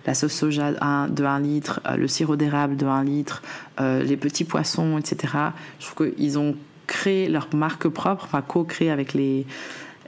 la 0.07 0.15
sauce 0.15 0.33
soja 0.33 0.73
de 1.09 1.25
1 1.25 1.41
litre, 1.41 1.81
euh, 1.87 1.97
le 1.97 2.09
sirop 2.09 2.37
d'érable 2.37 2.77
de 2.77 2.87
1 2.87 3.05
litre, 3.05 3.43
les 3.81 4.17
petits 4.17 4.45
poissons, 4.45 4.97
etc. 4.99 5.35
Je 5.81 5.87
trouve 5.87 6.13
qu'ils 6.13 6.39
ont 6.39 6.55
créé 6.87 7.29
leur 7.29 7.49
marque 7.53 7.89
propre, 7.89 8.25
enfin 8.25 8.43
co-créé 8.43 8.91
avec 8.91 9.13
les, 9.13 9.45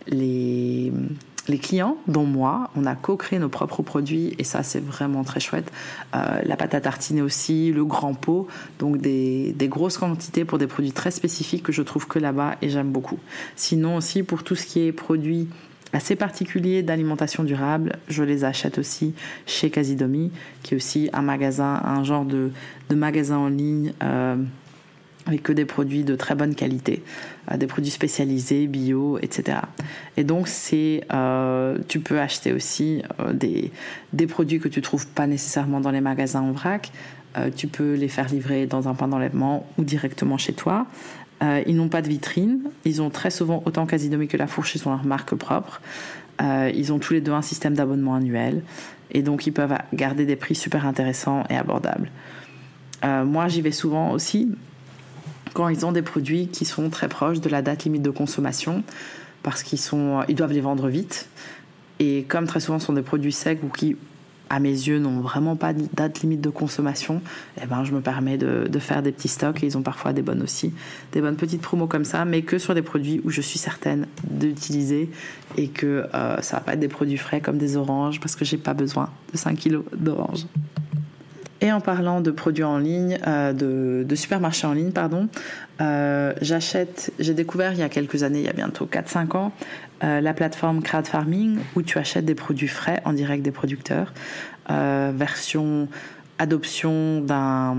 les 0.06 0.92
les 1.48 1.58
clients, 1.58 1.96
dont 2.08 2.24
moi, 2.24 2.70
on 2.76 2.86
a 2.86 2.94
co-créé 2.94 3.38
nos 3.38 3.48
propres 3.48 3.82
produits 3.82 4.34
et 4.38 4.44
ça 4.44 4.62
c'est 4.62 4.80
vraiment 4.80 5.24
très 5.24 5.40
chouette. 5.40 5.70
Euh, 6.14 6.40
la 6.42 6.56
pâte 6.56 6.74
à 6.74 6.80
tartiner 6.80 7.22
aussi, 7.22 7.72
le 7.72 7.84
grand 7.84 8.14
pot, 8.14 8.48
donc 8.78 8.98
des, 8.98 9.54
grosses 9.62 9.98
quantités 9.98 10.44
pour 10.44 10.58
des 10.58 10.66
produits 10.66 10.92
très 10.92 11.10
spécifiques 11.10 11.62
que 11.62 11.72
je 11.72 11.82
trouve 11.82 12.06
que 12.06 12.18
là-bas 12.18 12.56
et 12.62 12.68
j'aime 12.68 12.90
beaucoup. 12.90 13.18
Sinon 13.56 13.96
aussi 13.96 14.22
pour 14.22 14.42
tout 14.42 14.54
ce 14.54 14.66
qui 14.66 14.80
est 14.80 14.92
produits 14.92 15.48
assez 15.92 16.16
particuliers 16.16 16.82
d'alimentation 16.82 17.44
durable, 17.44 17.96
je 18.08 18.22
les 18.22 18.44
achète 18.44 18.78
aussi 18.78 19.14
chez 19.46 19.70
Casidomi, 19.70 20.32
qui 20.62 20.74
est 20.74 20.76
aussi 20.76 21.08
un 21.12 21.22
magasin, 21.22 21.80
un 21.84 22.02
genre 22.04 22.24
de, 22.24 22.50
de 22.88 22.94
magasin 22.94 23.36
en 23.36 23.48
ligne. 23.48 23.92
Euh, 24.02 24.36
avec 25.26 25.42
que 25.42 25.52
des 25.52 25.64
produits 25.64 26.04
de 26.04 26.16
très 26.16 26.34
bonne 26.34 26.54
qualité, 26.54 27.02
euh, 27.50 27.56
des 27.56 27.66
produits 27.66 27.90
spécialisés, 27.90 28.66
bio, 28.66 29.18
etc. 29.22 29.58
Et 30.16 30.24
donc 30.24 30.48
c'est, 30.48 31.04
euh, 31.12 31.78
tu 31.88 32.00
peux 32.00 32.20
acheter 32.20 32.52
aussi 32.52 33.02
euh, 33.20 33.32
des, 33.32 33.72
des 34.12 34.26
produits 34.26 34.60
que 34.60 34.68
tu 34.68 34.82
trouves 34.82 35.06
pas 35.06 35.26
nécessairement 35.26 35.80
dans 35.80 35.90
les 35.90 36.00
magasins 36.00 36.42
en 36.42 36.52
vrac. 36.52 36.92
Tu 37.56 37.66
peux 37.66 37.94
les 37.94 38.06
faire 38.06 38.28
livrer 38.28 38.66
dans 38.66 38.86
un 38.86 38.94
point 38.94 39.08
d'enlèvement 39.08 39.66
ou 39.76 39.82
directement 39.82 40.38
chez 40.38 40.52
toi. 40.52 40.86
Ils 41.42 41.74
n'ont 41.74 41.88
pas 41.88 42.00
de 42.00 42.08
vitrine. 42.08 42.60
Ils 42.84 43.02
ont 43.02 43.10
très 43.10 43.32
souvent 43.32 43.60
autant 43.66 43.86
Casidomi 43.86 44.28
que 44.28 44.36
La 44.36 44.46
Fourche, 44.46 44.76
ils 44.76 44.86
ont 44.86 44.92
leur 44.92 45.04
marque 45.04 45.34
propre. 45.34 45.80
ils 46.40 46.92
ont 46.92 47.00
tous 47.00 47.12
les 47.12 47.20
deux 47.20 47.32
un 47.32 47.42
système 47.42 47.74
d'abonnement 47.74 48.14
annuel 48.14 48.62
et 49.10 49.22
donc 49.22 49.48
ils 49.48 49.52
peuvent 49.52 49.76
garder 49.92 50.26
des 50.26 50.36
prix 50.36 50.54
super 50.54 50.86
intéressants 50.86 51.42
et 51.50 51.56
abordables. 51.56 52.08
moi, 53.02 53.48
j'y 53.48 53.62
vais 53.62 53.72
souvent 53.72 54.12
aussi 54.12 54.54
quand 55.54 55.68
ils 55.68 55.86
ont 55.86 55.92
des 55.92 56.02
produits 56.02 56.48
qui 56.48 56.66
sont 56.66 56.90
très 56.90 57.08
proches 57.08 57.40
de 57.40 57.48
la 57.48 57.62
date 57.62 57.84
limite 57.84 58.02
de 58.02 58.10
consommation, 58.10 58.82
parce 59.42 59.62
qu'ils 59.62 59.80
ils 60.28 60.34
doivent 60.34 60.52
les 60.52 60.60
vendre 60.60 60.88
vite. 60.88 61.28
Et 62.00 62.24
comme 62.24 62.46
très 62.46 62.60
souvent 62.60 62.80
ce 62.80 62.86
sont 62.86 62.92
des 62.92 63.02
produits 63.02 63.32
secs 63.32 63.60
ou 63.62 63.68
qui, 63.68 63.96
à 64.50 64.58
mes 64.58 64.70
yeux, 64.70 64.98
n'ont 64.98 65.20
vraiment 65.20 65.54
pas 65.54 65.72
de 65.72 65.84
date 65.92 66.20
limite 66.22 66.40
de 66.40 66.50
consommation, 66.50 67.22
eh 67.62 67.66
ben, 67.66 67.84
je 67.84 67.92
me 67.92 68.00
permets 68.00 68.36
de, 68.36 68.66
de, 68.68 68.78
faire 68.80 69.00
des 69.00 69.12
petits 69.12 69.28
stocks. 69.28 69.62
Et 69.62 69.66
ils 69.66 69.78
ont 69.78 69.82
parfois 69.82 70.12
des 70.12 70.22
bonnes 70.22 70.42
aussi, 70.42 70.72
des 71.12 71.20
bonnes 71.20 71.36
petites 71.36 71.62
promos 71.62 71.86
comme 71.86 72.04
ça, 72.04 72.24
mais 72.24 72.42
que 72.42 72.58
sur 72.58 72.74
des 72.74 72.82
produits 72.82 73.20
où 73.24 73.30
je 73.30 73.40
suis 73.40 73.60
certaine 73.60 74.06
d'utiliser 74.28 75.08
et 75.56 75.68
que 75.68 76.06
euh, 76.14 76.40
ça 76.40 76.56
va 76.56 76.62
pas 76.62 76.72
être 76.74 76.80
des 76.80 76.88
produits 76.88 77.16
frais 77.16 77.40
comme 77.40 77.58
des 77.58 77.76
oranges, 77.76 78.18
parce 78.18 78.34
que 78.34 78.44
j'ai 78.44 78.58
pas 78.58 78.74
besoin 78.74 79.08
de 79.32 79.38
5 79.38 79.56
kilos 79.56 79.84
d'oranges. 79.96 80.46
Et 81.64 81.72
en 81.72 81.80
parlant 81.80 82.20
de 82.20 82.30
produits 82.30 82.62
en 82.62 82.76
ligne, 82.76 83.18
euh, 83.26 83.54
de, 84.04 84.14
supermarchés 84.14 84.66
en 84.66 84.74
ligne, 84.74 84.92
pardon, 84.92 85.28
euh, 85.80 86.34
j'achète, 86.42 87.10
j'ai 87.18 87.32
découvert 87.32 87.72
il 87.72 87.78
y 87.78 87.82
a 87.82 87.88
quelques 87.88 88.22
années, 88.22 88.40
il 88.40 88.44
y 88.44 88.50
a 88.50 88.52
bientôt 88.52 88.84
4-5 88.84 89.34
ans, 89.34 89.52
euh, 90.04 90.20
la 90.20 90.34
plateforme 90.34 90.82
Crowd 90.82 91.06
Farming 91.06 91.56
où 91.74 91.80
tu 91.80 91.96
achètes 91.96 92.26
des 92.26 92.34
produits 92.34 92.68
frais 92.68 93.00
en 93.06 93.14
direct 93.14 93.42
des 93.42 93.50
producteurs, 93.50 94.12
version 94.68 95.88
adoption 96.38 97.22
d'un 97.22 97.76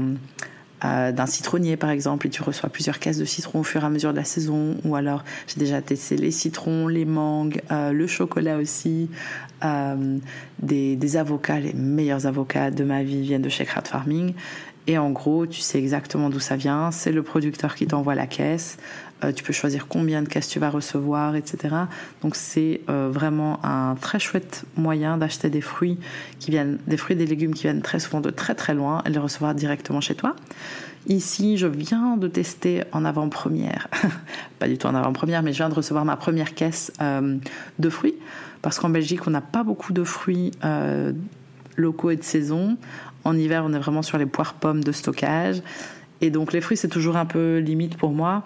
d'un 0.83 1.25
citronnier 1.25 1.77
par 1.77 1.89
exemple 1.89 2.27
et 2.27 2.29
tu 2.29 2.43
reçois 2.43 2.69
plusieurs 2.69 2.99
caisses 2.99 3.17
de 3.17 3.25
citron 3.25 3.61
au 3.61 3.63
fur 3.63 3.81
et 3.81 3.85
à 3.87 3.89
mesure 3.89 4.11
de 4.11 4.17
la 4.17 4.23
saison 4.23 4.75
ou 4.83 4.95
alors 4.95 5.23
j'ai 5.47 5.59
déjà 5.59 5.81
testé 5.81 6.15
les 6.15 6.29
citrons, 6.29 6.87
les 6.87 7.05
mangues, 7.05 7.61
le 7.71 8.05
chocolat 8.05 8.57
aussi, 8.57 9.09
euh, 9.63 10.17
des, 10.59 11.17
avocats, 11.17 11.59
les 11.59 11.73
meilleurs 11.73 12.25
avocats 12.25 12.71
de 12.71 12.83
ma 12.83 13.03
vie 13.03 13.21
viennent 13.21 13.41
de 13.41 13.49
chez 13.49 13.65
Crowd 13.65 13.87
Farming 13.87 14.33
et 14.87 14.97
en 14.97 15.09
gros, 15.09 15.47
tu 15.47 15.61
sais 15.61 15.79
exactement 15.79 16.29
d'où 16.29 16.39
ça 16.39 16.55
vient. 16.55 16.91
C'est 16.91 17.11
le 17.11 17.23
producteur 17.23 17.75
qui 17.75 17.87
t'envoie 17.87 18.13
la 18.13 18.27
caisse. 18.27 18.77
Euh, 19.23 19.31
tu 19.31 19.43
peux 19.43 19.53
choisir 19.53 19.87
combien 19.87 20.21
de 20.21 20.27
caisses 20.27 20.47
tu 20.47 20.59
vas 20.59 20.69
recevoir, 20.69 21.35
etc. 21.35 21.75
Donc 22.21 22.35
c'est 22.35 22.81
euh, 22.89 23.09
vraiment 23.11 23.65
un 23.65 23.95
très 23.95 24.19
chouette 24.19 24.65
moyen 24.77 25.17
d'acheter 25.17 25.49
des 25.49 25.61
fruits 25.61 25.97
qui 26.39 26.51
viennent, 26.51 26.77
des 26.85 26.97
fruits 26.97 27.15
des 27.15 27.25
légumes 27.25 27.53
qui 27.53 27.63
viennent 27.63 27.81
très 27.81 27.99
souvent 27.99 28.21
de 28.21 28.29
très 28.29 28.53
très 28.53 28.75
loin 28.75 29.01
et 29.05 29.09
les 29.09 29.17
recevoir 29.17 29.55
directement 29.55 30.01
chez 30.01 30.15
toi. 30.15 30.35
Ici, 31.07 31.57
je 31.57 31.67
viens 31.67 32.17
de 32.17 32.27
tester 32.27 32.83
en 32.91 33.05
avant-première, 33.05 33.87
pas 34.59 34.67
du 34.67 34.77
tout 34.77 34.87
en 34.87 34.95
avant-première, 34.95 35.43
mais 35.43 35.53
je 35.53 35.57
viens 35.57 35.69
de 35.69 35.75
recevoir 35.75 36.03
ma 36.03 36.17
première 36.17 36.55
caisse 36.55 36.91
de 37.77 37.89
fruits 37.89 38.15
parce 38.65 38.79
qu'en 38.79 38.89
Belgique, 38.89 39.27
on 39.27 39.29
n'a 39.29 39.41
pas 39.41 39.63
beaucoup 39.63 39.93
de 39.93 40.03
fruits 40.03 40.49
euh, 40.63 41.13
locaux 41.75 42.09
et 42.09 42.15
de 42.15 42.23
saison. 42.23 42.77
En 43.23 43.37
hiver, 43.37 43.63
on 43.63 43.71
est 43.73 43.77
vraiment 43.77 44.01
sur 44.01 44.17
les 44.17 44.25
poires 44.25 44.55
pommes 44.55 44.83
de 44.83 44.91
stockage. 44.91 45.61
Et 46.19 46.31
donc 46.31 46.51
les 46.51 46.61
fruits, 46.61 46.75
c'est 46.75 46.87
toujours 46.87 47.15
un 47.15 47.27
peu 47.27 47.59
limite 47.59 47.95
pour 47.95 48.09
moi. 48.09 48.43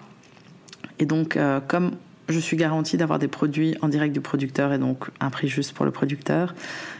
Et 0.98 1.06
donc, 1.06 1.38
euh, 1.38 1.60
comme 1.66 1.92
je 2.28 2.38
suis 2.38 2.58
garantie 2.58 2.98
d'avoir 2.98 3.18
des 3.18 3.28
produits 3.28 3.76
en 3.80 3.88
direct 3.88 4.12
du 4.12 4.20
producteur 4.20 4.74
et 4.74 4.78
donc 4.78 5.08
un 5.20 5.30
prix 5.30 5.48
juste 5.48 5.72
pour 5.72 5.86
le 5.86 5.90
producteur, 5.90 6.54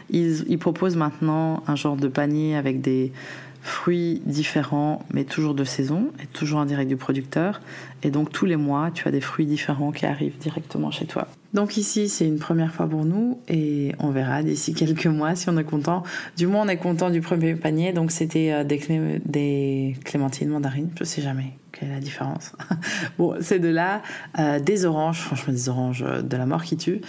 ils, 0.09 0.47
ils 0.49 0.59
proposent 0.59 0.97
maintenant 0.97 1.63
un 1.67 1.77
genre 1.77 1.97
de 1.97 2.09
panier 2.09 2.57
avec 2.57 2.81
des 2.81 3.13
fruits 3.61 4.23
différents, 4.25 5.05
mais 5.13 5.25
toujours 5.25 5.53
de 5.53 5.65
saison 5.65 6.11
et 6.23 6.27
toujours 6.27 6.61
en 6.61 6.65
direct 6.65 6.89
du 6.89 6.97
producteur. 6.97 7.61
Et 8.03 8.11
donc 8.11 8.33
tous 8.33 8.47
les 8.47 8.57
mois, 8.57 8.91
tu 8.91 9.07
as 9.07 9.11
des 9.11 9.21
fruits 9.21 9.45
différents 9.45 9.93
qui 9.93 10.07
arrivent 10.07 10.39
directement 10.39 10.91
chez 10.91 11.05
toi. 11.05 11.29
Donc 11.53 11.77
ici, 11.77 12.09
c'est 12.09 12.27
une 12.27 12.39
première 12.39 12.73
fois 12.73 12.89
pour 12.89 13.05
nous 13.05 13.41
et 13.49 13.93
on 13.99 14.11
verra 14.11 14.43
d'ici 14.43 14.75
quelques 14.75 15.07
mois 15.07 15.35
si 15.35 15.49
on 15.49 15.59
est 15.59 15.65
content. 15.65 16.03
Du 16.37 16.47
moins, 16.47 16.65
on 16.65 16.69
est 16.69 16.77
content 16.77 17.11
du 17.11 17.21
premier 17.21 17.55
panier. 17.55 17.93
Donc 17.93 18.13
c'était 18.13 18.53
euh, 18.53 18.65
des, 18.65 19.97
clémentines 20.05 20.49
mandarines. 20.49 20.91
Je 20.99 21.05
sais 21.05 21.23
jamais 21.23 21.55
quelle 21.73 21.91
est 21.91 21.95
la 21.95 22.01
différence. 22.01 22.53
bon, 23.19 23.37
c'est 23.41 23.61
de 23.61 23.69
là 23.69 24.03
euh, 24.39 24.59
des 24.59 24.85
oranges, 24.85 25.21
franchement 25.21 25.53
des 25.53 25.69
oranges 25.69 26.05
euh, 26.07 26.21
de 26.21 26.37
la 26.37 26.45
mort 26.45 26.65
qui 26.65 26.77
tue, 26.77 27.01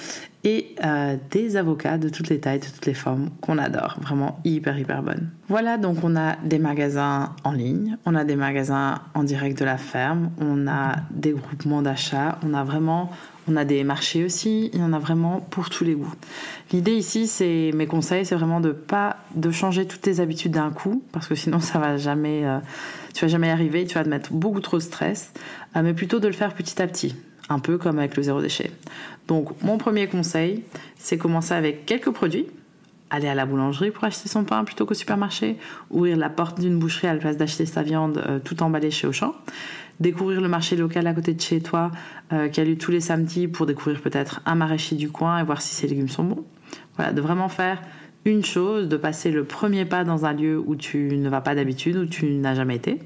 et 0.44 0.76
des 1.30 1.56
avocats 1.56 2.00
de 2.00 2.10
toutes 2.10 2.30
les 2.30 2.40
tailles, 2.40 2.58
de 2.58 2.66
toutes 2.66 2.88
les 2.88 2.96
formes 2.96 3.30
qu'on 3.42 3.60
adore. 3.60 3.98
Vraiment 4.02 4.40
hyper 4.44 4.76
hyper 4.80 5.04
bonnes. 5.04 5.30
Voilà, 5.50 5.78
donc 5.78 6.04
on 6.04 6.16
a 6.16 6.36
des 6.38 6.58
magasins 6.58 7.36
en 7.44 7.52
ligne, 7.52 7.98
on 8.08 8.16
a 8.16 8.24
des 8.24 8.36
magasins 8.36 9.02
en 9.14 9.24
direct 9.24 9.60
de 9.60 9.66
la 9.66 9.78
ferme, 9.78 10.32
on 10.40 10.68
a 10.68 10.96
des 11.12 11.34
groupements 11.34 11.84
d'achat, 11.84 12.40
on 12.44 12.56
a 12.56 12.64
vraiment 12.64 13.12
on 13.48 13.56
a 13.56 13.66
des 13.66 13.84
marchés 13.84 14.24
aussi, 14.24 14.70
il 14.74 14.80
y 14.80 14.84
en 14.84 14.94
a 14.94 15.00
vraiment 15.00 15.40
pour 15.40 15.70
tous 15.70 15.84
les 15.84 15.96
goûts. 15.96 16.14
L'idée 16.72 16.94
ici, 16.94 17.28
c'est 17.28 17.72
mes 17.74 17.88
conseils, 17.88 18.26
c'est 18.26 18.36
vraiment 18.36 18.60
de 18.60 18.72
pas 18.72 19.18
de 19.36 19.52
changer 19.52 19.86
toutes 19.86 20.02
tes 20.02 20.20
habitudes 20.20 20.52
d'un 20.52 20.72
coup, 20.72 21.04
parce 21.12 21.28
que 21.28 21.36
sinon 21.36 21.60
ça 21.62 21.80
va 21.80 21.98
jamais, 21.98 22.46
euh, 22.46 22.60
tu 23.14 23.26
vas 23.26 23.30
jamais 23.30 23.48
y 23.48 23.52
arriver, 23.52 23.86
tu 23.86 23.96
vas 23.96 24.04
te 24.04 24.10
mettre 24.10 24.32
beaucoup 24.34 24.62
trop 24.62 24.78
de 24.78 24.84
stress, 24.84 25.34
euh, 25.76 25.82
mais 25.84 25.94
plutôt 25.94 26.20
de 26.20 26.28
le 26.28 26.34
faire 26.34 26.54
petit 26.54 26.82
à 26.82 26.88
petit, 26.88 27.16
un 27.50 27.60
peu 27.60 27.78
comme 27.78 28.00
avec 28.00 28.16
le 28.16 28.24
zéro 28.24 28.42
déchet. 28.42 28.72
Donc 29.28 29.50
mon 29.64 29.78
premier 29.78 30.08
conseil, 30.08 30.64
c'est 30.98 31.18
commencer 31.18 31.54
avec 31.54 31.86
quelques 31.86 32.12
produits, 32.12 32.48
aller 33.12 33.28
à 33.28 33.36
la 33.36 33.46
boulangerie 33.46 33.92
pour 33.92 34.06
acheter 34.06 34.28
son 34.28 34.44
pain 34.44 34.64
plutôt 34.64 34.86
qu'au 34.86 34.96
supermarché, 34.96 35.58
ouvrir 35.92 36.18
la 36.18 36.30
porte 36.30 36.60
d'une 36.60 36.80
boucherie 36.80 37.08
à 37.08 37.14
la 37.14 37.20
place 37.20 37.38
d'acheter 37.38 37.66
sa 37.66 37.84
viande 37.84 38.24
euh, 38.28 38.40
tout 38.40 38.64
emballée 38.64 38.90
chez 38.90 39.06
Auchan 39.06 39.36
découvrir 40.02 40.42
le 40.42 40.48
marché 40.48 40.76
local 40.76 41.08
à 41.08 41.14
côté 41.14 41.34
de 41.34 41.40
chez 41.40 41.62
toi 41.62 41.92
euh, 42.34 42.50
qui 42.50 42.60
a 42.60 42.66
lieu 42.66 42.78
tous 42.78 42.92
les 42.92 43.00
samedis 43.00 43.48
pour 43.48 43.66
découvrir 43.68 44.02
peut-être 44.02 44.42
un 44.46 44.56
maraîcher 44.56 44.96
du 44.96 45.10
coin 45.10 45.40
et 45.40 45.44
voir 45.44 45.62
si 45.62 45.76
ses 45.76 45.88
légumes 45.88 46.10
sont 46.10 46.24
bons. 46.24 46.44
Voilà, 46.98 47.14
de 47.14 47.22
vraiment 47.22 47.50
faire 47.50 47.82
une 48.26 48.44
chose, 48.44 48.88
de 48.88 48.98
passer 48.98 49.32
le 49.32 49.44
premier 49.44 49.86
pas 49.86 50.04
dans 50.04 50.26
un 50.26 50.34
lieu 50.34 50.60
où 50.60 50.76
tu 50.76 51.18
ne 51.18 51.30
vas 51.30 51.42
pas 51.42 51.56
d'habitude, 51.56 51.98
où 51.98 52.06
tu 52.06 52.26
n'as 52.26 52.56
jamais 52.56 52.76
été. 52.76 53.00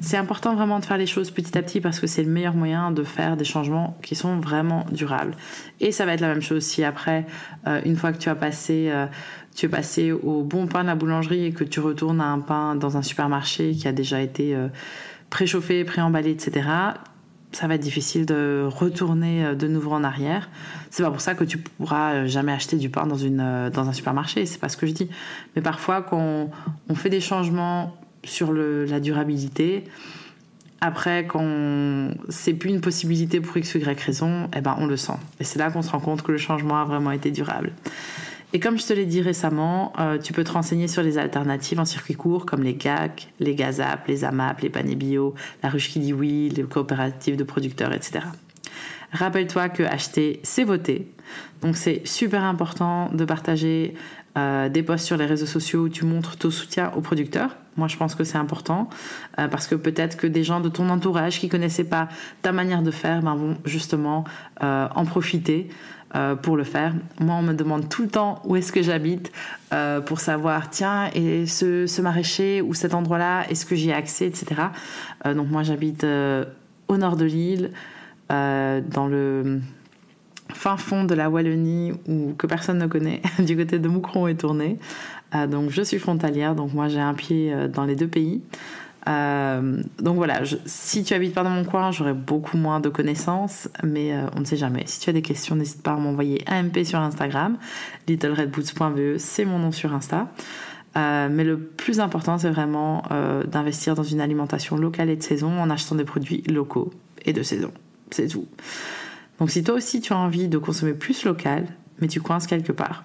C'est 0.00 0.16
important 0.16 0.54
vraiment 0.54 0.78
de 0.78 0.84
faire 0.84 0.98
les 0.98 1.06
choses 1.06 1.30
petit 1.30 1.56
à 1.58 1.62
petit 1.62 1.80
parce 1.80 2.00
que 2.00 2.06
c'est 2.06 2.22
le 2.22 2.30
meilleur 2.30 2.54
moyen 2.54 2.90
de 2.90 3.02
faire 3.02 3.36
des 3.36 3.44
changements 3.44 3.96
qui 4.02 4.14
sont 4.14 4.38
vraiment 4.38 4.86
durables. 4.92 5.34
Et 5.80 5.92
ça 5.92 6.06
va 6.06 6.14
être 6.14 6.20
la 6.20 6.28
même 6.28 6.42
chose 6.42 6.62
si 6.62 6.84
après, 6.84 7.26
euh, 7.66 7.80
une 7.84 7.96
fois 7.96 8.12
que 8.12 8.18
tu 8.18 8.28
as 8.28 8.34
passé, 8.34 8.88
euh, 8.90 9.06
tu 9.54 9.66
es 9.66 9.68
passé 9.68 10.12
au 10.12 10.42
bon 10.42 10.66
pain 10.66 10.82
de 10.82 10.88
la 10.88 10.94
boulangerie 10.94 11.46
et 11.46 11.52
que 11.52 11.64
tu 11.64 11.80
retournes 11.80 12.20
à 12.20 12.26
un 12.26 12.40
pain 12.40 12.76
dans 12.76 12.96
un 12.96 13.02
supermarché 13.02 13.72
qui 13.72 13.88
a 13.88 13.92
déjà 13.92 14.20
été 14.20 14.56
préchauffé, 15.30 15.84
préemballé, 15.84 16.30
etc., 16.30 16.62
ça 17.52 17.66
va 17.66 17.74
être 17.74 17.82
difficile 17.82 18.26
de 18.26 18.66
retourner 18.66 19.44
euh, 19.44 19.54
de 19.54 19.68
nouveau 19.68 19.92
en 19.92 20.04
arrière. 20.04 20.50
C'est 20.90 21.02
pas 21.02 21.10
pour 21.10 21.20
ça 21.20 21.34
que 21.34 21.44
tu 21.44 21.58
pourras 21.58 22.14
euh, 22.14 22.26
jamais 22.26 22.52
acheter 22.52 22.76
du 22.76 22.90
pain 22.90 23.06
dans, 23.06 23.16
une, 23.16 23.40
euh, 23.40 23.70
dans 23.70 23.88
un 23.88 23.92
supermarché, 23.92 24.46
c'est 24.46 24.60
pas 24.60 24.68
ce 24.68 24.76
que 24.76 24.86
je 24.86 24.92
dis. 24.92 25.08
Mais 25.56 25.62
parfois, 25.62 26.02
quand 26.02 26.50
on, 26.88 26.94
fait 26.94 27.10
des 27.10 27.20
changements 27.20 27.96
sur 28.28 28.52
la 28.52 29.00
durabilité, 29.00 29.84
après, 30.80 31.26
quand 31.26 32.10
c'est 32.28 32.54
plus 32.54 32.70
une 32.70 32.80
possibilité 32.80 33.40
pour 33.40 33.56
X 33.56 33.74
ou 33.74 33.78
Y 33.78 34.00
raison, 34.00 34.48
eh 34.56 34.60
ben, 34.60 34.76
on 34.78 34.86
le 34.86 34.96
sent. 34.96 35.18
Et 35.40 35.44
c'est 35.44 35.58
là 35.58 35.70
qu'on 35.70 35.82
se 35.82 35.90
rend 35.90 35.98
compte 35.98 36.22
que 36.22 36.30
le 36.30 36.38
changement 36.38 36.80
a 36.80 36.84
vraiment 36.84 37.10
été 37.10 37.32
durable. 37.32 37.72
Et 38.52 38.60
comme 38.60 38.78
je 38.78 38.86
te 38.86 38.92
l'ai 38.92 39.04
dit 39.04 39.20
récemment, 39.20 39.92
euh, 39.98 40.18
tu 40.18 40.32
peux 40.32 40.44
te 40.44 40.52
renseigner 40.52 40.88
sur 40.88 41.02
les 41.02 41.18
alternatives 41.18 41.80
en 41.80 41.84
circuit 41.84 42.14
court 42.14 42.46
comme 42.46 42.62
les 42.62 42.74
GAC, 42.74 43.30
les 43.40 43.54
GAZAP, 43.54 44.06
les 44.06 44.24
AMAP, 44.24 44.60
les 44.60 44.70
paniers 44.70 44.96
la 45.62 45.68
ruche 45.68 45.90
qui 45.90 45.98
dit 45.98 46.14
oui, 46.14 46.48
les 46.56 46.62
coopératives 46.62 47.36
de 47.36 47.44
producteurs, 47.44 47.92
etc. 47.92 48.20
Rappelle-toi 49.12 49.68
que 49.68 49.82
acheter, 49.82 50.40
c'est 50.44 50.64
voter. 50.64 51.12
Donc 51.60 51.76
c'est 51.76 52.00
super 52.06 52.42
important 52.44 53.10
de 53.12 53.24
partager 53.26 53.94
euh, 54.38 54.70
des 54.70 54.82
posts 54.82 55.04
sur 55.04 55.18
les 55.18 55.26
réseaux 55.26 55.46
sociaux 55.46 55.82
où 55.82 55.88
tu 55.90 56.06
montres 56.06 56.36
ton 56.36 56.50
soutien 56.50 56.90
aux 56.96 57.00
producteurs. 57.02 57.56
Moi, 57.78 57.88
je 57.88 57.96
pense 57.96 58.14
que 58.14 58.24
c'est 58.24 58.38
important 58.38 58.90
euh, 59.38 59.48
parce 59.48 59.66
que 59.66 59.74
peut-être 59.74 60.16
que 60.16 60.26
des 60.26 60.44
gens 60.44 60.60
de 60.60 60.68
ton 60.68 60.90
entourage 60.90 61.40
qui 61.40 61.48
connaissaient 61.48 61.84
pas 61.84 62.08
ta 62.42 62.52
manière 62.52 62.82
de 62.82 62.90
faire 62.90 63.22
ben, 63.22 63.34
vont 63.34 63.56
justement 63.64 64.24
en 64.60 65.04
profiter. 65.04 65.68
Euh, 66.14 66.34
pour 66.34 66.56
le 66.56 66.64
faire. 66.64 66.94
Moi, 67.20 67.34
on 67.34 67.42
me 67.42 67.52
demande 67.52 67.90
tout 67.90 68.00
le 68.00 68.08
temps 68.08 68.40
où 68.46 68.56
est-ce 68.56 68.72
que 68.72 68.80
j'habite 68.80 69.30
euh, 69.74 70.00
pour 70.00 70.20
savoir, 70.20 70.70
tiens, 70.70 71.10
et 71.14 71.44
ce, 71.44 72.00
maraîcher 72.00 72.62
ou 72.62 72.72
cet 72.72 72.94
endroit-là, 72.94 73.44
est-ce 73.50 73.66
que 73.66 73.76
j'y 73.76 73.90
ai 73.90 73.92
accès, 73.92 74.26
etc. 74.26 74.62
Euh, 75.26 75.34
donc 75.34 75.50
moi, 75.50 75.64
j'habite 75.64 76.06
au 76.88 76.96
nord 76.96 77.16
de 77.16 77.26
l'île, 77.26 77.72
dans 78.30 79.06
le 79.06 79.60
fin 80.54 80.78
fond 80.78 81.04
de 81.04 81.14
la 81.14 81.28
Wallonie 81.28 81.92
où 82.08 82.32
que 82.38 82.46
personne 82.46 82.78
ne 82.78 82.86
connaît, 82.86 83.20
du 83.40 83.54
côté 83.54 83.78
de 83.78 83.88
Moucron 83.88 84.28
et 84.28 84.34
Tournai. 84.34 84.78
Donc 85.32 85.70
je 85.70 85.82
suis 85.82 85.98
frontalière, 85.98 86.54
donc 86.54 86.72
moi 86.72 86.88
j'ai 86.88 87.00
un 87.00 87.14
pied 87.14 87.54
dans 87.72 87.84
les 87.84 87.96
deux 87.96 88.08
pays. 88.08 88.42
Euh, 89.08 89.82
donc 90.00 90.16
voilà, 90.16 90.42
si 90.66 91.02
tu 91.02 91.14
habites 91.14 91.34
pas 91.34 91.42
dans 91.42 91.50
mon 91.50 91.64
coin, 91.64 91.90
j'aurai 91.92 92.12
beaucoup 92.12 92.56
moins 92.56 92.80
de 92.80 92.88
connaissances, 92.88 93.68
mais 93.82 94.12
euh, 94.12 94.26
on 94.36 94.40
ne 94.40 94.44
sait 94.44 94.56
jamais. 94.56 94.82
Si 94.86 95.00
tu 95.00 95.08
as 95.08 95.12
des 95.12 95.22
questions, 95.22 95.56
n'hésite 95.56 95.82
pas 95.82 95.92
à 95.92 95.96
m'envoyer 95.96 96.42
un 96.46 96.64
MP 96.64 96.84
sur 96.84 96.98
Instagram. 96.98 97.56
littleredboots.be, 98.06 99.18
c'est 99.18 99.44
mon 99.44 99.58
nom 99.58 99.72
sur 99.72 99.94
Insta. 99.94 100.28
Euh, 100.96 101.28
mais 101.30 101.44
le 101.44 101.58
plus 101.58 102.00
important, 102.00 102.38
c'est 102.38 102.50
vraiment 102.50 103.02
d'investir 103.46 103.94
dans 103.94 104.02
une 104.02 104.20
alimentation 104.20 104.76
locale 104.76 105.10
et 105.10 105.16
de 105.16 105.22
saison 105.22 105.60
en 105.60 105.70
achetant 105.70 105.94
des 105.94 106.04
produits 106.04 106.42
locaux 106.42 106.90
et 107.24 107.32
de 107.32 107.42
saison. 107.42 107.72
C'est 108.10 108.28
tout. 108.28 108.46
Donc 109.38 109.50
si 109.50 109.62
toi 109.62 109.76
aussi 109.76 110.00
tu 110.00 110.12
as 110.12 110.18
envie 110.18 110.48
de 110.48 110.58
consommer 110.58 110.94
plus 110.94 111.24
local, 111.24 111.66
mais 112.00 112.08
tu 112.08 112.20
coinces 112.20 112.46
quelque 112.46 112.72
part, 112.72 113.04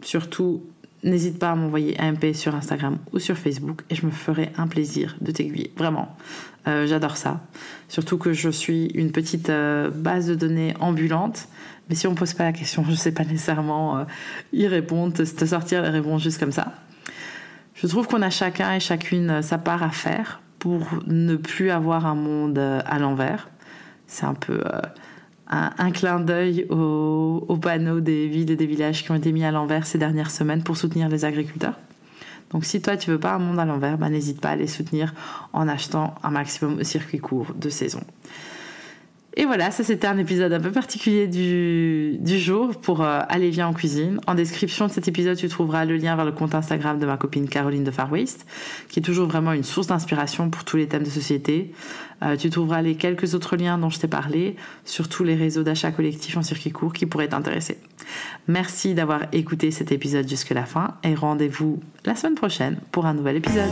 surtout 0.00 0.62
n'hésite 1.02 1.38
pas 1.38 1.50
à 1.50 1.54
m'envoyer 1.54 2.00
un 2.00 2.12
MP 2.12 2.34
sur 2.34 2.54
Instagram 2.54 2.98
ou 3.12 3.18
sur 3.18 3.36
Facebook 3.36 3.82
et 3.90 3.94
je 3.94 4.04
me 4.06 4.10
ferai 4.10 4.50
un 4.56 4.66
plaisir 4.66 5.16
de 5.20 5.30
t'aiguiller. 5.30 5.72
Vraiment, 5.76 6.16
euh, 6.68 6.86
j'adore 6.86 7.16
ça. 7.16 7.40
Surtout 7.88 8.18
que 8.18 8.32
je 8.32 8.50
suis 8.50 8.86
une 8.94 9.12
petite 9.12 9.50
euh, 9.50 9.90
base 9.90 10.26
de 10.26 10.34
données 10.34 10.74
ambulante. 10.80 11.48
Mais 11.88 11.94
si 11.94 12.06
on 12.06 12.12
ne 12.12 12.16
pose 12.16 12.34
pas 12.34 12.44
la 12.44 12.52
question, 12.52 12.84
je 12.86 12.90
ne 12.90 12.96
sais 12.96 13.12
pas 13.12 13.24
nécessairement 13.24 13.98
euh, 13.98 14.04
y 14.52 14.66
répondre, 14.66 15.14
te, 15.14 15.44
sortir 15.44 15.82
les 15.82 15.88
réponses 15.88 16.22
juste 16.22 16.38
comme 16.38 16.52
ça. 16.52 16.72
Je 17.74 17.86
trouve 17.86 18.06
qu'on 18.06 18.22
a 18.22 18.30
chacun 18.30 18.74
et 18.74 18.80
chacune 18.80 19.42
sa 19.42 19.56
part 19.56 19.82
à 19.82 19.90
faire 19.90 20.42
pour 20.58 20.86
ne 21.06 21.36
plus 21.36 21.70
avoir 21.70 22.04
un 22.04 22.14
monde 22.14 22.58
à 22.58 22.98
l'envers. 22.98 23.48
C'est 24.06 24.26
un 24.26 24.34
peu 24.34 24.60
un, 25.50 25.90
clin 25.90 26.20
d'œil 26.20 26.66
aux, 26.70 27.58
panneaux 27.60 28.00
des 28.00 28.28
villes 28.28 28.50
et 28.50 28.56
des 28.56 28.66
villages 28.66 29.02
qui 29.02 29.10
ont 29.10 29.16
été 29.16 29.32
mis 29.32 29.44
à 29.44 29.50
l'envers 29.50 29.84
ces 29.84 29.98
dernières 29.98 30.30
semaines 30.30 30.62
pour 30.62 30.76
soutenir 30.76 31.08
les 31.08 31.24
agriculteurs. 31.24 31.78
Donc 32.52 32.64
si 32.64 32.80
toi 32.80 32.96
tu 32.96 33.10
veux 33.10 33.18
pas 33.18 33.34
un 33.34 33.38
monde 33.38 33.58
à 33.58 33.64
l'envers, 33.64 33.98
bah, 33.98 34.08
n'hésite 34.08 34.40
pas 34.40 34.50
à 34.50 34.56
les 34.56 34.66
soutenir 34.66 35.12
en 35.52 35.68
achetant 35.68 36.14
un 36.22 36.30
maximum 36.30 36.78
au 36.78 36.84
circuit 36.84 37.18
court 37.18 37.52
de 37.54 37.68
saison. 37.68 38.00
Et 39.40 39.46
voilà, 39.46 39.70
ça 39.70 39.82
c'était 39.82 40.06
un 40.06 40.18
épisode 40.18 40.52
un 40.52 40.60
peu 40.60 40.70
particulier 40.70 41.26
du, 41.26 42.18
du 42.18 42.38
jour 42.38 42.78
pour 42.78 43.00
euh, 43.00 43.20
Aller 43.26 43.48
Viens 43.48 43.68
en 43.68 43.72
cuisine. 43.72 44.20
En 44.26 44.34
description 44.34 44.86
de 44.86 44.92
cet 44.92 45.08
épisode, 45.08 45.38
tu 45.38 45.48
trouveras 45.48 45.86
le 45.86 45.96
lien 45.96 46.14
vers 46.14 46.26
le 46.26 46.32
compte 46.32 46.54
Instagram 46.54 46.98
de 46.98 47.06
ma 47.06 47.16
copine 47.16 47.48
Caroline 47.48 47.82
de 47.82 47.90
Far 47.90 48.12
West, 48.12 48.44
qui 48.90 49.00
est 49.00 49.02
toujours 49.02 49.26
vraiment 49.28 49.54
une 49.54 49.62
source 49.62 49.86
d'inspiration 49.86 50.50
pour 50.50 50.64
tous 50.64 50.76
les 50.76 50.88
thèmes 50.88 51.04
de 51.04 51.08
société. 51.08 51.72
Euh, 52.22 52.36
tu 52.36 52.50
trouveras 52.50 52.82
les 52.82 52.96
quelques 52.96 53.34
autres 53.34 53.56
liens 53.56 53.78
dont 53.78 53.88
je 53.88 53.98
t'ai 53.98 54.08
parlé 54.08 54.56
sur 54.84 55.08
tous 55.08 55.24
les 55.24 55.36
réseaux 55.36 55.62
d'achat 55.62 55.90
collectif 55.90 56.36
en 56.36 56.42
circuit 56.42 56.70
court 56.70 56.92
qui 56.92 57.06
pourraient 57.06 57.28
t'intéresser. 57.28 57.78
Merci 58.46 58.92
d'avoir 58.92 59.22
écouté 59.32 59.70
cet 59.70 59.90
épisode 59.90 60.28
jusqu'à 60.28 60.54
la 60.54 60.66
fin 60.66 60.98
et 61.02 61.14
rendez-vous 61.14 61.80
la 62.04 62.14
semaine 62.14 62.34
prochaine 62.34 62.76
pour 62.92 63.06
un 63.06 63.14
nouvel 63.14 63.36
épisode. 63.36 63.70